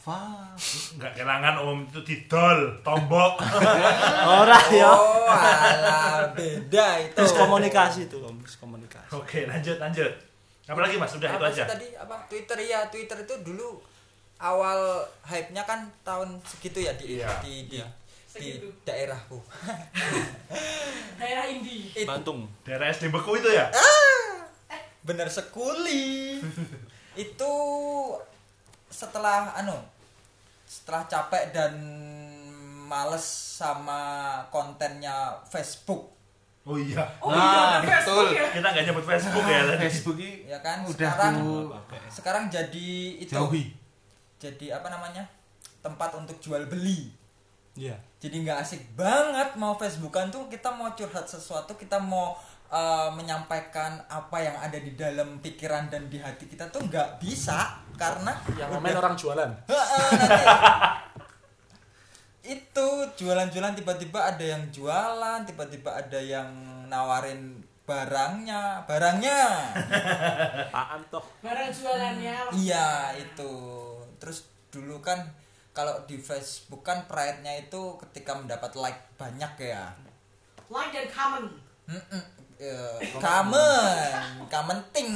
Wah. 0.02 0.50
Nggak 0.98 1.14
kelangan 1.14 1.62
Om, 1.62 1.78
itu 1.86 2.00
didol, 2.02 2.58
tombok. 2.82 3.38
ora 4.42 4.58
ya 4.66 4.90
Oh, 4.90 5.30
alah, 5.30 6.26
beda 6.34 6.86
itu. 7.00 7.14
miskomunikasi 7.16 8.10
tuh 8.10 8.26
om 8.26 8.34
miskomunikasi 8.34 9.14
Oke, 9.14 9.46
lanjut 9.46 9.78
lanjut. 9.78 10.10
Apalagi 10.64 10.94
Mas, 10.94 11.10
udah 11.12 11.26
itu 11.26 11.36
apa 11.36 11.48
aja. 11.48 11.54
sih 11.58 11.70
tadi 11.70 11.88
apa 11.92 12.16
Twitter 12.26 12.58
ya 12.60 12.86
Twitter 12.86 13.18
itu 13.18 13.34
dulu 13.42 13.82
awal 14.38 14.78
hype-nya 15.22 15.62
kan 15.62 15.86
tahun 16.02 16.38
segitu 16.42 16.78
ya 16.80 16.94
di 16.94 17.16
Iya. 17.16 17.30
di 17.40 17.66
di, 17.66 17.78
Iya. 17.78 17.88
di 18.32 18.48
daerahku. 18.82 19.38
Daerah 21.16 21.44
Indi. 21.46 21.90
It- 21.94 22.06
Bantung 22.06 22.46
Daerah 22.62 22.88
SD 22.88 23.08
Beku 23.08 23.36
itu 23.36 23.48
ya? 23.48 23.70
bener 25.02 25.26
sekuli. 25.26 26.38
itu 27.18 27.52
setelah 28.86 29.50
anu 29.52 29.74
setelah 30.64 31.04
capek 31.04 31.50
dan 31.50 31.74
males 32.82 33.24
sama 33.52 34.00
kontennya 34.48 35.42
Facebook 35.44 36.08
Oh 36.62 36.78
iya. 36.78 37.02
Oh 37.18 37.28
Nah, 37.28 37.42
iya, 37.42 37.60
ada 37.74 37.86
Facebook 37.88 38.22
betul. 38.22 38.38
ya. 38.38 38.46
Kita 38.52 38.68
nggak 38.68 38.84
nyebut 38.86 39.04
Facebook 39.04 39.44
ya 39.44 39.60
tadi. 39.64 39.80
Facebook 39.82 40.16
ini 40.16 40.32
ya 40.46 40.58
kan 40.58 40.78
udah 40.82 40.94
sekarang 41.10 41.34
sekarang 42.08 42.44
jadi 42.46 42.88
itu 43.18 43.32
jauhi. 43.32 43.74
jadi 44.38 44.66
apa 44.72 44.86
namanya 44.86 45.26
tempat 45.78 46.14
untuk 46.14 46.38
jual 46.38 46.62
beli 46.66 47.10
iya 47.74 47.98
jadi 48.16 48.36
nggak 48.38 48.58
asik 48.60 48.94
banget 48.94 49.56
mau 49.56 49.74
Facebookan 49.74 50.28
tuh 50.28 50.46
kita 50.46 50.70
mau 50.70 50.92
curhat 50.92 51.24
sesuatu 51.24 51.74
kita 51.74 51.98
mau 51.98 52.38
eh, 52.68 53.10
menyampaikan 53.10 53.98
apa 54.06 54.38
yang 54.38 54.54
ada 54.54 54.76
di 54.76 54.94
dalam 54.94 55.38
pikiran 55.38 55.88
dan 55.88 56.06
di 56.06 56.18
hati 56.18 56.46
kita 56.46 56.68
tuh 56.68 56.84
nggak 56.84 57.18
bisa 57.18 57.74
karena 57.94 58.30
yang 58.54 58.70
main 58.76 58.94
orang 58.94 59.14
jualan 59.14 59.50
Heeh, 59.66 60.06
nanti 60.12 60.34
itu 60.36 60.46
jualan-jualan 63.14 63.74
tiba-tiba 63.74 64.20
ada 64.24 64.44
yang 64.44 64.62
jualan 64.68 65.40
tiba-tiba 65.44 65.90
ada 65.92 66.18
yang 66.18 66.48
nawarin 66.86 67.56
barangnya 67.82 68.86
barangnya 68.86 69.40
apaan 70.70 71.02
toh 71.10 71.24
Barang 71.42 71.68
jualannya. 71.68 72.36
iya 72.54 73.12
itu 73.14 73.52
terus 74.16 74.46
dulu 74.70 75.02
kan 75.02 75.18
kalau 75.72 76.04
di 76.04 76.16
Facebook 76.16 76.80
kan 76.80 77.08
pride-nya 77.08 77.56
itu 77.58 77.96
ketika 78.06 78.36
mendapat 78.36 78.76
like 78.76 79.02
banyak 79.16 79.52
ya 79.58 79.88
Like 80.68 80.88
dan 80.88 81.04
common. 81.06 81.44
Mm-mm. 81.84 82.22
Eh, 82.56 82.96
Kamen, 83.20 84.48
kamenting. 84.48 85.12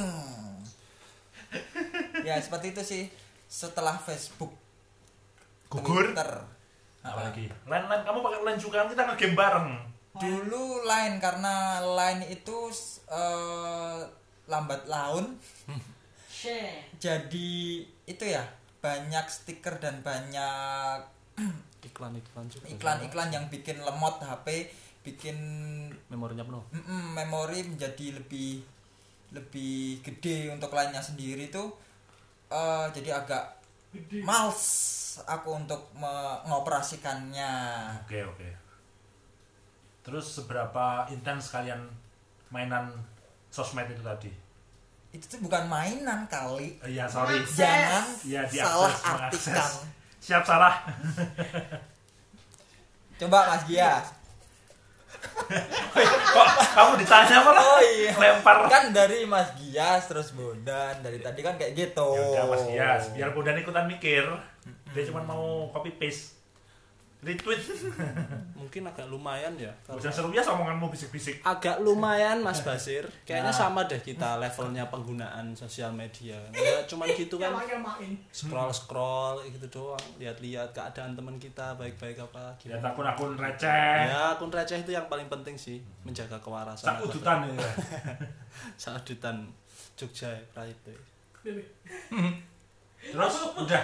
ya 2.21 2.37
seperti 2.37 2.75
itu 2.75 2.81
sih. 2.83 3.03
Setelah 3.47 3.97
Facebook, 3.97 4.53
Gugur. 5.65 6.13
Twitter. 6.13 6.31
Apalagi? 7.13 7.45
Lain 7.67 7.85
lain 7.87 8.01
kamu 8.03 8.19
pakai 8.19 8.39
lain 8.43 8.59
juga 8.59 8.75
kan 8.83 8.89
kita 8.91 9.03
ngegame 9.07 9.35
bareng. 9.37 9.69
Dulu 10.17 10.81
Line 10.89 11.21
karena 11.21 11.77
Line 11.83 12.25
itu 12.33 12.57
eh, 13.09 13.99
lambat 14.49 14.89
laun, 14.89 15.37
jadi 16.97 17.51
itu 18.07 18.23
ya 18.23 18.41
banyak 18.81 19.25
stiker 19.27 19.77
dan 19.77 19.99
banyak 20.01 21.05
iklan-iklan 21.87 22.47
juga. 22.49 22.65
iklan-iklan 22.71 23.29
yang 23.29 23.45
bikin 23.51 23.77
lemot 23.83 24.17
HP, 24.23 24.71
bikin 25.03 25.37
memorinya 26.09 26.47
penuh. 26.47 26.63
Memori 27.13 27.67
menjadi 27.67 28.17
lebih 28.17 28.63
lebih 29.35 29.99
gede 30.01 30.47
untuk 30.55 30.71
lainnya 30.71 31.03
sendiri 31.03 31.51
tuh 31.51 31.75
eh, 32.47 32.87
jadi 32.95 33.19
agak 33.21 33.56
males 34.23 34.63
aku 35.25 35.49
untuk 35.57 35.89
mengoperasikannya 35.97 37.51
oke 38.05 38.19
oke. 38.33 38.49
Terus 40.07 40.25
seberapa 40.39 41.09
intens 41.11 41.51
kalian 41.51 41.83
mainan 42.53 42.95
sosmed 43.51 43.91
itu 43.91 44.03
tadi? 44.03 44.31
Itu 45.11 45.25
tuh 45.27 45.39
bukan 45.43 45.67
mainan 45.67 46.27
kali. 46.31 46.79
Eh, 46.83 46.95
iya 46.95 47.09
sorry. 47.09 47.43
Akses. 47.43 47.59
jangan 47.59 48.05
Iya, 48.23 48.41
diakses, 48.47 48.63
salah 48.63 48.93
artikan. 49.03 49.71
Siap 50.23 50.43
salah. 50.47 50.75
Coba 53.17 53.39
Mas 53.49 53.63
Gias 53.65 54.16
kok 56.33 56.47
kamu 56.75 56.91
ditanya 57.01 57.35
apa? 57.41 57.51
Oh 57.55 57.81
iya. 57.81 58.11
Lempar. 58.15 58.69
Kan 58.69 58.93
dari 58.93 59.25
Mas 59.25 59.51
Gias 59.57 60.05
terus 60.05 60.31
Bondan 60.31 61.01
dari 61.01 61.19
tadi 61.19 61.41
kan 61.41 61.57
kayak 61.57 61.73
gitu. 61.73 62.09
Ya 62.15 62.23
udah 62.31 62.45
mas 62.47 62.63
Gias. 62.69 63.03
Biar 63.17 63.33
Bondan 63.33 63.57
ikutan 63.57 63.89
mikir. 63.89 64.23
Dia 64.93 65.03
cuma 65.09 65.25
mau 65.25 65.67
copy 65.73 65.97
paste 65.97 66.36
retweet 67.17 67.57
Mungkin 68.53 68.83
agak 68.85 69.09
lumayan 69.09 69.55
ya. 69.57 69.73
Usah 69.89 70.11
seru 70.13 70.29
ya 70.29 70.43
omonganmu 70.45 70.91
bisik-bisik 70.93 71.41
Agak 71.41 71.81
lumayan 71.81 72.43
Mas 72.43 72.61
Basir. 72.61 73.07
Kayaknya 73.27 73.49
sama 73.49 73.87
deh 73.89 73.97
kita 73.97 74.37
levelnya 74.37 74.85
penggunaan 74.91 75.55
sosial 75.57 75.89
media. 75.89 76.37
Ya 76.53 76.83
cuman 76.85 77.09
gitu 77.15 77.41
kan. 77.41 77.55
Scroll 78.29 78.69
scroll 78.69 79.41
gitu 79.49 79.65
doang. 79.71 80.05
Lihat-lihat 80.21 80.75
keadaan 80.75 81.17
teman 81.17 81.41
kita 81.41 81.73
baik-baik 81.75 82.21
apa. 82.21 82.53
lihat 82.67 82.83
akun-akun 82.83 83.33
receh 83.39 84.11
Ya 84.11 84.35
akun 84.35 84.51
receh 84.51 84.77
itu 84.77 84.91
yang 84.91 85.07
paling 85.07 85.25
penting 85.31 85.55
sih 85.55 85.79
menjaga 86.03 86.37
kewarasan. 86.37 86.87
sak 86.87 86.99
udutan 87.03 87.47
ya 87.47 87.55
Saudutan 88.81 89.47
Jogja 89.97 90.29
Pride. 90.53 90.93
terus 92.97 93.35
udah 93.55 93.83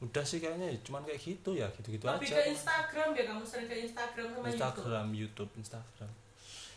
Udah 0.00 0.22
sih 0.22 0.38
kayaknya 0.38 0.66
ya, 0.66 0.78
cuman 0.80 1.02
kayak 1.02 1.20
gitu 1.20 1.50
ya, 1.52 1.68
gitu-gitu 1.70 2.04
aja. 2.04 2.18
ke 2.18 2.42
Instagram 2.48 3.08
ya 3.12 3.24
kamu 3.26 3.44
sering 3.44 3.68
ke 3.68 3.76
Instagram 3.82 4.26
sama 4.26 4.40
YouTube. 4.40 4.56
Instagram, 4.56 5.06
YouTube, 5.12 5.50
Instagram, 5.54 6.10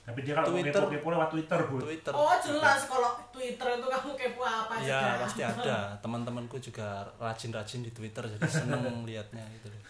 tapi 0.03 0.19
dia 0.21 0.34
kalau 0.34 0.47
Twitter. 0.51 0.76
kepo-kepo 0.76 1.07
lewat 1.09 1.30
Twitter 1.32 1.59
bu 1.63 1.76
Twitter. 1.80 2.11
Oh 2.11 2.36
jelas 2.38 2.80
kalau 2.84 3.11
Twitter 3.30 3.67
itu 3.74 3.88
kamu 3.89 4.11
kepo 4.13 4.43
apa 4.43 4.74
Iya 4.78 4.99
juga. 4.99 5.21
pasti 5.24 5.41
ada. 5.41 5.78
Teman-temanku 5.97 6.59
juga 6.59 6.88
rajin-rajin 7.17 7.80
di 7.82 7.91
Twitter 7.91 8.24
jadi 8.28 8.43
seneng 8.45 8.84
liatnya 9.07 9.43
gitu. 9.55 9.71
loh. 9.71 9.82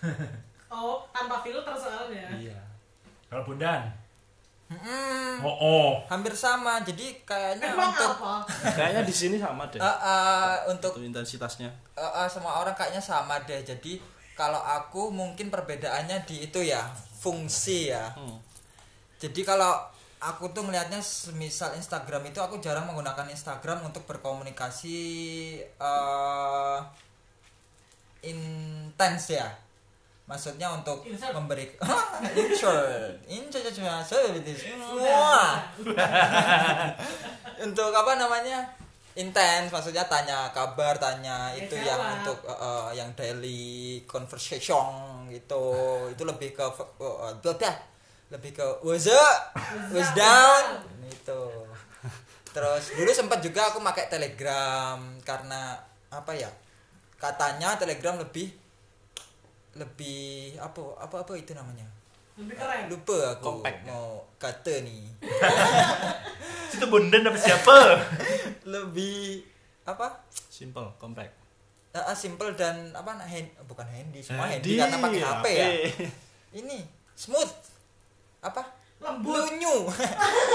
Oh 0.70 0.96
tanpa 1.10 1.42
filter 1.42 1.74
soalnya. 1.74 2.30
Iya. 2.32 2.58
kalau 3.26 3.42
Bondan 3.44 3.90
Mm-mm. 4.74 5.34
oh 5.42 5.58
oh 5.60 5.90
hampir 6.06 6.34
sama 6.34 6.82
jadi 6.82 7.22
kayaknya 7.22 7.70
Emang 7.70 7.90
untuk 7.90 8.10
apa? 8.18 8.42
Kayaknya 8.78 9.02
di 9.04 9.14
sini 9.14 9.36
sama 9.38 9.64
deh. 9.68 9.78
eh, 9.78 9.86
eh, 9.86 10.56
untuk 10.68 10.92
Untuk 10.94 11.06
intensitasnya. 11.06 11.70
Eh, 11.94 12.02
eh, 12.02 12.28
semua 12.28 12.58
orang 12.58 12.74
kayaknya 12.74 13.00
sama 13.00 13.38
deh 13.40 13.62
jadi 13.62 14.02
kalau 14.34 14.58
aku 14.58 15.08
mungkin 15.10 15.48
perbedaannya 15.48 16.26
di 16.26 16.44
itu 16.44 16.60
ya 16.60 16.82
fungsi 17.16 17.90
ya 17.90 18.10
Hmm. 18.12 18.42
jadi 19.16 19.42
kalau 19.44 19.78
aku 20.18 20.50
tuh 20.50 20.64
melihatnya 20.64 20.98
misal 21.34 21.72
Instagram 21.74 22.24
itu 22.26 22.40
aku 22.40 22.58
jarang 22.58 22.84
menggunakan 22.84 23.28
Instagram 23.28 23.84
untuk 23.84 24.04
berkomunikasi 24.04 24.98
eh 25.60 26.80
intens 28.24 29.24
ya 29.30 29.48
maksudnya 30.34 30.74
untuk 30.74 31.06
Insert. 31.06 31.30
memberi 31.38 31.70
insert. 32.42 33.22
Insert 33.30 33.70
semua 34.58 35.62
untuk 37.70 37.92
apa 37.94 38.18
namanya? 38.18 38.66
Intens 39.14 39.70
maksudnya 39.70 40.02
tanya 40.10 40.50
kabar 40.50 40.98
tanya 40.98 41.54
Ya, 41.54 41.70
itu 41.70 41.78
jawab. 41.78 41.86
yang 41.86 42.02
untuk 42.18 42.40
uh, 42.50 42.58
uh, 42.58 42.88
yang 42.98 43.14
daily 43.14 44.02
conversation 44.10 45.30
gitu. 45.30 45.70
Itu 46.18 46.26
lebih 46.26 46.58
ke 46.58 46.66
uh, 46.66 47.30
uh, 47.38 47.78
lebih 48.34 48.58
ke 48.58 48.66
what's 48.82 49.06
up? 49.06 49.54
What's 49.94 50.10
down? 50.18 50.82
Itu 51.06 51.70
terus 52.54 52.94
dulu 52.98 53.10
sempat 53.14 53.42
juga 53.46 53.70
aku 53.70 53.86
pakai 53.86 54.10
telegram 54.10 54.98
karena 55.22 55.78
apa 56.10 56.34
ya? 56.34 56.50
Katanya 57.22 57.78
telegram 57.78 58.18
lebih 58.18 58.63
lebih 59.74 60.22
apa 60.56 60.80
apa 60.98 61.16
apa 61.20 61.34
itu 61.34 61.52
namanya 61.52 61.86
Lebih 62.34 62.56
keren. 62.56 62.86
lupa 62.88 63.18
aku 63.32 63.44
Compact, 63.44 63.80
ya? 63.80 63.86
mau 63.88 64.08
kata 64.38 64.74
nih 64.82 65.06
itu 66.74 66.86
Bondan 66.86 67.22
tapi 67.22 67.38
siapa 67.38 67.78
lebih 68.74 69.46
apa 69.84 70.08
Simple, 70.48 70.88
compact. 70.96 71.34
Ah, 71.92 72.10
ah, 72.10 72.16
simple 72.16 72.50
dan 72.54 72.90
apa 72.92 73.14
nah, 73.14 73.22
hand, 73.24 73.46
bukan 73.64 73.86
handy 73.86 74.18
semua 74.18 74.48
Handy, 74.48 74.74
handy 74.74 74.82
karena 74.82 74.98
pakai 74.98 75.22
HP 75.22 75.46
ya 75.52 75.70
ini 76.60 76.82
smooth 77.14 77.54
apa 78.42 78.66
Lembut. 78.98 79.36
lunyu 79.36 79.86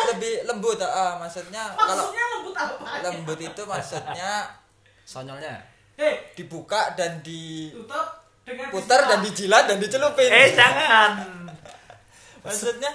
lebih 0.08 0.42
lembut 0.44 0.80
ah, 0.80 1.14
maksudnya 1.16 1.68
kalau 1.70 2.08
Maksudnya 2.08 2.24
lembut 2.32 2.56
apa? 2.56 2.84
lembut 3.02 3.38
itu 3.38 3.62
maksudnya 3.62 4.30
Sonyolnya. 5.04 5.56
Hei, 5.94 6.30
dibuka 6.32 6.92
dan 6.92 7.18
diputar 7.20 8.17
dengan 8.48 8.72
dan 8.72 9.20
dijilat 9.20 9.64
dan 9.68 9.76
dicelupin 9.76 10.30
eh 10.32 10.56
jangan 10.56 11.10
maksudnya 12.44 12.88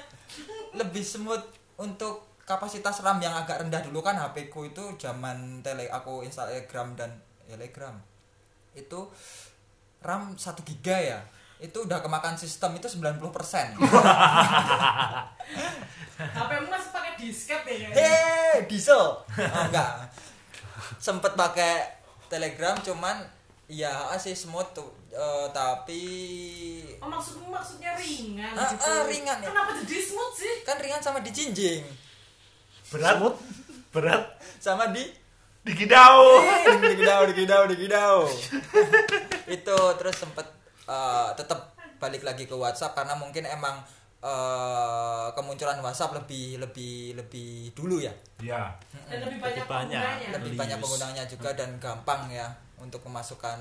lebih 0.74 1.06
smooth 1.06 1.46
untuk 1.78 2.42
kapasitas 2.44 3.00
RAM 3.06 3.22
yang 3.22 3.38
agak 3.38 3.62
rendah 3.62 3.86
dulu 3.86 4.02
kan 4.02 4.18
HP 4.18 4.50
ku 4.50 4.66
itu 4.66 4.98
zaman 4.98 5.62
tele 5.62 5.86
aku 5.88 6.26
Instagram 6.26 6.98
dan 6.98 7.22
Telegram 7.46 7.94
itu 8.74 9.06
RAM 10.02 10.34
1 10.36 10.42
giga 10.66 10.98
ya 10.98 11.20
itu 11.62 11.78
udah 11.86 12.04
kemakan 12.04 12.36
sistem 12.36 12.76
itu 12.76 12.90
90% 12.90 13.22
HP-mu 16.14 16.68
masih 16.70 16.92
pakai 16.94 17.14
disket 17.18 17.62
ya. 17.66 17.90
Hei, 17.90 18.70
diesel. 18.70 19.02
Oh, 19.26 19.64
enggak. 19.68 20.08
Sempet 21.02 21.34
pakai 21.34 21.90
Telegram 22.30 22.78
cuman 22.80 23.22
ya 23.66 23.92
sih 24.16 24.34
smooth 24.34 24.70
tuh 24.72 24.90
Eh, 25.14 25.48
tapi 25.54 26.02
Oh 26.98 27.06
maksudmu 27.06 27.54
maksudnya 27.54 27.94
ringan 27.94 28.50
Ah, 28.58 28.66
gitu. 28.66 28.82
ah, 28.82 29.06
ringan 29.06 29.38
ya. 29.38 29.54
Kenapa 29.54 29.78
jadi 29.78 29.98
smooth 30.02 30.34
sih? 30.34 30.54
kan 30.66 30.82
ringan 30.82 30.98
sama 31.00 31.22
dijinjing 31.22 31.86
berat 32.90 33.22
berat 33.94 34.26
sama 34.58 34.90
di 34.90 35.06
digidau 35.62 36.42
digidau 36.90 37.22
digidau 37.30 37.64
digidau 37.70 38.18
itu 39.56 39.78
terus 40.02 40.18
sempet 40.18 40.50
eh, 40.90 41.30
tetap 41.38 41.78
balik 42.02 42.26
lagi 42.26 42.50
ke 42.50 42.54
WhatsApp 42.54 42.98
karena 42.98 43.14
mungkin 43.14 43.46
emang 43.46 43.86
eh, 44.24 45.28
kemunculan 45.36 45.78
WhatsApp 45.78 46.16
lebih 46.16 46.58
lebih 46.58 47.20
lebih 47.20 47.76
dulu 47.76 48.00
ya 48.00 48.14
ya 48.40 48.72
Dan 49.12 49.20
lebih 49.20 49.38
banyak, 49.38 49.66
banyak. 49.68 50.00
penggunanya. 50.00 50.28
lebih 50.32 50.50
Lebih 50.50 50.60
banyak 50.60 50.78
penggunanya 50.80 51.24
juga 51.28 51.50
dan 51.52 51.70
gampang 51.78 52.32
ya 52.32 52.48
untuk 52.80 53.04
memasukkan 53.04 53.60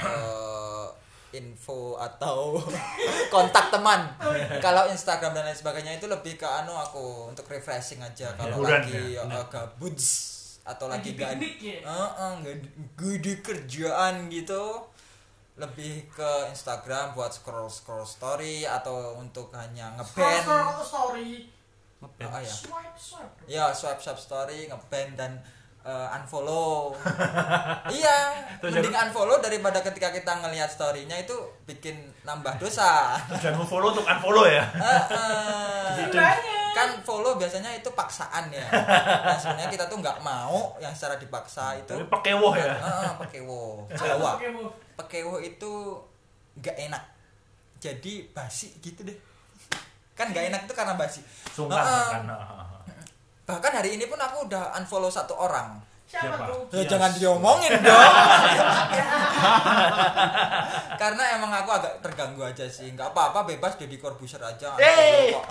eh, 0.00 0.86
info 1.32 1.96
atau 1.96 2.60
kontak 3.34 3.72
teman. 3.72 4.04
Kalau 4.64 4.84
Instagram 4.84 5.32
dan 5.32 5.48
lain 5.48 5.56
sebagainya 5.56 5.96
itu 5.96 6.04
lebih 6.04 6.36
ke 6.36 6.44
anu 6.44 6.72
aku 6.72 7.28
untuk 7.28 7.48
refreshing 7.48 8.00
aja 8.00 8.28
kalau 8.36 8.60
Hiburan 8.60 8.84
lagi 8.84 9.16
ya? 9.16 9.24
uh, 9.24 9.44
gabut 9.48 9.96
atau 10.62 10.86
lagi 10.92 11.16
Lagi 11.16 11.18
gak 11.18 11.32
ya? 11.58 11.80
Heeh, 11.82 12.30
nggak 12.38 12.54
gue 12.94 13.16
di 13.18 13.34
kerjaan 13.40 14.28
gitu 14.28 14.91
lebih 15.52 16.08
ke 16.08 16.30
Instagram 16.48 17.12
buat 17.12 17.28
scroll 17.28 17.68
scroll 17.68 18.08
story 18.08 18.64
atau 18.64 19.20
untuk 19.20 19.52
hanya 19.52 19.92
ngeband 20.00 20.48
story. 20.80 21.52
Ah, 22.02 22.42
ya. 22.42 22.50
Swipe 22.50 22.98
swipe. 22.98 23.34
ya 23.46 23.64
swipe 23.70 24.02
swipe 24.02 24.18
story 24.18 24.66
ngeband 24.66 25.14
dan 25.14 25.32
eh, 25.86 26.16
unfollow 26.18 26.90
iya 27.94 28.34
Terus 28.58 28.74
mending 28.74 28.90
unfollow 28.90 29.38
daripada 29.38 29.78
ketika 29.86 30.10
kita 30.10 30.42
ngelihat 30.42 30.66
storynya 30.66 31.14
itu 31.14 31.34
bikin 31.62 31.94
nambah 32.26 32.58
dosa 32.58 33.14
Jangan 33.38 33.62
follow 33.62 33.94
untuk 33.94 34.02
unfollow 34.02 34.50
ya. 34.50 34.66
Heeh. 34.66 35.86
Sebenarnya. 35.94 36.58
kan 36.72 36.88
follow 37.04 37.36
biasanya 37.36 37.68
itu 37.76 37.92
paksaan 37.92 38.48
ya 38.48 38.64
nah, 38.72 39.36
sebenarnya 39.36 39.68
kita 39.68 39.84
tuh 39.92 40.00
nggak 40.00 40.24
mau 40.24 40.72
yang 40.80 40.88
secara 40.96 41.20
dipaksa 41.20 41.76
itu 41.76 41.92
Tapi 41.92 42.08
pakai 42.08 42.32
woh 42.32 42.56
ya. 42.56 42.72
Heeh, 42.80 43.10
pekewo 43.20 43.84
Jawa 43.92 44.40
Oke, 44.40 44.48
Bu. 44.56 44.64
Pekewo 44.96 45.40
itu 45.42 45.98
nggak 46.58 46.76
enak. 46.90 47.04
Jadi 47.82 48.30
basi 48.30 48.72
gitu 48.80 49.02
deh. 49.06 49.18
Kan 50.14 50.30
nggak 50.30 50.52
enak 50.52 50.60
itu 50.68 50.74
karena 50.76 50.94
basi. 50.94 51.20
Sungkan 51.52 51.82
kan. 51.82 52.24
bahkan 53.42 53.74
hari 53.74 53.98
ini 53.98 54.06
pun 54.06 54.16
aku 54.16 54.46
udah 54.46 54.70
unfollow 54.78 55.10
satu 55.10 55.34
orang 55.34 55.82
Siapa? 56.12 56.44
Ya 56.68 56.84
Yes. 56.84 56.88
jangan 56.92 57.10
diomongin 57.16 57.72
dong. 57.80 58.12
Karena 61.00 61.22
emang 61.40 61.48
aku 61.48 61.70
agak 61.72 62.04
terganggu 62.04 62.44
aja 62.44 62.68
sih. 62.68 62.92
nggak 62.92 63.16
apa-apa 63.16 63.48
bebas 63.48 63.80
jadi 63.80 63.96
corbuzier 63.96 64.44
aja. 64.44 64.76
Hey! 64.76 65.32
kok. 65.32 65.48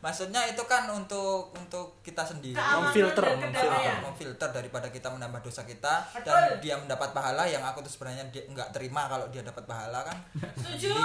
Maksudnya 0.00 0.48
itu 0.48 0.64
kan 0.64 0.88
untuk 0.88 1.52
untuk 1.52 2.00
kita 2.00 2.24
sendiri. 2.24 2.56
Memfilter, 2.56 3.24
memfilter. 3.36 3.96
memfilter 4.00 4.48
daripada 4.56 4.88
kita 4.88 5.12
menambah 5.12 5.44
dosa 5.44 5.68
kita 5.68 6.00
Betul. 6.16 6.32
dan 6.32 6.56
dia 6.64 6.74
mendapat 6.80 7.12
pahala 7.12 7.44
yang 7.44 7.60
aku 7.60 7.84
tuh 7.84 7.92
sebenarnya 7.92 8.24
dia 8.32 8.48
nggak 8.48 8.72
terima 8.72 9.04
kalau 9.04 9.28
dia 9.28 9.44
dapat 9.44 9.68
pahala 9.68 10.00
kan 10.00 10.16
Setuju. 10.56 10.96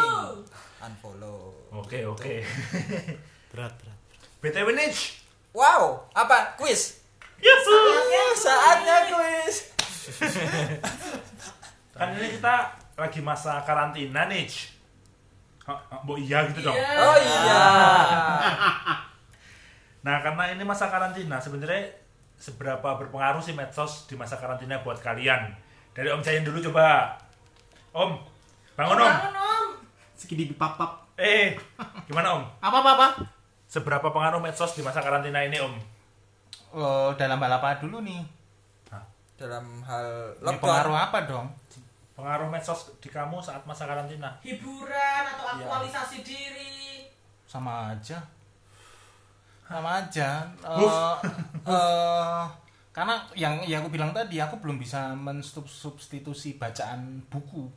unfollow 0.80 1.52
Oke 1.76 2.08
oke. 2.08 2.44
Berat, 3.52 3.74
berat. 3.76 3.98
BTW 4.40 4.72
wow 5.52 6.06
apa 6.14 6.56
quiz 6.56 6.99
Yes. 7.40 7.66
saatnya 8.40 8.96
quiz 9.12 9.56
Kan 12.00 12.16
ini 12.16 12.40
kita 12.40 12.56
lagi 12.96 13.20
masa 13.20 13.60
karantina. 13.68 14.24
Oh, 15.68 16.16
oh, 16.16 16.18
iya 16.18 16.48
gitu 16.48 16.64
dong. 16.64 16.76
Iya. 16.76 16.96
oh 17.04 17.18
iya 17.20 17.64
Nah, 20.08 20.24
karena 20.24 20.56
ini 20.56 20.64
masa 20.64 20.88
karantina, 20.88 21.44
sebenarnya 21.44 21.92
seberapa 22.40 22.96
berpengaruh 22.96 23.44
sih 23.44 23.52
medsos 23.52 24.08
di 24.08 24.16
masa 24.16 24.40
karantina 24.40 24.80
buat 24.80 25.04
kalian? 25.04 25.52
Dari 25.92 26.08
Om 26.08 26.24
Jayan 26.24 26.48
dulu 26.48 26.64
coba. 26.72 27.20
Om, 27.92 28.16
bangun 28.80 28.96
Om. 28.96 29.12
Bangun, 29.12 29.36
Om. 29.36 29.68
Segini 30.16 30.48
papap. 30.56 31.12
Eh, 31.20 31.60
gimana 32.08 32.40
Om? 32.40 32.44
Apa 32.64 32.78
apa 32.80 32.92
apa? 32.96 33.08
Seberapa 33.68 34.08
pengaruh 34.08 34.40
medsos 34.40 34.72
di 34.72 34.82
masa 34.82 35.04
karantina 35.04 35.44
ini 35.44 35.60
Om? 35.60 35.99
Oh, 36.70 37.10
dalam 37.18 37.42
hal 37.42 37.58
apa 37.58 37.82
dulu 37.82 38.02
nih? 38.06 38.22
dalam 39.40 39.80
hal 39.88 40.36
Ini 40.44 40.60
pengaruh 40.60 40.98
apa 41.00 41.24
dong? 41.24 41.48
Pengaruh 42.20 42.52
medsos 42.52 42.92
di 43.00 43.08
kamu 43.08 43.40
saat 43.40 43.64
masa 43.64 43.88
karantina? 43.88 44.36
Hiburan 44.44 45.24
atau 45.24 45.56
Iya. 45.56 45.64
aktualisasi 45.64 46.20
diri. 46.28 47.08
Sama 47.48 47.96
aja. 47.96 48.20
Sama 49.64 50.04
aja. 50.04 50.44
Eh, 50.60 50.76
Huff. 50.84 51.24
eh, 51.72 52.44
karena 52.92 53.16
yang 53.32 53.64
yang 53.64 53.80
aku 53.80 53.96
bilang 53.96 54.12
tadi, 54.12 54.44
aku 54.44 54.60
belum 54.60 54.76
bisa 54.76 55.16
mensubstitusi 55.16 56.60
bacaan 56.60 57.24
buku. 57.32 57.72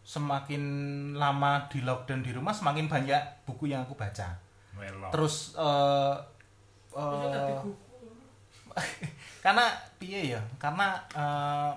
Semakin 0.00 0.62
lama 1.20 1.68
di 1.68 1.84
lockdown 1.84 2.24
di 2.24 2.32
rumah, 2.32 2.56
semakin 2.56 2.88
banyak 2.88 3.44
buku 3.44 3.68
yang 3.68 3.84
aku 3.84 3.92
baca. 3.92 4.32
Melo. 4.72 5.12
Terus 5.12 5.52
eh 5.60 6.16
Eh, 6.96 7.60
karena 9.44 9.66
piye 10.00 10.32
ya? 10.36 10.40
Karena 10.56 10.96
eh, 11.12 11.72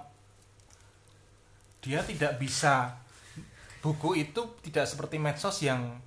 dia 1.83 1.99
tidak 2.03 2.39
bisa 2.39 2.95
buku 3.79 4.19
itu 4.19 4.41
tidak 4.63 4.87
seperti 4.87 5.15
medsos 5.19 5.63
yang 5.63 5.99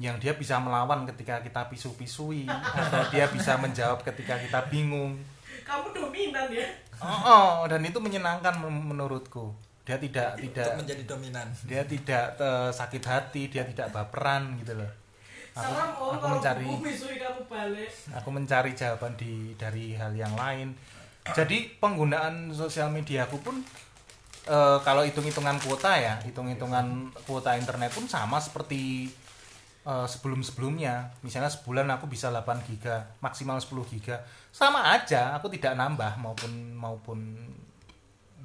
yang 0.00 0.16
dia 0.16 0.32
bisa 0.32 0.56
melawan 0.56 1.04
ketika 1.04 1.44
kita 1.44 1.68
pisu-pisui 1.68 2.48
atau 2.80 3.02
dia 3.12 3.30
bisa 3.30 3.54
menjawab 3.60 4.02
ketika 4.02 4.38
kita 4.38 4.66
bingung. 4.66 5.18
Kamu 5.62 5.94
dominan 5.94 6.50
ya. 6.50 6.66
oh, 6.98 7.62
oh, 7.62 7.68
dan 7.70 7.84
itu 7.86 8.02
menyenangkan 8.02 8.58
men- 8.58 8.90
menurutku. 8.90 9.54
Dia 9.86 9.98
tidak 9.98 10.38
untuk 10.38 10.54
tidak 10.54 10.68
menjadi 10.78 11.02
dominan. 11.06 11.46
dia 11.66 11.82
tidak 11.82 12.38
eh, 12.38 12.70
sakit 12.70 13.02
hati 13.02 13.42
dia 13.50 13.66
tidak 13.66 13.90
baperan 13.90 14.54
gitu 14.62 14.78
loh 14.78 14.99
aku, 15.54 16.04
aku 16.14 16.26
mencari 16.30 16.66
aku 18.14 18.28
mencari 18.30 18.70
jawaban 18.74 19.12
di 19.18 19.54
dari 19.58 19.94
hal 19.98 20.14
yang 20.14 20.34
lain. 20.38 20.74
Jadi 21.30 21.76
penggunaan 21.78 22.50
sosial 22.54 22.88
media 22.90 23.28
aku 23.28 23.38
pun 23.42 23.60
eh, 24.48 24.78
kalau 24.82 25.02
hitung-hitungan 25.04 25.60
kuota 25.60 25.94
ya 26.00 26.16
hitung-hitungan 26.24 27.12
kuota 27.28 27.54
internet 27.54 27.92
pun 27.92 28.08
sama 28.08 28.40
seperti 28.40 29.10
eh, 29.84 30.06
sebelum-sebelumnya. 30.06 31.20
Misalnya 31.26 31.50
sebulan 31.52 31.86
aku 31.92 32.06
bisa 32.08 32.32
8 32.32 32.66
giga 32.66 33.10
maksimal 33.20 33.58
10 33.60 33.92
giga. 33.92 34.22
Sama 34.50 34.94
aja 34.94 35.36
aku 35.36 35.52
tidak 35.52 35.76
nambah 35.76 36.18
maupun 36.18 36.74
maupun 36.74 37.18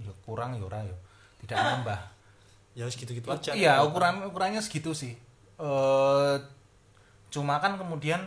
ya 0.04 0.12
kurang 0.28 0.60
ya 0.60 0.64
ora 0.68 0.82
ya 0.84 0.98
tidak 1.46 1.58
nambah. 1.62 2.00
Ya 2.76 2.86
segitu-gitu 2.92 3.32
aja. 3.32 3.56
Iya, 3.56 3.88
ukuran 3.88 4.28
ukurannya 4.28 4.60
segitu 4.60 4.92
sih. 4.92 5.16
Eh 5.56 6.36
cuma 7.36 7.60
kan 7.60 7.76
kemudian 7.76 8.24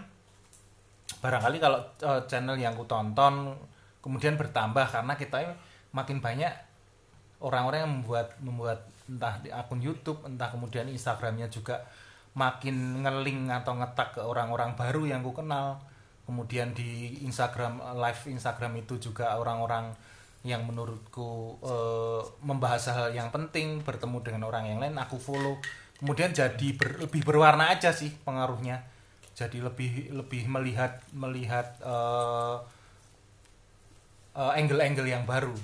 barangkali 1.24 1.56
kalau 1.56 1.80
eh, 2.04 2.20
channel 2.28 2.60
yang 2.60 2.76
ku 2.76 2.84
tonton 2.84 3.56
kemudian 4.04 4.36
bertambah 4.36 4.84
karena 4.84 5.16
kita 5.16 5.56
makin 5.96 6.20
banyak 6.20 6.52
orang-orang 7.40 7.86
yang 7.86 7.92
membuat 8.02 8.28
membuat 8.44 8.78
entah 9.08 9.40
di 9.40 9.48
akun 9.48 9.80
YouTube, 9.80 10.20
entah 10.28 10.52
kemudian 10.52 10.84
Instagramnya 10.90 11.48
juga 11.48 11.80
makin 12.36 13.02
ngeling 13.02 13.48
atau 13.48 13.72
ngetak 13.80 14.20
ke 14.20 14.22
orang-orang 14.22 14.76
baru 14.76 15.08
yang 15.08 15.24
ku 15.24 15.32
kenal. 15.32 15.80
Kemudian 16.28 16.76
di 16.76 17.24
Instagram 17.24 17.80
live 17.96 18.28
Instagram 18.28 18.84
itu 18.84 19.00
juga 19.00 19.40
orang-orang 19.40 19.96
yang 20.46 20.62
menurutku 20.68 21.56
eh, 21.64 22.22
membahas 22.44 22.94
hal 22.94 23.08
yang 23.16 23.32
penting 23.32 23.80
bertemu 23.82 24.22
dengan 24.22 24.42
orang 24.46 24.70
yang 24.70 24.78
lain 24.78 24.94
aku 24.94 25.18
follow 25.18 25.58
kemudian 25.98 26.30
jadi 26.30 26.78
ber- 26.78 27.02
lebih 27.02 27.26
berwarna 27.26 27.74
aja 27.74 27.90
sih 27.90 28.14
pengaruhnya 28.22 28.86
jadi 29.38 29.62
lebih 29.62 30.10
lebih 30.10 30.50
melihat 30.50 30.98
melihat 31.14 31.78
eh, 31.78 32.56
eh, 34.34 34.52
angle-angle 34.58 35.06
yang 35.06 35.22
baru 35.22 35.54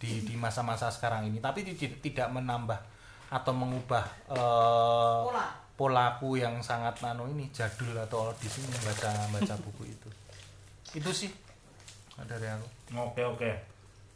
di 0.00 0.24
di 0.24 0.34
masa-masa 0.40 0.88
sekarang 0.88 1.28
ini 1.28 1.44
tapi 1.44 1.60
ti- 1.60 1.76
tidak 2.00 2.32
menambah 2.32 2.80
atau 3.28 3.52
mengubah 3.52 4.04
eh, 4.32 5.20
Pola. 5.28 5.44
polaku 5.76 6.40
yang 6.40 6.64
sangat 6.64 6.96
nano 7.04 7.28
ini 7.28 7.52
jadul 7.52 7.92
atau 8.00 8.32
di 8.40 8.48
sini 8.48 8.72
membaca 8.72 9.12
baca 9.28 9.54
buku 9.68 9.82
itu 9.84 10.08
itu 10.96 11.10
sih 11.12 11.30
dari 12.20 12.48
aku 12.48 12.68
Oke 13.00 13.22
oke. 13.24 13.50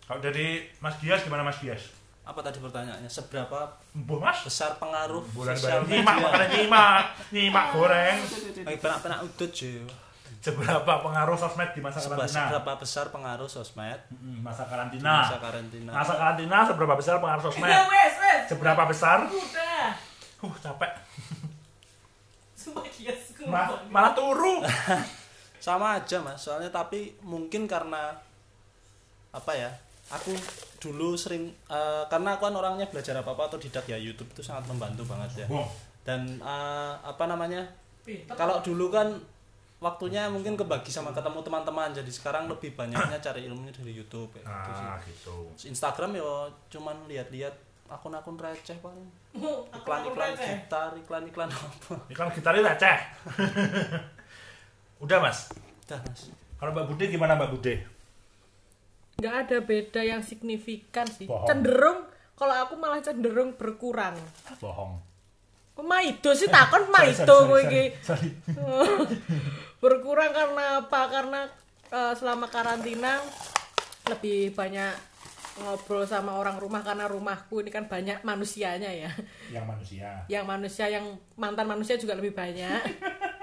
Kalau 0.05 0.21
dari 0.21 0.61
Mas 0.83 0.99
Gias 1.01 1.25
gimana 1.25 1.41
Mas 1.41 1.57
Gias? 1.57 1.89
Apa 2.25 2.41
tadi 2.41 2.57
pertanyaannya? 2.57 3.07
Seberapa 3.07 3.69
Mas? 3.95 4.39
besar 4.43 4.77
pengaruh 4.77 5.21
Bulan 5.31 5.53
sosial 5.53 5.81
baru 5.81 5.93
nyimak 5.93 6.15
media? 6.15 6.25
makanya 6.27 6.49
nyimak, 6.51 7.05
nyimak 7.31 7.67
goreng. 7.71 8.17
Baik, 8.65 8.79
penak-penak 8.81 9.19
udut 9.23 9.51
cuy. 9.51 9.85
Seberapa 10.41 10.93
pengaruh 11.01 11.37
sosmed 11.37 11.71
di 11.71 11.81
masa 11.81 11.99
Seba- 11.99 12.17
karantina? 12.19 12.41
Seberapa 12.47 12.73
besar 12.77 13.05
pengaruh 13.09 13.45
sosmed 13.47 14.01
Masa 14.41 14.63
di 14.63 14.71
karantina. 14.71 15.13
masa 15.19 15.37
karantina? 15.39 15.91
Masa 15.91 16.13
karantina 16.15 16.59
seberapa 16.65 16.95
besar 16.95 17.15
pengaruh 17.19 17.43
sosmed? 17.43 17.69
wes 17.69 18.15
wes. 18.19 18.43
Seberapa 18.47 18.83
besar? 18.85 19.19
Udah. 19.25 19.89
Uh 20.41 20.55
capek. 20.59 20.93
Ma- 23.45 23.77
malah 23.89 24.13
turu. 24.13 24.65
Sama 25.65 25.97
aja 25.97 26.21
mas, 26.21 26.37
soalnya 26.39 26.69
tapi 26.69 27.17
mungkin 27.21 27.65
karena 27.65 28.13
apa 29.31 29.53
ya? 29.53 29.73
Aku 30.15 30.33
dulu 30.79 31.17
sering 31.17 31.51
eh, 31.69 32.05
karena 32.07 32.37
aku 32.37 32.47
kan 32.47 32.55
orangnya 32.55 32.87
belajar 32.87 33.19
apa 33.19 33.35
apa 33.35 33.51
atau 33.51 33.59
didak 33.59 33.89
ya 33.89 33.99
YouTube 33.99 34.31
itu 34.31 34.43
sangat 34.45 34.69
membantu 34.71 35.03
banget 35.09 35.45
ya. 35.45 35.47
Dan 36.07 36.39
eh, 36.39 36.93
apa 37.03 37.25
namanya? 37.27 37.65
Kalau 38.37 38.61
dulu 38.61 38.93
kan 38.93 39.09
waktunya 39.81 40.25
mungkin 40.33 40.57
kebagi 40.57 40.89
sama 40.89 41.13
ketemu 41.13 41.45
teman-teman, 41.45 41.93
jadi 41.93 42.09
sekarang 42.09 42.49
lebih 42.49 42.73
banyaknya 42.73 43.21
cari 43.21 43.45
ilmunya 43.45 43.69
dari 43.69 43.93
YouTube 43.93 44.33
ya, 44.41 44.45
gitu 44.45 44.71
sih. 44.73 44.87
Nah 44.89 44.99
gitu. 45.05 45.37
Instagram 45.69 46.11
ya 46.17 46.49
cuman 46.73 46.97
lihat-lihat 47.05 47.53
akun-akun 47.85 48.41
receh 48.41 48.81
paling 48.81 49.05
iklan-iklan 49.77 50.33
gitar 50.41 50.91
iklan-iklan 50.97 51.49
apa 51.53 51.95
Iklan 52.09 52.33
gitarnya 52.33 52.63
receh. 52.73 52.99
Udah 55.05 55.21
mas. 55.21 55.53
dah 55.85 56.01
mas 56.01 56.33
Kalau 56.57 56.73
Mbak 56.73 56.87
Bude 56.89 57.05
gimana 57.13 57.37
Mbak 57.37 57.51
Bude? 57.53 57.75
Nggak 59.17 59.35
ada 59.41 59.57
beda 59.61 60.01
yang 60.01 60.21
signifikan 60.21 61.07
sih 61.07 61.25
Bohong. 61.25 61.47
cenderung 61.47 62.03
kalau 62.35 62.55
aku 62.61 62.75
malah 62.75 62.99
cenderung 62.99 63.55
berkurang 63.55 64.19
Bohong. 64.59 64.99
Maido 65.77 66.31
sih 66.33 66.47
takon 66.47 66.87
maido 66.95 67.35
iki 67.59 67.91
Sorry. 68.01 68.31
berkurang 69.79 70.31
karena 70.31 70.65
apa 70.81 71.01
karena 71.09 71.41
eh, 71.89 72.15
selama 72.15 72.47
karantina 72.47 73.19
lebih 74.07 74.51
banyak 74.51 74.93
ngobrol 75.57 76.03
sama 76.03 76.35
orang 76.35 76.59
rumah 76.59 76.83
karena 76.83 77.07
rumahku 77.07 77.59
ini 77.59 77.71
kan 77.71 77.87
banyak 77.87 78.23
manusianya 78.23 78.91
ya 78.91 79.11
Yang 79.51 79.65
manusia. 79.65 80.09
yang 80.27 80.45
manusia 80.45 80.85
yang 80.89 81.07
mantan 81.35 81.67
manusia 81.67 81.95
juga 81.95 82.15
lebih 82.15 82.35
banyak 82.35 82.83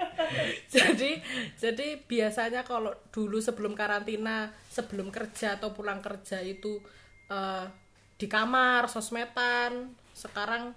jadi 0.72 1.20
jadi 1.56 1.86
biasanya 2.02 2.62
kalau 2.62 2.92
dulu 3.08 3.38
sebelum 3.38 3.72
karantina 3.72 4.52
sebelum 4.72 5.12
kerja 5.12 5.60
atau 5.60 5.76
pulang 5.76 6.00
kerja 6.00 6.40
itu 6.40 6.80
eh, 7.28 7.66
di 8.16 8.24
kamar 8.24 8.88
sosmedan. 8.88 9.92
Sekarang 10.16 10.72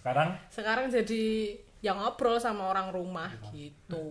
Sekarang? 0.00 0.28
Sekarang 0.48 0.86
jadi 0.88 1.58
yang 1.84 2.00
ngobrol 2.00 2.40
sama 2.40 2.72
orang 2.72 2.88
rumah 2.88 3.28
gitu. 3.52 4.08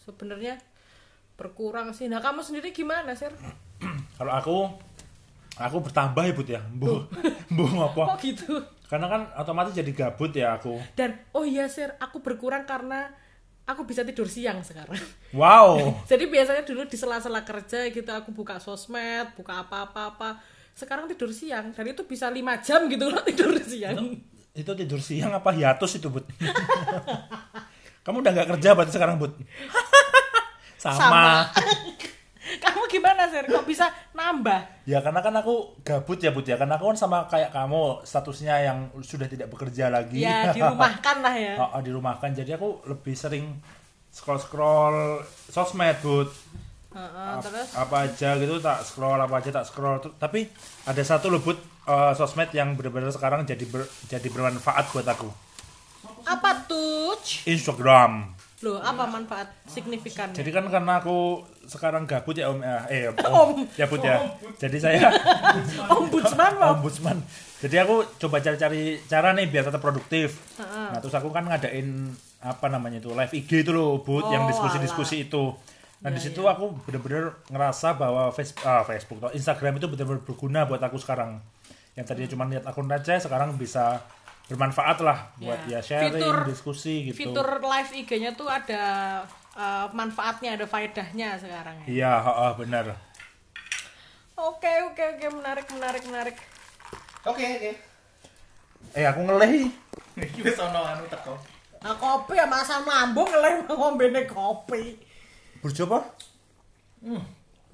Sebenarnya 0.00 0.56
berkurang 1.36 1.92
sih. 1.92 2.08
Nah 2.08 2.24
kamu 2.24 2.40
sendiri 2.40 2.72
gimana 2.72 3.12
sir? 3.12 3.28
Kalau 4.18 4.32
aku 4.32 4.56
aku 5.60 5.76
bertambah 5.84 6.24
ya 6.24 6.32
Bud 6.32 6.48
ya. 6.48 6.60
Bu, 6.64 7.04
bu 7.52 7.64
apa? 7.76 8.16
kok 8.16 8.24
gitu? 8.24 8.56
Karena 8.88 9.10
kan 9.10 9.22
otomatis 9.36 9.74
jadi 9.74 9.90
gabut 9.92 10.30
ya 10.32 10.56
aku. 10.56 10.78
dan 10.94 11.18
oh 11.34 11.42
iya 11.42 11.66
sir 11.66 11.92
aku 11.98 12.22
berkurang 12.22 12.64
karena 12.64 13.10
aku 13.66 13.82
bisa 13.82 14.06
tidur 14.06 14.30
siang 14.30 14.62
sekarang 14.62 14.98
Wow. 15.34 15.90
jadi 16.10 16.24
biasanya 16.26 16.62
dulu 16.62 16.86
di 16.86 16.94
sela-sela 16.94 17.42
kerja 17.42 17.90
gitu 17.90 18.10
aku 18.10 18.30
buka 18.30 18.56
sosmed 18.56 19.34
buka 19.34 19.66
apa-apa-apa 19.66 20.38
sekarang 20.72 21.08
tidur 21.08 21.32
siang 21.32 21.74
dan 21.74 21.84
itu 21.84 22.04
bisa 22.04 22.30
lima 22.30 22.60
jam 22.62 22.86
gitu 22.86 23.10
loh 23.10 23.20
tidur 23.26 23.52
siang 23.58 24.16
Itu 24.56 24.72
tidur 24.72 25.04
siang 25.04 25.36
apa 25.36 25.52
hiatus 25.52 26.00
itu 26.00 26.08
Bud? 26.08 26.24
Kamu 28.08 28.24
udah 28.24 28.32
nggak 28.32 28.48
kerja 28.56 28.72
berarti 28.72 28.92
sekarang 28.96 29.20
Bud? 29.20 29.36
Sama. 30.80 30.96
Sama. 30.96 31.24
kamu 32.64 32.86
gimana 32.86 33.26
sir 33.26 33.42
kok 33.42 33.62
bisa 33.62 33.86
nambah 34.12 34.84
Ya 34.84 35.00
karena 35.00 35.18
kan 35.18 35.34
aku 35.34 35.74
gabut 35.82 36.16
ya 36.16 36.30
Bud 36.30 36.42
ya. 36.42 36.54
Karena 36.54 36.74
aku 36.74 36.86
kan 36.86 36.96
sama 36.96 37.26
kayak 37.26 37.50
kamu 37.50 38.00
statusnya 38.02 38.54
yang 38.62 38.78
sudah 39.00 39.26
tidak 39.26 39.48
bekerja 39.48 39.88
lagi. 39.88 40.20
ya 40.20 40.48
dirumahkan 40.54 41.16
lah 41.20 41.34
ya 41.34 41.54
Oh, 41.56 41.74
oh, 41.74 41.80
dirumahkan. 41.80 42.30
Jadi 42.32 42.54
aku 42.54 42.86
lebih 42.86 43.12
sering 43.12 43.58
scroll-scroll 44.10 45.20
sosmed 45.46 45.98
Bud. 46.00 46.30
Heeh, 46.90 47.28
Ap- 47.28 47.42
terus 47.42 47.68
apa 47.72 47.96
aja 48.04 48.30
gitu 48.34 48.56
tak 48.56 48.80
scroll 48.80 49.18
apa 49.18 49.36
aja 49.36 49.52
tak 49.52 49.66
scroll 49.66 50.00
tapi 50.16 50.48
ada 50.82 51.02
satu 51.02 51.28
lubut 51.28 51.58
eh, 51.84 52.12
sosmed 52.14 52.48
yang 52.50 52.72
benar-benar 52.72 53.12
sekarang 53.12 53.44
jadi 53.44 53.66
ber- 53.66 53.84
jadi 54.06 54.24
bermanfaat 54.24 54.88
buat 54.90 55.04
aku 55.04 55.28
apa 56.24 56.64
tuh 56.64 57.12
Instagram 57.44 58.32
loh 58.64 58.80
apa 58.80 59.04
manfaat 59.04 59.52
signifikannya 59.68 60.32
jadi 60.32 60.48
kan 60.48 60.64
karena 60.72 61.04
aku 61.04 61.44
sekarang 61.66 62.06
gabut 62.08 62.38
ya 62.38 62.48
om. 62.48 62.62
Eh 62.62 63.10
om, 63.10 63.66
ya 63.80 63.84
bud 63.90 64.00
ya. 64.00 64.22
Jadi 64.56 64.78
saya 64.78 65.12
ombudsman 65.92 66.52
loh 66.56 66.78
ombudsman 66.78 67.18
jadi 67.56 67.88
aku 67.88 68.04
coba 68.20 68.44
cari-cari 68.44 69.00
cara 69.08 69.32
nih 69.32 69.48
biar 69.48 69.64
tetap 69.64 69.80
produktif. 69.80 70.44
Nah 70.60 71.00
terus 71.00 71.16
aku 71.16 71.32
kan 71.32 71.48
ngadain 71.48 72.12
apa 72.44 72.68
namanya 72.68 73.00
itu 73.00 73.10
live 73.16 73.32
IG 73.32 73.64
itu 73.64 73.72
loh 73.72 74.04
bud 74.04 74.28
yang 74.28 74.44
Oh, 74.44 74.48
diskusi-diskusi 74.52 75.24
itu. 75.24 75.56
Nah 76.04 76.12
di 76.12 76.20
situ 76.20 76.44
aku 76.44 76.76
bener-bener 76.84 77.32
ngerasa 77.48 77.96
bahwa 77.96 78.28
Facebook, 78.36 78.64
ah, 78.68 78.84
Facebook 78.84 79.18
atau 79.24 79.32
Instagram 79.32 79.80
itu 79.80 79.88
bener-bener 79.88 80.20
berguna 80.20 80.68
buat 80.68 80.84
aku 80.84 81.00
sekarang. 81.00 81.40
Yang 81.96 82.04
tadinya 82.12 82.28
cuma 82.36 82.44
lihat 82.44 82.64
akun 82.68 82.92
aja 82.92 83.16
sekarang 83.16 83.56
bisa 83.56 84.04
bermanfaat 84.46 84.98
lah 85.00 85.18
buat 85.36 85.58
ya, 85.66 85.78
Ya. 85.78 85.80
sharing 85.82 86.14
Fitur- 86.16 86.46
diskusi 86.46 86.94
gitu. 87.10 87.16
fitur 87.18 87.58
live 87.58 87.90
IG-nya 87.92 88.30
tuh 88.32 88.46
ada 88.46 88.82
uh, 89.52 89.86
manfaatnya 89.90 90.54
ada 90.54 90.64
faedahnya 90.64 91.34
sekarang 91.36 91.74
ya. 91.82 91.86
Iya 91.86 92.12
heeh, 92.22 92.50
bener 92.56 92.86
oke 94.36 94.72
oke 94.86 95.02
oke 95.16 95.26
menarik 95.32 95.66
menarik 95.72 96.02
menarik. 96.04 96.36
Oke, 97.24 97.42
oke. 97.42 97.72
eh 98.94 99.02
aku 99.02 99.20
ngeleh 99.24 99.66
wis 100.38 100.56
ono 100.56 100.80
anu 100.80 101.04
teko. 101.06 101.34
nah 101.76 101.92
kopi 101.94 102.34
ya 102.34 102.46
masa 102.46 102.78
lambung 102.80 103.26
ngeleh 103.26 103.64
ngombene 103.66 104.22
kopi. 104.24 104.94
Burjo 105.58 105.90
apa 105.90 105.98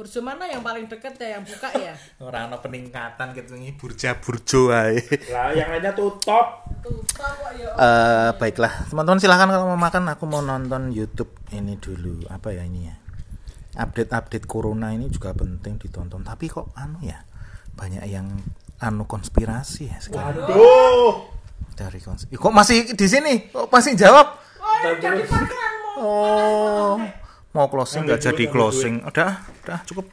Burjo 0.03 0.19
mana 0.19 0.51
yang 0.51 0.67
paling 0.67 0.91
deket 0.91 1.15
ya 1.15 1.39
yang 1.39 1.47
buka 1.47 1.71
ya 1.79 1.95
Ora 2.27 2.51
ono 2.51 2.59
peningkatan 2.59 3.39
gitu 3.39 3.55
ini 3.55 3.71
burja 3.79 4.19
burjo 4.19 4.75
ae. 4.75 4.99
lah 5.31 5.55
yang 5.55 5.71
lainnya 5.71 5.95
tutup 5.95 6.67
tutup 6.83 7.23
kok 7.23 7.55
ya 7.55 7.71
Eh 7.71 8.31
baiklah, 8.35 8.91
teman-teman 8.91 9.23
silahkan 9.23 9.47
kalau 9.47 9.71
mau 9.71 9.79
makan 9.79 10.11
aku 10.11 10.27
mau 10.27 10.43
nonton 10.43 10.91
YouTube 10.91 11.31
ini 11.55 11.79
dulu. 11.79 12.27
Apa 12.27 12.51
ya 12.51 12.67
ini 12.67 12.91
ya? 12.91 12.99
Update-update 13.79 14.51
corona 14.51 14.91
ini 14.91 15.07
juga 15.07 15.31
penting 15.39 15.79
ditonton. 15.79 16.27
Tapi 16.27 16.51
kok 16.51 16.75
anu 16.75 16.99
ya? 17.07 17.23
Banyak 17.79 18.03
yang 18.11 18.27
anu 18.83 19.07
konspirasi 19.07 19.95
ya 19.95 20.03
sekarang. 20.03 20.51
Duh. 20.51 21.31
Dari 21.79 22.03
kons 22.03 22.27
Ih, 22.29 22.37
kok 22.37 22.51
masih 22.51 22.91
di 22.99 23.07
sini? 23.07 23.49
Kok 23.55 23.71
masih 23.71 23.95
jawab? 23.95 24.43
oh 24.59 24.77
jadi 24.99 25.23
Oh. 26.03 26.99
Mau 27.53 27.69
closing 27.69 28.09
nggak 28.09 28.21
jadi 28.21 28.45
closing. 28.49 29.05
Udah, 29.05 29.45
udah 29.65 29.81
cukup. 29.89 30.13